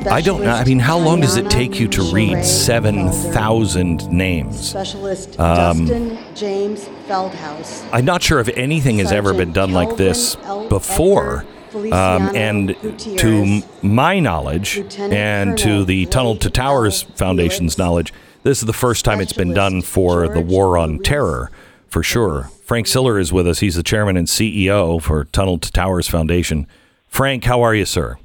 I 0.06 0.22
don't 0.22 0.44
know. 0.44 0.52
I 0.52 0.64
mean, 0.64 0.78
how 0.80 1.00
long 1.00 1.20
does 1.22 1.36
it 1.38 1.50
take 1.50 1.80
you 1.80 1.88
to 1.88 2.04
read 2.14 2.46
7,000 2.46 4.12
names? 4.12 4.70
Specialist 4.70 5.40
Um, 5.40 5.86
Dustin 5.88 6.20
James 6.36 6.86
Feldhouse. 7.08 7.84
I'm 7.92 8.06
not 8.06 8.22
sure 8.22 8.40
if 8.40 8.48
anything 8.50 9.00
has 9.00 9.12
ever 9.12 9.34
been 9.34 9.54
done 9.54 9.74
like 9.74 9.98
this 9.98 10.36
before. 10.70 11.46
Um, 11.74 12.36
and 12.36 12.76
to 13.18 13.62
my 13.82 14.20
knowledge, 14.20 14.78
and 15.00 15.58
to 15.58 15.84
the 15.84 16.06
Tunnel 16.08 16.36
to 16.38 16.50
Towers 16.50 17.02
Foundation's 17.02 17.78
knowledge, 17.78 18.14
this 18.44 18.60
is 18.60 18.66
the 18.66 18.74
first 18.74 19.06
time 19.06 19.22
it's 19.22 19.34
been 19.34 19.54
done 19.54 19.82
for 19.82 20.28
the 20.28 20.42
War 20.42 20.78
on 20.78 21.00
Terror, 21.00 21.50
for 21.88 22.04
sure. 22.04 22.50
Frank 22.64 22.88
Siller 22.88 23.18
is 23.18 23.34
with 23.34 23.48
us. 23.48 23.60
He's 23.60 23.76
the 23.76 23.84
chairman 23.84 24.18
and 24.18 24.28
CEO 24.28 25.02
for 25.02 25.26
Tunnel 25.26 25.58
to 25.58 25.72
Towers 25.72 26.08
Foundation. 26.08 26.68
Frank, 27.08 27.44
how 27.44 27.62
are 27.62 27.74
you, 27.74 27.86
sir? 27.86 28.18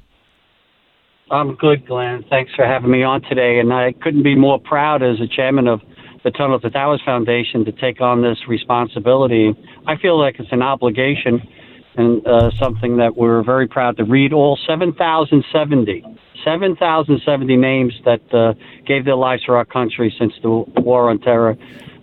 I'm 1.31 1.55
good, 1.55 1.85
Glenn. 1.87 2.25
Thanks 2.29 2.53
for 2.55 2.65
having 2.65 2.89
me 2.89 3.03
on 3.03 3.21
today. 3.21 3.59
And 3.59 3.71
I 3.71 3.93
couldn't 3.93 4.23
be 4.23 4.35
more 4.35 4.59
proud 4.59 5.03
as 5.03 5.19
a 5.21 5.27
chairman 5.27 5.67
of 5.67 5.81
the 6.23 6.31
Tunnel 6.31 6.59
to 6.59 6.69
Towers 6.69 7.01
Foundation 7.05 7.65
to 7.65 7.71
take 7.71 8.01
on 8.01 8.21
this 8.21 8.37
responsibility. 8.47 9.53
I 9.87 9.97
feel 9.97 10.19
like 10.19 10.35
it's 10.39 10.51
an 10.51 10.61
obligation 10.61 11.41
and 11.95 12.25
uh, 12.25 12.51
something 12.59 12.97
that 12.97 13.15
we're 13.15 13.43
very 13.43 13.67
proud 13.67 13.97
to 13.97 14.03
read 14.03 14.33
all 14.33 14.57
7,070. 14.67 16.03
7,070 16.43 17.57
names 17.57 17.93
that 18.05 18.21
uh, 18.33 18.53
gave 18.85 19.05
their 19.05 19.15
lives 19.15 19.43
for 19.45 19.57
our 19.57 19.65
country 19.65 20.13
since 20.17 20.33
the 20.41 20.49
war 20.49 21.09
on 21.09 21.19
terror 21.19 21.57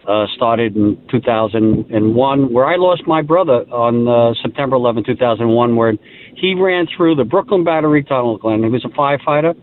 uh, 0.07 0.27
started 0.37 0.77
in 0.77 0.97
2001, 1.11 2.53
where 2.53 2.67
I 2.67 2.77
lost 2.77 3.07
my 3.07 3.23
brother 3.23 3.65
on 3.73 4.07
uh, 4.07 4.35
September 4.41 4.77
11, 4.77 5.05
2001, 5.05 5.77
where 5.77 5.95
he 6.37 6.55
ran 6.55 6.87
through 6.97 7.17
the 7.17 7.25
Brooklyn 7.25 7.65
Battery 7.65 8.05
Tunnel, 8.05 8.39
Glenn. 8.39 8.63
He 8.63 8.69
was 8.69 8.85
a 8.85 8.89
firefighter. 8.89 9.55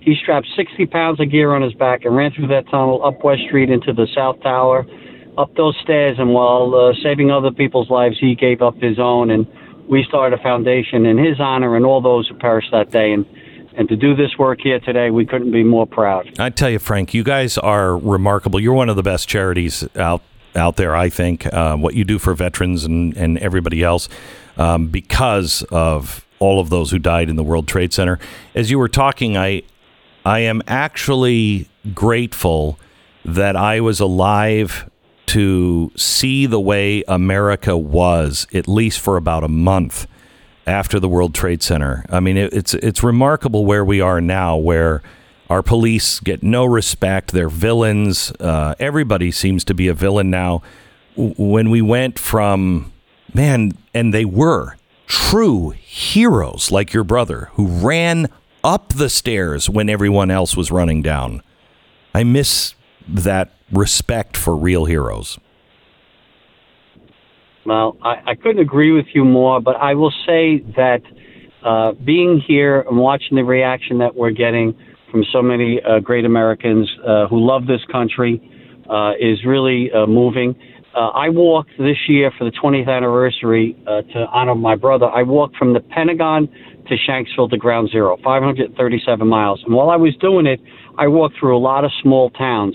He 0.00 0.16
strapped 0.20 0.48
60 0.56 0.86
pounds 0.86 1.20
of 1.20 1.30
gear 1.30 1.54
on 1.54 1.62
his 1.62 1.74
back 1.74 2.04
and 2.04 2.16
ran 2.16 2.32
through 2.32 2.48
that 2.48 2.64
tunnel 2.68 3.04
up 3.04 3.22
West 3.22 3.42
Street 3.46 3.70
into 3.70 3.92
the 3.92 4.08
South 4.14 4.42
Tower, 4.42 4.84
up 5.38 5.54
those 5.54 5.76
stairs. 5.82 6.16
And 6.18 6.34
while 6.34 6.74
uh, 6.74 6.92
saving 7.02 7.30
other 7.30 7.52
people's 7.52 7.88
lives, 7.88 8.16
he 8.18 8.34
gave 8.34 8.62
up 8.62 8.74
his 8.82 8.98
own. 8.98 9.30
And 9.30 9.46
we 9.92 10.02
started 10.08 10.40
a 10.40 10.42
foundation 10.42 11.04
in 11.04 11.18
his 11.18 11.38
honor 11.38 11.76
and 11.76 11.84
all 11.84 12.00
those 12.00 12.26
who 12.26 12.34
perished 12.34 12.70
that 12.72 12.90
day. 12.90 13.12
And 13.12 13.26
and 13.74 13.88
to 13.88 13.96
do 13.96 14.14
this 14.14 14.36
work 14.38 14.60
here 14.62 14.80
today, 14.80 15.10
we 15.10 15.24
couldn't 15.24 15.52
be 15.52 15.62
more 15.62 15.86
proud. 15.86 16.38
I 16.38 16.50
tell 16.50 16.68
you, 16.68 16.78
Frank, 16.78 17.14
you 17.14 17.22
guys 17.22 17.56
are 17.56 17.96
remarkable. 17.96 18.60
You're 18.60 18.74
one 18.74 18.90
of 18.90 18.96
the 18.96 19.02
best 19.02 19.28
charities 19.28 19.86
out 19.96 20.22
out 20.56 20.76
there. 20.76 20.96
I 20.96 21.10
think 21.10 21.46
uh, 21.46 21.76
what 21.76 21.94
you 21.94 22.04
do 22.04 22.18
for 22.18 22.34
veterans 22.34 22.84
and 22.84 23.14
and 23.16 23.38
everybody 23.38 23.82
else 23.82 24.08
um, 24.56 24.88
because 24.88 25.62
of 25.70 26.26
all 26.38 26.58
of 26.58 26.70
those 26.70 26.90
who 26.90 26.98
died 26.98 27.28
in 27.28 27.36
the 27.36 27.44
World 27.44 27.68
Trade 27.68 27.92
Center. 27.92 28.18
As 28.54 28.70
you 28.70 28.78
were 28.78 28.88
talking, 28.88 29.36
I 29.36 29.62
I 30.24 30.40
am 30.40 30.62
actually 30.66 31.68
grateful 31.94 32.78
that 33.24 33.56
I 33.56 33.80
was 33.80 34.00
alive 34.00 34.90
to 35.26 35.92
see 35.96 36.46
the 36.46 36.60
way 36.60 37.02
America 37.08 37.76
was, 37.76 38.46
at 38.52 38.68
least 38.68 39.00
for 39.00 39.16
about 39.16 39.44
a 39.44 39.48
month 39.48 40.06
after 40.66 41.00
the 41.00 41.08
World 41.08 41.34
Trade 41.34 41.62
Center. 41.62 42.04
I 42.10 42.20
mean, 42.20 42.36
it, 42.36 42.52
it's 42.52 42.74
it's 42.74 43.02
remarkable 43.02 43.64
where 43.64 43.84
we 43.84 44.00
are 44.00 44.20
now, 44.20 44.56
where 44.56 45.02
our 45.48 45.62
police 45.62 46.20
get 46.20 46.42
no 46.42 46.64
respect. 46.64 47.32
They're 47.32 47.48
villains. 47.48 48.32
Uh, 48.40 48.74
everybody 48.78 49.30
seems 49.30 49.64
to 49.64 49.74
be 49.74 49.88
a 49.88 49.94
villain 49.94 50.30
now. 50.30 50.62
When 51.16 51.70
we 51.70 51.82
went 51.82 52.18
from 52.18 52.92
man, 53.34 53.72
and 53.92 54.14
they 54.14 54.24
were 54.24 54.76
true 55.06 55.70
heroes 55.70 56.70
like 56.70 56.92
your 56.92 57.04
brother 57.04 57.50
who 57.54 57.66
ran 57.66 58.28
up 58.64 58.90
the 58.90 59.10
stairs 59.10 59.68
when 59.68 59.88
everyone 59.88 60.30
else 60.30 60.56
was 60.56 60.70
running 60.70 61.02
down. 61.02 61.42
I 62.14 62.24
miss 62.24 62.74
that 63.08 63.52
respect 63.72 64.36
for 64.36 64.56
real 64.56 64.84
heroes. 64.84 65.38
Well, 67.64 67.96
I, 68.02 68.30
I 68.32 68.34
couldn't 68.34 68.60
agree 68.60 68.90
with 68.90 69.06
you 69.14 69.24
more, 69.24 69.60
but 69.60 69.76
I 69.76 69.94
will 69.94 70.12
say 70.26 70.58
that 70.76 71.02
uh, 71.64 71.92
being 71.92 72.40
here 72.40 72.80
and 72.80 72.98
watching 72.98 73.36
the 73.36 73.44
reaction 73.44 73.98
that 73.98 74.14
we're 74.16 74.32
getting 74.32 74.76
from 75.10 75.24
so 75.32 75.42
many 75.42 75.80
uh, 75.82 76.00
great 76.00 76.24
Americans 76.24 76.90
uh, 77.06 77.28
who 77.28 77.38
love 77.38 77.66
this 77.66 77.84
country 77.90 78.40
uh, 78.90 79.12
is 79.20 79.44
really 79.44 79.90
uh, 79.92 80.06
moving. 80.06 80.56
Uh, 80.94 81.08
I 81.08 81.28
walked 81.28 81.70
this 81.78 81.96
year 82.08 82.30
for 82.36 82.44
the 82.44 82.50
20th 82.50 82.88
anniversary 82.88 83.76
uh, 83.86 84.02
to 84.02 84.26
honor 84.32 84.54
my 84.54 84.76
brother. 84.76 85.06
I 85.06 85.22
walked 85.22 85.56
from 85.56 85.72
the 85.72 85.80
Pentagon 85.80 86.48
to 86.88 86.96
Shanksville 86.96 87.48
to 87.50 87.56
Ground 87.56 87.90
Zero, 87.90 88.18
537 88.22 89.26
miles. 89.26 89.62
And 89.64 89.74
while 89.74 89.90
I 89.90 89.96
was 89.96 90.14
doing 90.16 90.46
it, 90.46 90.60
I 90.98 91.06
walked 91.08 91.36
through 91.38 91.56
a 91.56 91.60
lot 91.60 91.84
of 91.84 91.90
small 92.02 92.30
towns 92.30 92.74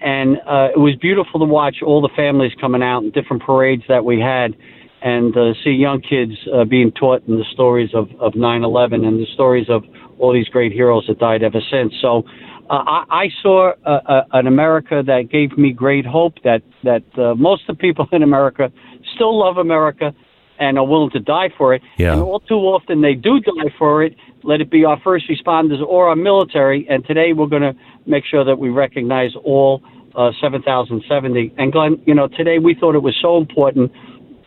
and 0.00 0.38
uh, 0.48 0.72
it 0.74 0.78
was 0.78 0.96
beautiful 0.96 1.40
to 1.40 1.46
watch 1.46 1.76
all 1.84 2.00
the 2.00 2.08
families 2.16 2.52
coming 2.60 2.82
out 2.82 3.02
and 3.02 3.12
different 3.12 3.42
parades 3.42 3.82
that 3.88 4.04
we 4.04 4.18
had 4.18 4.56
and 5.02 5.36
uh, 5.36 5.52
see 5.62 5.70
young 5.70 6.00
kids 6.00 6.32
uh, 6.54 6.64
being 6.64 6.90
taught 6.92 7.22
in 7.28 7.36
the 7.36 7.44
stories 7.52 7.90
of, 7.94 8.08
of 8.18 8.32
9-11 8.32 9.06
and 9.06 9.20
the 9.20 9.26
stories 9.34 9.66
of 9.68 9.84
all 10.18 10.32
these 10.32 10.48
great 10.48 10.72
heroes 10.72 11.04
that 11.08 11.18
died 11.18 11.42
ever 11.42 11.60
since 11.70 11.92
so 12.00 12.22
uh, 12.70 12.84
I, 12.86 13.04
I 13.10 13.28
saw 13.42 13.72
uh, 13.84 13.90
uh, 14.06 14.22
an 14.32 14.46
America 14.46 15.02
that 15.04 15.28
gave 15.30 15.58
me 15.58 15.72
great 15.72 16.06
hope 16.06 16.34
that 16.44 16.62
that 16.84 17.02
uh, 17.18 17.34
most 17.34 17.68
of 17.68 17.76
the 17.76 17.80
people 17.80 18.06
in 18.12 18.22
America 18.22 18.70
still 19.14 19.36
love 19.36 19.56
America 19.56 20.14
and 20.60 20.78
are 20.78 20.86
willing 20.86 21.10
to 21.10 21.18
die 21.18 21.48
for 21.58 21.74
it. 21.74 21.82
Yeah. 21.96 22.12
And 22.12 22.22
all 22.22 22.38
too 22.38 22.54
often 22.54 23.00
they 23.00 23.14
do 23.14 23.40
die 23.40 23.74
for 23.76 24.04
it. 24.04 24.14
Let 24.44 24.60
it 24.60 24.70
be 24.70 24.84
our 24.84 25.00
first 25.00 25.24
responders 25.28 25.82
or 25.82 26.08
our 26.10 26.16
military. 26.16 26.86
And 26.88 27.04
today 27.04 27.32
we're 27.32 27.48
going 27.48 27.62
to 27.62 27.74
make 28.06 28.24
sure 28.24 28.44
that 28.44 28.58
we 28.58 28.68
recognize 28.68 29.32
all 29.42 29.82
uh, 30.14 30.30
7,070. 30.40 31.54
And 31.58 31.72
Glenn, 31.72 32.00
you 32.06 32.14
know, 32.14 32.28
today 32.28 32.58
we 32.58 32.74
thought 32.74 32.94
it 32.94 33.02
was 33.02 33.16
so 33.20 33.38
important. 33.38 33.90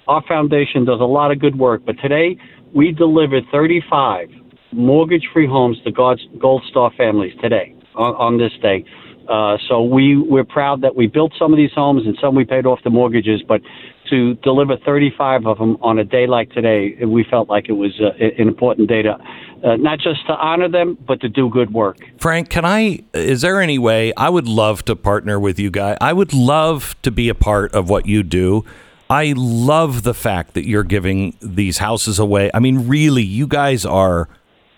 Our 0.08 0.24
foundation 0.28 0.86
does 0.86 1.00
a 1.02 1.06
lot 1.06 1.32
of 1.32 1.40
good 1.40 1.58
work, 1.58 1.82
but 1.86 1.98
today 2.00 2.38
we 2.74 2.92
delivered 2.92 3.44
35 3.52 4.30
mortgage-free 4.72 5.48
homes 5.48 5.78
to 5.84 5.92
God's 5.92 6.22
Gold 6.40 6.64
Star 6.70 6.92
families 6.96 7.34
today 7.42 7.76
on, 7.96 8.16
on 8.16 8.38
this 8.38 8.52
day. 8.62 8.86
Uh, 9.28 9.58
so 9.70 9.82
we 9.82 10.18
we're 10.18 10.44
proud 10.44 10.82
that 10.82 10.96
we 10.96 11.08
built 11.08 11.32
some 11.40 11.54
of 11.54 11.58
these 11.58 11.72
homes 11.74 12.06
and 12.06 12.18
some 12.20 12.36
we 12.36 12.44
paid 12.44 12.66
off 12.66 12.80
the 12.84 12.90
mortgages, 12.90 13.42
but 13.48 13.62
to 14.10 14.34
deliver 14.36 14.76
35 14.86 15.48
of 15.48 15.58
them 15.58 15.78
on 15.82 15.98
a 15.98 16.04
day 16.04 16.28
like 16.28 16.52
today, 16.52 16.96
we 17.06 17.26
felt 17.30 17.50
like 17.50 17.70
it 17.70 17.74
was 17.74 18.00
uh, 18.02 18.12
an 18.20 18.48
important 18.48 18.90
day 18.90 19.02
to 19.02 19.18
uh, 19.64 19.78
not 19.78 19.98
just 20.00 20.26
to 20.28 20.34
honor 20.34 20.68
them, 20.68 20.98
but 21.08 21.22
to 21.22 21.30
do 21.30 21.50
good 21.50 21.74
work. 21.74 21.98
Frank, 22.18 22.50
can 22.50 22.66
I? 22.66 23.00
Is 23.14 23.42
there 23.42 23.62
any 23.62 23.80
way 23.80 24.12
I 24.18 24.28
would 24.28 24.48
love 24.48 24.84
to 24.86 24.96
partner 24.96 25.40
with 25.40 25.58
you 25.58 25.72
guys? 25.72 25.98
I 26.02 26.12
would 26.12 26.34
love 26.34 26.96
to 27.04 27.12
be 27.12 27.30
a 27.30 27.36
part 27.36 27.74
of 27.74 27.90
what 27.90 28.06
you 28.06 28.24
do. 28.24 28.66
I 29.10 29.34
love 29.38 30.04
the 30.04 30.14
fact 30.14 30.54
that 30.56 30.68
you're 30.68 30.84
giving 30.84 31.38
these 31.42 31.78
houses 31.78 32.20
away. 32.20 32.52
I 32.54 32.60
mean, 32.60 32.88
really, 32.88 33.24
you 33.24 33.48
guys 33.48 33.86
are 33.86 34.28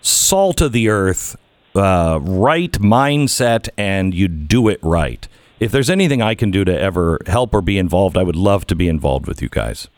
salt 0.02 0.60
of 0.60 0.72
the 0.72 0.88
earth, 0.88 1.36
uh, 1.76 2.18
right 2.22 2.72
mindset, 2.72 3.68
and 3.76 4.14
you 4.14 4.28
do 4.28 4.68
it 4.68 4.78
right. 4.82 5.28
If 5.58 5.72
there's 5.72 5.88
anything 5.88 6.20
I 6.20 6.34
can 6.34 6.50
do 6.50 6.64
to 6.64 6.78
ever 6.78 7.18
help 7.26 7.54
or 7.54 7.62
be 7.62 7.78
involved, 7.78 8.16
I 8.16 8.22
would 8.22 8.36
love 8.36 8.66
to 8.66 8.74
be 8.74 8.88
involved 8.88 9.26
with 9.26 9.40
you 9.40 9.48
guys. 9.48 9.88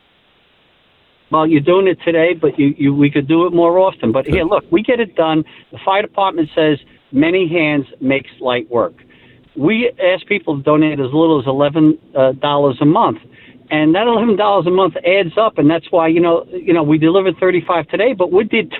Well, 1.31 1.47
you're 1.47 1.61
doing 1.61 1.87
it 1.87 1.99
today, 2.05 2.35
but 2.35 2.59
you, 2.59 2.75
you 2.79 2.95
we 2.95 3.11
could 3.11 3.29
do 3.29 3.47
it 3.47 3.53
more 3.53 3.79
often. 3.79 4.13
But 4.13 4.27
here, 4.27 4.45
look, 4.45 4.65
we 4.71 4.83
get 4.83 4.99
it 5.01 5.15
done. 5.15 5.45
The 5.73 5.79
fire 5.85 6.03
department 6.03 6.49
says 6.55 6.79
many 7.13 7.49
hands 7.49 7.87
makes 8.01 8.31
light 8.41 8.71
work. 8.71 8.95
We 9.57 9.91
ask 10.03 10.27
people 10.27 10.57
to 10.57 10.63
donate 10.63 11.01
as 11.01 11.13
little 11.13 11.41
as 11.41 11.47
eleven 11.47 11.99
uh, 12.17 12.33
dollars 12.33 12.79
a 12.81 12.87
month, 12.87 13.19
and 13.71 13.95
that 13.95 14.07
eleven 14.07 14.37
dollars 14.37 14.67
a 14.67 14.71
month 14.71 14.95
adds 15.05 15.37
up, 15.37 15.59
and 15.59 15.69
that's 15.69 15.91
why 15.91 16.09
you 16.09 16.21
know 16.21 16.47
you 16.51 16.73
know 16.73 16.83
we 16.83 16.97
delivered 16.97 17.37
35 17.39 17.89
today, 17.89 18.15
but 18.15 18.33
we 18.33 18.45
did 18.45 18.73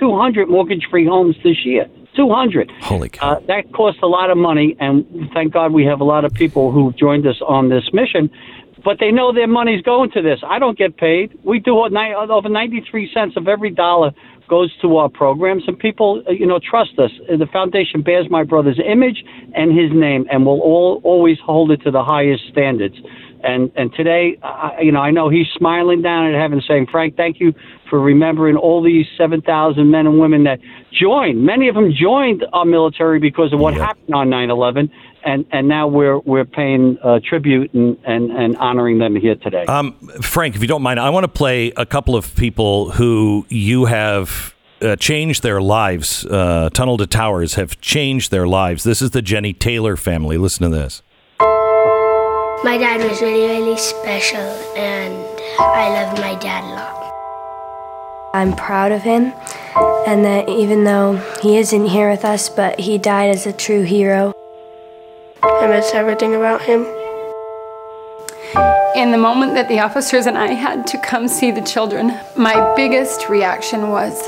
200 0.00 0.30
200 0.40 0.48
mortgage-free 0.48 1.06
homes 1.06 1.36
this 1.44 1.64
year. 1.64 1.86
200. 2.16 2.70
Holy 2.80 3.08
cow. 3.08 3.32
Uh, 3.32 3.40
that 3.46 3.72
costs 3.72 4.00
a 4.02 4.06
lot 4.06 4.30
of 4.30 4.36
money, 4.36 4.76
and 4.80 5.04
thank 5.32 5.52
God 5.52 5.72
we 5.72 5.84
have 5.84 6.00
a 6.00 6.04
lot 6.04 6.24
of 6.24 6.32
people 6.34 6.72
who 6.72 6.92
joined 6.94 7.26
us 7.26 7.40
on 7.46 7.68
this 7.68 7.90
mission. 7.92 8.30
But 8.82 8.98
they 8.98 9.10
know 9.10 9.32
their 9.32 9.46
money's 9.46 9.82
going 9.82 10.10
to 10.12 10.22
this. 10.22 10.40
I 10.46 10.58
don't 10.58 10.76
get 10.76 10.96
paid. 10.96 11.38
We 11.44 11.60
do 11.60 11.78
over 11.78 12.48
93 12.48 13.10
cents 13.12 13.36
of 13.36 13.46
every 13.46 13.70
dollar 13.70 14.12
goes 14.48 14.76
to 14.82 14.96
our 14.96 15.08
programs, 15.08 15.62
and 15.68 15.78
people, 15.78 16.24
uh, 16.26 16.32
you 16.32 16.46
know, 16.46 16.58
trust 16.58 16.98
us. 16.98 17.12
Uh, 17.32 17.36
The 17.36 17.46
foundation 17.46 18.02
bears 18.02 18.28
my 18.28 18.42
brother's 18.42 18.80
image 18.84 19.24
and 19.54 19.78
his 19.78 19.92
name, 19.92 20.26
and 20.30 20.44
will 20.44 20.60
all 20.60 21.00
always 21.04 21.38
hold 21.38 21.70
it 21.70 21.82
to 21.82 21.90
the 21.92 22.02
highest 22.02 22.42
standards. 22.50 22.96
And 23.44 23.70
and 23.76 23.94
today, 23.94 24.36
you 24.82 24.92
know, 24.92 25.00
I 25.00 25.12
know 25.12 25.28
he's 25.28 25.46
smiling 25.56 26.02
down 26.02 26.26
at 26.26 26.34
heaven, 26.34 26.60
saying, 26.66 26.88
"Frank, 26.90 27.16
thank 27.16 27.40
you 27.40 27.54
for 27.90 28.00
remembering 28.00 28.56
all 28.56 28.82
these 28.82 29.06
7,000 29.18 29.90
men 29.90 30.06
and 30.06 30.18
women 30.18 30.44
that 30.44 30.60
joined. 30.92 31.44
Many 31.44 31.68
of 31.68 31.74
them 31.74 31.92
joined 31.92 32.46
our 32.52 32.64
military 32.64 33.18
because 33.18 33.52
of 33.52 33.58
what 33.58 33.74
happened 33.74 34.14
on 34.14 34.28
9/11, 34.28 34.90
and 35.24 35.44
and 35.52 35.68
now 35.68 35.88
we're 35.88 36.18
we're 36.20 36.44
paying 36.44 36.96
uh, 37.02 37.20
tribute 37.28 37.72
and, 37.74 37.98
and 38.06 38.30
and 38.30 38.56
honoring 38.56 38.98
them 38.98 39.16
here 39.16 39.34
today." 39.34 39.64
Um, 39.66 39.92
Frank, 40.22 40.54
if 40.54 40.62
you 40.62 40.68
don't 40.68 40.82
mind, 40.82 41.00
I 41.00 41.10
want 41.10 41.24
to 41.24 41.28
play 41.28 41.72
a 41.76 41.84
couple 41.84 42.16
of 42.16 42.34
people 42.36 42.92
who 42.92 43.44
you 43.48 43.86
have 43.86 44.54
uh, 44.80 44.96
changed 44.96 45.42
their 45.42 45.60
lives. 45.60 46.24
Uh, 46.24 46.70
Tunnel 46.72 46.96
to 46.98 47.06
Towers 47.06 47.54
have 47.54 47.80
changed 47.80 48.30
their 48.30 48.46
lives. 48.46 48.84
This 48.84 49.02
is 49.02 49.10
the 49.10 49.22
Jenny 49.22 49.52
Taylor 49.52 49.96
family. 49.96 50.38
Listen 50.38 50.70
to 50.70 50.76
this. 50.76 51.02
My 52.62 52.76
dad 52.76 53.00
was 53.08 53.22
really, 53.22 53.46
really 53.46 53.78
special, 53.78 54.38
and 54.76 55.14
I 55.58 55.88
love 55.88 56.18
my 56.18 56.34
dad 56.34 56.62
a 56.64 56.74
lot. 56.74 56.99
I'm 58.32 58.54
proud 58.54 58.92
of 58.92 59.02
him, 59.02 59.32
and 60.06 60.24
that 60.24 60.48
even 60.48 60.84
though 60.84 61.16
he 61.42 61.58
isn't 61.58 61.86
here 61.86 62.10
with 62.10 62.24
us, 62.24 62.48
but 62.48 62.78
he 62.78 62.96
died 62.96 63.30
as 63.30 63.44
a 63.44 63.52
true 63.52 63.82
hero. 63.82 64.32
I 65.42 65.66
miss 65.66 65.92
everything 65.94 66.36
about 66.36 66.62
him. 66.62 66.86
In 68.94 69.10
the 69.10 69.18
moment 69.18 69.54
that 69.54 69.68
the 69.68 69.80
officers 69.80 70.26
and 70.26 70.38
I 70.38 70.52
had 70.52 70.86
to 70.88 70.98
come 70.98 71.26
see 71.26 71.50
the 71.50 71.60
children, 71.60 72.18
my 72.36 72.74
biggest 72.76 73.28
reaction 73.28 73.88
was 73.88 74.20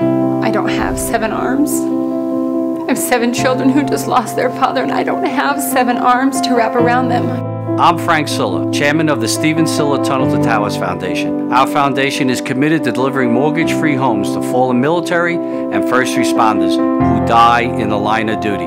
I 0.00 0.50
don't 0.50 0.68
have 0.68 0.98
seven 0.98 1.30
arms. 1.30 1.70
I 1.70 2.88
have 2.88 2.98
seven 2.98 3.32
children 3.32 3.70
who 3.70 3.84
just 3.84 4.08
lost 4.08 4.34
their 4.34 4.50
father, 4.50 4.82
and 4.82 4.90
I 4.90 5.04
don't 5.04 5.24
have 5.24 5.60
seven 5.60 5.96
arms 5.98 6.40
to 6.40 6.56
wrap 6.56 6.74
around 6.74 7.10
them. 7.10 7.49
I'm 7.78 7.98
Frank 7.98 8.28
Siller, 8.28 8.70
chairman 8.72 9.08
of 9.08 9.20
the 9.20 9.28
Stephen 9.28 9.66
Siller 9.66 10.04
Tunnel 10.04 10.34
to 10.36 10.42
Towers 10.42 10.76
Foundation. 10.76 11.52
Our 11.52 11.66
foundation 11.66 12.30
is 12.30 12.40
committed 12.40 12.84
to 12.84 12.92
delivering 12.92 13.32
mortgage 13.32 13.72
free 13.72 13.94
homes 13.94 14.32
to 14.32 14.42
fallen 14.42 14.80
military 14.80 15.34
and 15.34 15.88
first 15.88 16.14
responders 16.14 16.76
who 16.76 17.26
die 17.26 17.62
in 17.62 17.88
the 17.88 17.96
line 17.96 18.28
of 18.28 18.40
duty. 18.40 18.66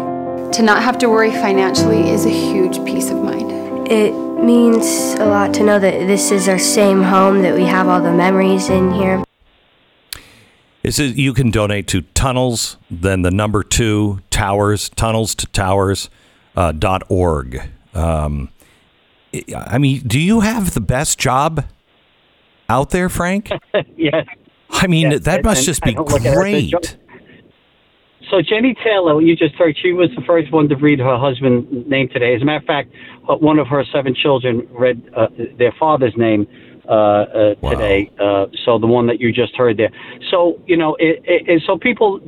To 0.58 0.62
not 0.62 0.84
have 0.84 0.98
to 1.00 1.10
worry 1.10 1.32
financially 1.32 2.10
is 2.10 2.26
a 2.26 2.30
huge 2.30 2.84
peace 2.86 3.10
of 3.10 3.22
mind. 3.22 3.88
It 3.88 4.14
means 4.14 5.14
a 5.16 5.26
lot 5.26 5.54
to 5.56 5.64
know 5.64 5.80
that 5.80 6.08
this 6.08 6.32
is 6.32 6.48
our 6.48 6.60
same 6.60 7.02
home, 7.02 7.42
that 7.42 7.56
we 7.56 7.66
have 7.66 7.88
all 7.88 8.02
the 8.02 8.14
memories 8.14 8.70
in 8.70 8.92
here. 8.94 9.24
This 10.82 11.00
is 11.00 11.18
you 11.18 11.34
can 11.34 11.50
donate 11.50 11.88
to 11.88 12.02
tunnels, 12.02 12.78
then 12.92 13.22
the 13.22 13.32
number 13.32 13.64
two 13.64 14.22
towers, 14.30 14.90
tunnels 14.90 15.34
to 15.36 15.48
towers 15.48 16.10
uh, 16.58 16.72
dot 16.74 17.04
org. 17.10 17.70
Um, 17.94 18.50
I 19.56 19.78
mean, 19.78 20.02
do 20.06 20.20
you 20.20 20.42
have 20.42 20.74
the 20.74 20.82
best 20.82 21.18
job 21.20 21.66
out 22.70 22.92
there, 22.92 23.10
Frank? 23.10 23.50
yes. 23.98 24.26
I 24.70 24.88
mean, 24.88 25.12
Yes, 25.12 25.22
that 25.22 25.44
must 25.44 25.66
just 25.66 25.82
be 25.84 25.94
don't 25.94 26.08
look 26.08 26.26
at 26.26 26.34
her 26.34 26.46
as 26.46 26.64
a 26.64 26.70
great. 26.72 26.98
So 28.30 28.42
Jenny 28.42 28.74
Taylor, 28.84 29.22
you 29.22 29.36
just 29.36 29.54
heard, 29.56 29.76
she 29.80 29.92
was 29.94 30.10
the 30.16 30.24
first 30.24 30.52
one 30.52 30.68
to 30.70 30.76
read 30.76 31.00
her 31.00 31.18
husband's 31.18 31.88
name 31.88 32.10
today. 32.10 32.34
As 32.36 32.42
a 32.42 32.46
matter 32.46 32.58
of 32.60 32.64
fact, 32.66 32.90
uh, 33.30 33.36
one 33.36 33.60
of 33.60 33.68
her 33.68 33.84
seven 33.94 34.16
children 34.16 34.68
read 34.72 35.04
uh, 35.16 35.28
their 35.58 35.74
father's 35.80 36.14
name 36.18 36.48
uh, 36.88 36.92
uh, 36.92 37.56
today. 37.70 38.10
Uh, 38.20 38.48
so 38.66 38.80
the 38.80 38.88
one 38.88 39.06
that 39.08 39.20
you 39.22 39.32
just 39.32 39.56
heard 39.56 39.78
there. 39.78 39.92
So 40.32 40.60
you 40.66 40.76
know, 40.78 40.96
it, 40.96 41.22
it, 41.26 41.48
it- 41.50 41.64
so 41.68 41.78
people 41.78 42.20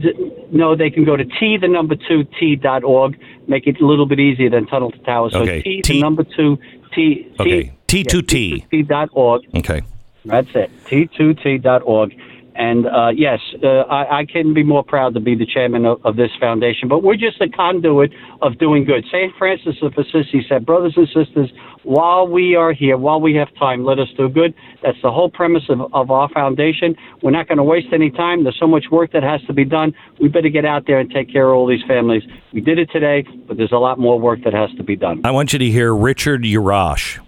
know 0.51 0.75
they 0.75 0.89
can 0.91 1.05
go 1.05 1.15
to 1.17 1.25
t 1.25 1.57
the 1.59 1.67
number 1.67 1.95
two 1.95 2.23
t 2.39 2.55
dot 2.55 2.83
org. 2.83 3.17
Make 3.47 3.65
it 3.67 3.81
a 3.81 3.85
little 3.85 4.05
bit 4.05 4.19
easier 4.19 4.49
than 4.49 4.65
Tunnel 4.67 4.91
to 4.91 4.97
Tower. 4.99 5.29
So 5.31 5.39
Okay, 5.41 5.61
t, 5.61 5.81
T- 5.81 5.93
the 5.93 6.01
number 6.01 6.23
two 6.23 6.57
t 6.95 7.31
Okay, 7.39 7.73
T2T. 7.87 8.69
t 8.69 8.81
dot 8.83 9.09
org. 9.13 9.43
Okay. 9.55 9.81
That's 10.25 10.47
it. 10.55 10.71
T2T.org. 10.85 12.15
And 12.55 12.87
uh, 12.87 13.09
yes, 13.09 13.39
uh, 13.61 13.81
I, 13.91 14.19
I 14.19 14.25
couldn't 14.25 14.53
be 14.53 14.63
more 14.63 14.83
proud 14.83 15.13
to 15.15 15.19
be 15.19 15.35
the 15.35 15.45
chairman 15.45 15.85
of, 15.85 16.03
of 16.05 16.15
this 16.15 16.31
foundation. 16.39 16.87
But 16.87 17.03
we're 17.03 17.17
just 17.17 17.41
a 17.41 17.49
conduit 17.49 18.13
of 18.41 18.57
doing 18.57 18.85
good. 18.85 19.03
St. 19.11 19.33
Francis 19.37 19.75
of 19.81 19.93
Assisi 19.97 20.45
said, 20.47 20.65
Brothers 20.65 20.93
and 20.95 21.07
sisters, 21.07 21.51
while 21.83 22.25
we 22.27 22.55
are 22.55 22.71
here, 22.71 22.97
while 22.97 23.19
we 23.19 23.35
have 23.35 23.53
time, 23.55 23.83
let 23.83 23.99
us 23.99 24.07
do 24.15 24.29
good. 24.29 24.53
That's 24.81 24.97
the 25.03 25.11
whole 25.11 25.29
premise 25.29 25.63
of, 25.67 25.93
of 25.93 26.09
our 26.11 26.29
foundation. 26.29 26.95
We're 27.21 27.31
not 27.31 27.49
going 27.49 27.57
to 27.57 27.63
waste 27.63 27.87
any 27.91 28.09
time. 28.09 28.43
There's 28.43 28.57
so 28.57 28.67
much 28.67 28.85
work 28.89 29.11
that 29.11 29.23
has 29.23 29.41
to 29.47 29.53
be 29.53 29.65
done. 29.65 29.93
We 30.21 30.29
better 30.29 30.49
get 30.49 30.63
out 30.63 30.87
there 30.87 30.99
and 30.99 31.11
take 31.11 31.31
care 31.31 31.49
of 31.49 31.57
all 31.57 31.67
these 31.67 31.83
families. 31.85 32.23
We 32.53 32.61
did 32.61 32.79
it 32.79 32.89
today, 32.91 33.27
but 33.47 33.57
there's 33.57 33.73
a 33.73 33.77
lot 33.77 33.99
more 33.99 34.17
work 34.17 34.39
that 34.45 34.53
has 34.53 34.71
to 34.77 34.83
be 34.83 34.95
done. 34.95 35.21
I 35.25 35.31
want 35.31 35.51
you 35.51 35.59
to 35.59 35.69
hear 35.69 35.93
Richard 35.93 36.43
Yarosh. 36.43 37.19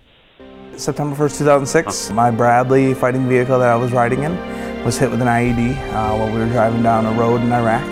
September 0.77 1.15
1st, 1.15 1.39
2006, 1.39 2.11
my 2.11 2.31
Bradley 2.31 2.93
fighting 2.93 3.27
vehicle 3.27 3.59
that 3.59 3.69
I 3.69 3.75
was 3.75 3.91
riding 3.91 4.23
in 4.23 4.66
was 4.85 4.97
hit 4.97 5.09
with 5.11 5.21
an 5.21 5.27
IED 5.27 5.77
uh, 5.89 6.15
while 6.15 6.31
we 6.31 6.39
were 6.39 6.47
driving 6.47 6.83
down 6.83 7.05
a 7.05 7.11
road 7.11 7.41
in 7.41 7.51
Iraq. 7.51 7.85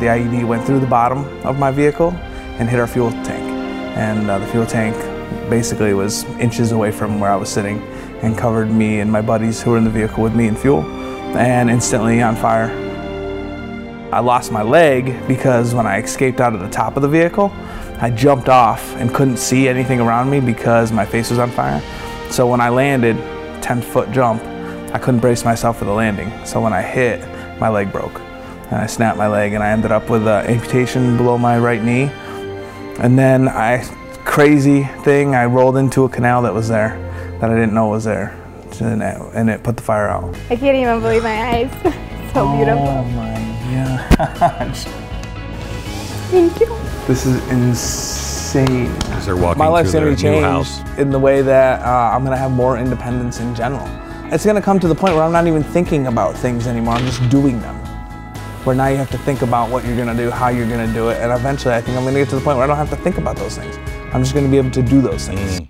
The 0.00 0.06
IED 0.06 0.46
went 0.46 0.64
through 0.64 0.80
the 0.80 0.86
bottom 0.86 1.24
of 1.46 1.58
my 1.58 1.70
vehicle 1.70 2.12
and 2.58 2.68
hit 2.68 2.80
our 2.80 2.86
fuel 2.86 3.10
tank. 3.10 3.42
And 3.96 4.28
uh, 4.28 4.38
the 4.38 4.46
fuel 4.48 4.66
tank 4.66 4.94
basically 5.48 5.94
was 5.94 6.24
inches 6.38 6.72
away 6.72 6.90
from 6.90 7.20
where 7.20 7.30
I 7.30 7.36
was 7.36 7.48
sitting 7.48 7.80
and 8.22 8.36
covered 8.36 8.70
me 8.70 9.00
and 9.00 9.10
my 9.10 9.20
buddies 9.20 9.62
who 9.62 9.70
were 9.72 9.78
in 9.78 9.84
the 9.84 9.90
vehicle 9.90 10.22
with 10.22 10.34
me 10.34 10.46
in 10.46 10.56
fuel 10.56 10.82
and 11.36 11.70
instantly 11.70 12.22
on 12.22 12.36
fire. 12.36 12.70
I 14.12 14.20
lost 14.20 14.52
my 14.52 14.62
leg 14.62 15.26
because 15.26 15.74
when 15.74 15.86
I 15.86 16.00
escaped 16.00 16.40
out 16.40 16.54
of 16.54 16.60
the 16.60 16.70
top 16.70 16.96
of 16.96 17.02
the 17.02 17.08
vehicle, 17.08 17.50
I 18.00 18.10
jumped 18.10 18.48
off 18.48 18.94
and 18.96 19.12
couldn't 19.12 19.38
see 19.38 19.68
anything 19.68 20.00
around 20.00 20.30
me 20.30 20.40
because 20.40 20.92
my 20.92 21.04
face 21.04 21.30
was 21.30 21.38
on 21.38 21.50
fire. 21.50 21.80
So 22.30 22.46
when 22.46 22.60
I 22.60 22.68
landed, 22.68 23.16
10 23.64 23.80
foot 23.80 24.10
jump, 24.10 24.42
I 24.92 24.98
couldn't 24.98 25.20
brace 25.20 25.42
myself 25.42 25.78
for 25.78 25.86
the 25.86 25.92
landing. 25.92 26.30
So 26.44 26.60
when 26.60 26.74
I 26.74 26.82
hit, 26.82 27.26
my 27.58 27.70
leg 27.70 27.90
broke. 27.90 28.20
And 28.70 28.74
I 28.74 28.86
snapped 28.86 29.16
my 29.16 29.26
leg 29.26 29.54
and 29.54 29.62
I 29.64 29.70
ended 29.70 29.90
up 29.90 30.10
with 30.10 30.28
an 30.28 30.46
amputation 30.46 31.16
below 31.16 31.38
my 31.38 31.58
right 31.58 31.82
knee. 31.82 32.10
And 32.98 33.18
then 33.18 33.48
I, 33.48 33.82
crazy 34.26 34.84
thing, 35.02 35.34
I 35.34 35.46
rolled 35.46 35.78
into 35.78 36.04
a 36.04 36.10
canal 36.10 36.42
that 36.42 36.52
was 36.52 36.68
there 36.68 37.00
that 37.40 37.50
I 37.50 37.54
didn't 37.54 37.72
know 37.72 37.88
was 37.88 38.04
there. 38.04 38.38
And 38.80 39.02
it, 39.02 39.20
and 39.34 39.48
it 39.48 39.62
put 39.62 39.76
the 39.78 39.82
fire 39.82 40.08
out. 40.08 40.36
I 40.50 40.56
can't 40.56 40.76
even 40.76 41.00
believe 41.00 41.22
my 41.22 41.42
eyes. 41.42 41.72
so 42.34 42.46
oh 42.46 42.56
beautiful. 42.56 42.86
Oh 42.86 43.04
my 43.16 44.36
gosh. 44.38 44.84
Thank 46.30 46.60
you. 46.60 46.66
This 47.06 47.24
is 47.24 47.36
insane. 47.48 48.23
As 48.56 49.26
they're 49.26 49.36
walking 49.36 49.58
My 49.58 49.66
life's 49.66 49.92
gonna 49.92 50.10
be 50.10 50.14
changed 50.14 50.86
in 50.96 51.10
the 51.10 51.18
way 51.18 51.42
that 51.42 51.80
uh, 51.80 52.14
I'm 52.14 52.22
gonna 52.22 52.36
have 52.36 52.52
more 52.52 52.78
independence 52.78 53.40
in 53.40 53.52
general. 53.52 53.84
It's 54.32 54.46
gonna 54.46 54.62
come 54.62 54.78
to 54.78 54.86
the 54.86 54.94
point 54.94 55.14
where 55.14 55.24
I'm 55.24 55.32
not 55.32 55.48
even 55.48 55.64
thinking 55.64 56.06
about 56.06 56.36
things 56.36 56.68
anymore. 56.68 56.94
I'm 56.94 57.04
just 57.04 57.28
doing 57.28 57.60
them. 57.60 57.74
Where 58.64 58.76
now 58.76 58.86
you 58.86 58.96
have 58.96 59.10
to 59.10 59.18
think 59.18 59.42
about 59.42 59.70
what 59.70 59.84
you're 59.84 59.96
gonna 59.96 60.16
do, 60.16 60.30
how 60.30 60.50
you're 60.50 60.68
gonna 60.68 60.92
do 60.92 61.08
it, 61.08 61.20
and 61.20 61.32
eventually 61.32 61.74
I 61.74 61.80
think 61.80 61.98
I'm 61.98 62.04
gonna 62.04 62.20
get 62.20 62.28
to 62.28 62.36
the 62.36 62.42
point 62.42 62.56
where 62.56 62.62
I 62.64 62.68
don't 62.68 62.76
have 62.76 62.90
to 62.90 62.96
think 62.96 63.18
about 63.18 63.34
those 63.36 63.58
things. 63.58 63.76
I'm 64.12 64.22
just 64.22 64.34
gonna 64.34 64.48
be 64.48 64.58
able 64.58 64.70
to 64.70 64.82
do 64.82 65.00
those 65.00 65.26
things. 65.26 65.60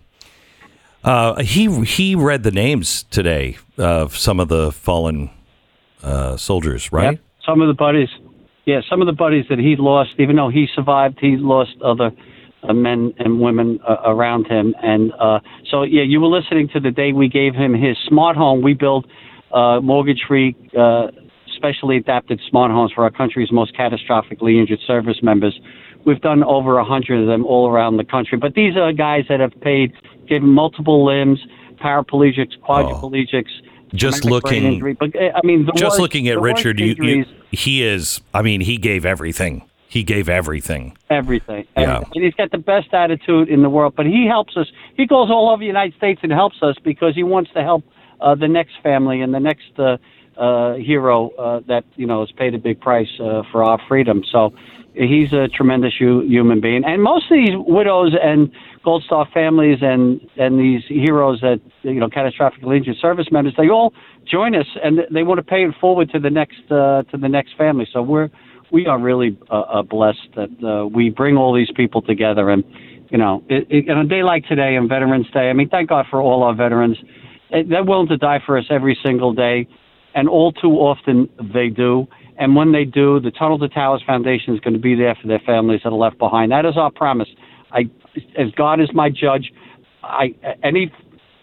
Uh, 1.03 1.43
he 1.43 1.85
he 1.85 2.15
read 2.15 2.43
the 2.43 2.51
names 2.51 3.05
today 3.05 3.57
of 3.79 4.15
some 4.15 4.39
of 4.39 4.49
the 4.49 4.71
fallen 4.73 5.31
uh, 6.03 6.37
soldiers, 6.37 6.93
right? 6.93 7.13
Yep. 7.13 7.21
Some 7.47 7.63
of 7.63 7.69
the 7.69 7.75
buddies, 7.75 8.11
yeah, 8.67 8.83
some 8.91 9.01
of 9.01 9.07
the 9.07 9.15
buddies 9.15 9.47
that 9.49 9.59
he 9.59 9.75
lost, 9.77 10.11
even 10.19 10.37
though 10.37 10.51
he 10.51 10.67
survived, 10.75 11.19
he 11.19 11.39
lost 11.39 11.81
other 11.83 12.11
uh, 12.69 12.73
men 12.73 13.13
and 13.19 13.41
women 13.41 13.79
uh, 13.89 13.97
around 14.05 14.47
him. 14.47 14.75
And 14.83 15.13
uh, 15.19 15.41
so, 15.71 15.83
yeah, 15.83 16.03
you 16.03 16.21
were 16.21 16.29
listening 16.29 16.69
to 16.75 16.81
the 16.81 16.91
day 16.91 17.13
we 17.13 17.29
gave 17.29 17.55
him 17.55 17.75
his 17.75 17.97
smart 18.09 18.37
home. 18.37 18.63
We 18.63 18.75
build 18.75 19.07
uh, 19.53 19.81
mortgage-free, 19.81 20.57
uh, 20.79 21.09
specially 21.57 21.97
adapted 21.97 22.41
smart 22.49 22.71
homes 22.71 22.93
for 22.95 23.05
our 23.05 23.11
country's 23.11 23.53
most 23.53 23.77
catastrophically 23.77 24.59
injured 24.59 24.81
service 24.87 25.23
members. 25.23 25.59
We've 26.05 26.21
done 26.21 26.43
over 26.45 26.79
a 26.79 26.85
hundred 26.85 27.21
of 27.21 27.27
them 27.27 27.47
all 27.47 27.69
around 27.71 27.97
the 27.97 28.05
country. 28.05 28.37
But 28.37 28.55
these 28.55 28.77
are 28.77 28.93
guys 28.93 29.25
that 29.29 29.41
have 29.41 29.53
paid, 29.61 29.93
given 30.29 30.49
multiple 30.49 31.05
limbs, 31.05 31.41
paraplegics, 31.83 32.59
quadriplegics. 32.69 33.51
Just 33.95 34.25
looking- 34.25 34.65
injury. 34.65 34.95
But 34.95 35.15
uh, 35.15 35.31
I 35.35 35.47
mean, 35.47 35.67
the 35.67 35.73
Just 35.73 35.85
worst- 35.85 36.01
looking 36.01 36.29
at 36.29 36.41
Richard, 36.41 36.81
you, 36.81 36.97
you, 36.99 37.25
he 37.53 37.83
is. 37.83 38.21
I 38.35 38.43
mean, 38.43 38.61
he 38.61 38.77
gave 38.77 39.07
everything. 39.07 39.63
He 39.95 40.03
gave 40.03 40.29
everything. 40.29 40.99
everything. 41.09 41.69
Yeah. 41.77 42.03
And 42.13 42.25
he's 42.25 42.35
got 42.35 42.51
the 42.51 42.59
best 42.59 42.93
attitude 42.93 43.49
in 43.49 43.63
the 43.63 43.71
world. 43.71 43.95
But 43.97 44.07
he 44.07 44.27
helps 44.27 44.57
us. 44.57 44.67
He 44.97 45.07
goes 45.07 45.31
all 45.31 45.49
over 45.49 45.61
the 45.61 45.67
United 45.67 45.95
States 45.95 46.19
and 46.25 46.33
helps 46.33 46.57
us 46.63 46.75
because 46.83 47.15
he 47.15 47.23
wants 47.23 47.53
to 47.53 47.63
help 47.63 47.85
uh, 48.21 48.35
the 48.35 48.49
next 48.49 48.73
family 48.83 49.21
and 49.21 49.33
the 49.33 49.39
next 49.39 49.71
uh, 49.79 49.99
uh, 50.37 50.75
hero 50.75 51.31
uh, 51.39 51.61
that 51.69 51.85
you 51.95 52.09
know 52.09 52.27
has 52.27 52.33
paid 52.33 52.57
a 52.57 52.59
big 52.59 52.81
price 52.81 53.21
uh, 53.21 53.45
for 53.53 53.63
our 53.63 53.81
freedom. 53.87 54.25
So 54.33 54.53
he's 54.95 55.33
a 55.33 55.47
tremendous 55.47 55.95
hu- 55.97 56.27
human 56.27 56.61
being. 56.61 56.85
And 56.85 57.01
most 57.01 57.31
of 57.31 57.37
these 57.37 57.55
widows 57.55 58.15
and 58.21 58.51
Gold 58.85 59.05
Star 59.05 59.29
families 59.33 59.79
and 59.81 60.21
and 60.37 60.59
these 60.59 60.83
heroes 60.89 61.41
that 61.43 61.61
you 61.83 62.01
know 62.01 62.09
catastrophically 62.09 62.79
injured 62.79 62.97
service 62.97 63.31
members, 63.31 63.55
they 63.57 63.69
all 63.69 63.95
join 64.25 64.57
us 64.57 64.67
and 64.83 65.03
they 65.13 65.23
want 65.23 65.39
to 65.39 65.45
pay 65.45 65.65
it 65.65 65.75
forward 65.81 66.11
to 66.11 66.19
the 66.19 66.31
next 66.31 66.69
uh, 66.69 67.05
to 67.13 67.17
the 67.17 67.29
next 67.29 67.57
family. 67.57 67.87
So 67.93 68.03
we're 68.03 68.29
we 68.71 68.87
are 68.87 68.99
really 68.99 69.37
uh, 69.51 69.61
uh, 69.61 69.83
blessed 69.83 70.29
that 70.37 70.51
uh, 70.65 70.87
we 70.87 71.11
bring 71.11 71.37
all 71.37 71.55
these 71.55 71.71
people 71.75 72.03
together. 72.03 72.51
And, 72.51 72.65
you 73.11 73.19
know, 73.19 73.43
it, 73.49 73.67
it, 73.71 73.91
on 73.91 73.99
a 73.99 74.09
day 74.09 74.23
like 74.23 74.45
today, 74.47 74.77
on 74.77 74.89
Veterans 74.89 75.27
Day, 75.33 75.51
I 75.51 75.53
mean, 75.53 75.69
thank 75.69 75.89
God 75.89 76.07
for 76.11 76.21
all 76.21 76.43
our 76.43 76.55
veterans. 76.55 76.97
They're 77.51 77.85
willing 77.85 78.09
to 78.09 78.17
die 78.17 78.41
for 78.45 78.59
us 78.59 78.65
every 78.71 78.99
single 79.05 79.33
day, 79.33 79.69
and 80.15 80.29
all 80.29 80.53
too 80.53 80.73
often 80.73 81.29
they 81.53 81.69
do. 81.69 82.07
And 82.37 82.57
when 82.57 82.73
they 82.73 82.85
do, 82.85 83.21
the 83.21 83.31
Tunnel 83.31 83.59
to 83.61 83.69
Towers 83.69 84.03
Foundation 84.05 84.55
is 84.55 84.61
going 84.61 84.75
to 84.75 84.81
be 84.81 84.97
there 84.97 85.17
for 85.21 85.29
their 85.29 85.43
families 85.47 85.83
that 85.85 85.91
are 85.91 85.93
left 85.93 86.19
behind. 86.19 86.51
That 86.51 86.67
is 86.67 86.77
our 86.77 86.91
promise. 86.91 87.29
I, 87.71 87.83
as 88.37 88.51
God 88.57 88.81
is 88.81 88.89
my 88.93 89.09
judge, 89.09 89.53
I 90.03 90.35
any 90.63 90.93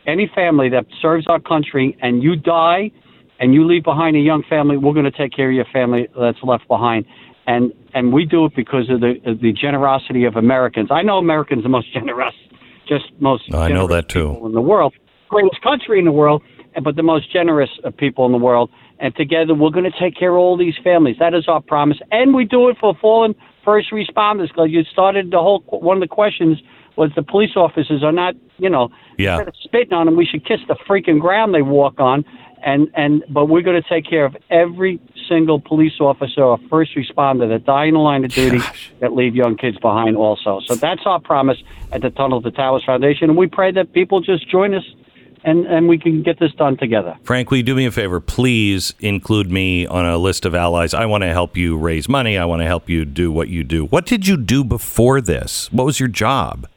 any 0.06 0.30
family 0.34 0.70
that 0.70 0.86
serves 1.02 1.28
our 1.28 1.40
country 1.40 1.98
and 2.02 2.24
you 2.24 2.36
die 2.36 2.92
and 3.42 3.54
you 3.54 3.66
leave 3.68 3.84
behind 3.84 4.16
a 4.16 4.20
young 4.20 4.44
family, 4.48 4.78
we're 4.78 4.94
going 4.94 5.12
to 5.12 5.12
take 5.12 5.34
care 5.34 5.50
of 5.50 5.56
your 5.56 5.66
family 5.74 6.08
that's 6.18 6.38
left 6.44 6.68
behind. 6.70 7.06
And 7.48 7.74
and 7.94 8.14
we 8.14 8.24
do 8.26 8.46
it 8.46 8.54
because 8.56 8.90
of 8.90 9.02
the 9.02 9.16
of 9.26 9.42
the 9.42 9.52
generosity 9.52 10.24
of 10.26 10.36
Americans. 10.38 10.90
I 10.92 11.02
know 11.02 11.18
Americans 11.18 11.60
are 11.62 11.64
the 11.64 11.70
most 11.70 11.92
generous, 12.00 12.36
just 12.88 13.06
most 13.20 13.54
I 13.54 13.70
know 13.70 13.88
that 13.88 14.08
too. 14.08 14.40
in 14.46 14.54
the 14.54 14.62
world, 14.62 14.94
greatest 15.28 15.62
country 15.62 16.00
in 16.00 16.06
the 16.06 16.12
world, 16.12 16.44
but 16.84 16.96
the 16.96 17.04
most 17.04 17.34
generous 17.34 17.72
of 17.84 17.98
people 17.98 18.26
in 18.28 18.32
the 18.32 18.38
world. 18.38 18.70
And 19.00 19.16
together, 19.16 19.56
we're 19.56 19.72
going 19.72 19.92
to 19.92 20.00
take 20.00 20.16
care 20.16 20.30
of 20.30 20.38
all 20.38 20.56
these 20.56 20.76
families. 20.84 21.16
That 21.20 21.34
is 21.34 21.48
our 21.48 21.60
promise, 21.60 21.98
and 22.12 22.36
we 22.36 22.46
do 22.46 22.70
it 22.70 22.78
for 22.80 22.94
fallen 23.02 23.34
first 23.66 23.92
responders. 23.92 24.50
Because 24.50 24.70
you 24.70 24.84
started 24.84 25.32
the 25.32 25.40
whole 25.40 25.62
one 25.70 25.98
of 25.98 26.02
the 26.02 26.08
questions 26.08 26.62
was 26.98 27.10
the 27.16 27.24
police 27.24 27.56
officers 27.56 28.04
are 28.04 28.12
not, 28.12 28.36
you 28.58 28.70
know, 28.70 28.90
Yeah. 29.18 29.46
spitting 29.64 29.94
on 29.94 30.06
them, 30.06 30.16
we 30.16 30.26
should 30.26 30.46
kiss 30.46 30.60
the 30.68 30.76
freaking 30.88 31.20
ground 31.20 31.56
they 31.56 31.62
walk 31.64 32.00
on. 32.00 32.24
And 32.64 32.92
and 32.96 33.24
but 33.30 33.46
we're 33.46 33.62
going 33.62 33.82
to 33.82 33.90
take 33.90 34.08
care 34.08 34.26
of 34.26 34.36
every 34.50 35.00
single 35.28 35.60
police 35.60 36.00
officer 36.00 36.44
or 36.44 36.58
first 36.70 36.96
responder 36.96 37.50
that 37.50 37.66
die 37.66 37.86
in 37.86 37.94
the 37.94 38.00
line 38.00 38.24
of 38.24 38.32
duty 38.32 38.60
that 39.00 39.14
leave 39.14 39.36
young 39.36 39.58
kids 39.58 39.78
behind 39.80 40.16
also. 40.18 40.62
So 40.66 40.76
that's 40.76 41.02
our 41.06 41.20
promise 41.20 41.58
at 41.92 42.02
the 42.02 42.10
Tunnel 42.10 42.42
to 42.42 42.52
Towers 42.52 42.84
Foundation, 42.84 43.30
and 43.30 43.38
we 43.38 43.48
pray 43.48 43.72
that 43.72 43.94
people 43.94 44.22
just 44.22 44.50
join 44.50 44.74
us 44.74 44.84
and 45.44 45.66
and 45.66 45.88
we 45.88 45.98
can 45.98 46.22
get 46.24 46.40
this 46.40 46.52
done 46.54 46.78
together. 46.78 47.18
Frank, 47.24 47.50
will 47.50 47.58
you 47.58 47.64
do 47.64 47.76
me 47.76 47.86
a 47.86 47.92
favor? 47.92 48.20
Please 48.20 48.94
include 49.00 49.52
me 49.52 49.86
on 49.88 50.06
a 50.06 50.18
list 50.18 50.46
of 50.46 50.54
allies. 50.56 50.94
I 50.94 51.06
want 51.06 51.24
to 51.24 51.30
help 51.30 51.58
you 51.58 51.78
raise 51.78 52.08
money. 52.08 52.38
I 52.38 52.46
want 52.46 52.62
to 52.62 52.68
help 52.68 52.90
you 52.90 53.06
do 53.06 53.32
what 53.32 53.48
you 53.50 53.64
do. 53.64 53.86
What 53.86 54.06
did 54.06 54.28
you 54.28 54.38
do 54.38 54.64
before 54.64 55.22
this? 55.22 55.72
What 55.72 55.86
was 55.86 56.00
your 56.00 56.10
job? 56.10 56.68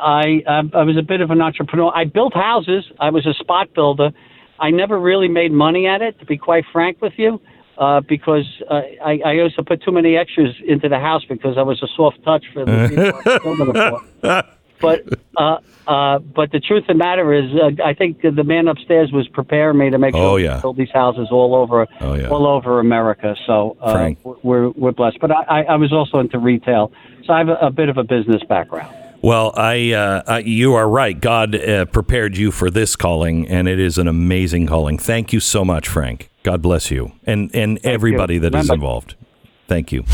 I, 0.00 0.42
I 0.46 0.62
I 0.74 0.82
was 0.84 0.96
a 0.96 1.02
bit 1.02 1.20
of 1.20 1.30
an 1.30 1.40
entrepreneur. 1.40 1.92
I 1.94 2.04
built 2.04 2.34
houses. 2.34 2.84
I 2.98 3.10
was 3.10 3.26
a 3.26 3.34
spot 3.34 3.74
builder. 3.74 4.10
I 4.58 4.70
never 4.70 4.98
really 4.98 5.28
made 5.28 5.52
money 5.52 5.86
at 5.86 6.02
it, 6.02 6.18
to 6.20 6.26
be 6.26 6.36
quite 6.36 6.64
frank 6.72 7.00
with 7.00 7.14
you, 7.16 7.40
uh, 7.78 8.00
because 8.00 8.44
uh, 8.70 8.82
I, 9.02 9.20
I 9.24 9.32
used 9.32 9.56
to 9.56 9.62
put 9.62 9.82
too 9.82 9.92
many 9.92 10.16
extras 10.16 10.54
into 10.66 10.88
the 10.88 10.98
house 10.98 11.24
because 11.28 11.56
I 11.56 11.62
was 11.62 11.82
a 11.82 11.88
soft 11.96 12.22
touch 12.24 12.44
for 12.52 12.64
the 12.66 12.88
people 12.88 13.04
I 13.04 13.10
was 13.10 13.42
building 13.42 13.74
it 13.74 14.20
for. 14.22 14.42
But 14.80 15.00
uh, 15.36 15.58
uh, 15.86 16.20
but 16.20 16.52
the 16.52 16.58
truth 16.60 16.84
of 16.84 16.86
the 16.88 16.94
matter 16.94 17.34
is, 17.34 17.50
uh, 17.52 17.82
I 17.84 17.92
think 17.92 18.22
the 18.22 18.44
man 18.44 18.66
upstairs 18.66 19.12
was 19.12 19.28
preparing 19.28 19.76
me 19.76 19.90
to 19.90 19.98
make 19.98 20.14
sure 20.14 20.24
Oh, 20.24 20.34
we 20.36 20.48
build 20.62 20.78
these 20.78 20.90
houses 20.90 21.28
all 21.30 21.54
over 21.54 21.86
Oh, 22.00 22.14
yeah. 22.14 22.28
all 22.28 22.46
over 22.46 22.80
America. 22.80 23.36
So 23.46 23.76
uh, 23.82 23.92
Frank. 23.92 24.18
we're 24.42 24.70
we're 24.70 24.92
blessed. 24.92 25.18
But 25.20 25.32
I, 25.32 25.42
I 25.42 25.62
I 25.64 25.76
was 25.76 25.92
also 25.92 26.18
into 26.18 26.38
retail, 26.38 26.92
so 27.26 27.34
I 27.34 27.38
have 27.40 27.50
a, 27.50 27.56
a 27.56 27.70
bit 27.70 27.90
of 27.90 27.98
a 27.98 28.04
business 28.04 28.42
background. 28.48 28.94
Well, 29.22 29.52
I, 29.54 29.92
uh, 29.92 30.22
I 30.26 30.38
you 30.40 30.74
are 30.74 30.88
right. 30.88 31.18
God 31.20 31.54
uh, 31.54 31.84
prepared 31.86 32.36
you 32.36 32.50
for 32.50 32.70
this 32.70 32.96
calling, 32.96 33.46
and 33.48 33.68
it 33.68 33.78
is 33.78 33.98
an 33.98 34.08
amazing 34.08 34.66
calling. 34.66 34.98
Thank 34.98 35.32
you 35.32 35.40
so 35.40 35.64
much, 35.64 35.88
Frank. 35.88 36.30
God 36.42 36.62
bless 36.62 36.90
you, 36.90 37.12
and 37.26 37.54
and 37.54 37.78
everybody 37.84 38.38
that 38.38 38.54
is 38.54 38.62
Remember- 38.64 38.74
involved. 38.74 39.14
Thank 39.68 39.92
you. 39.92 40.04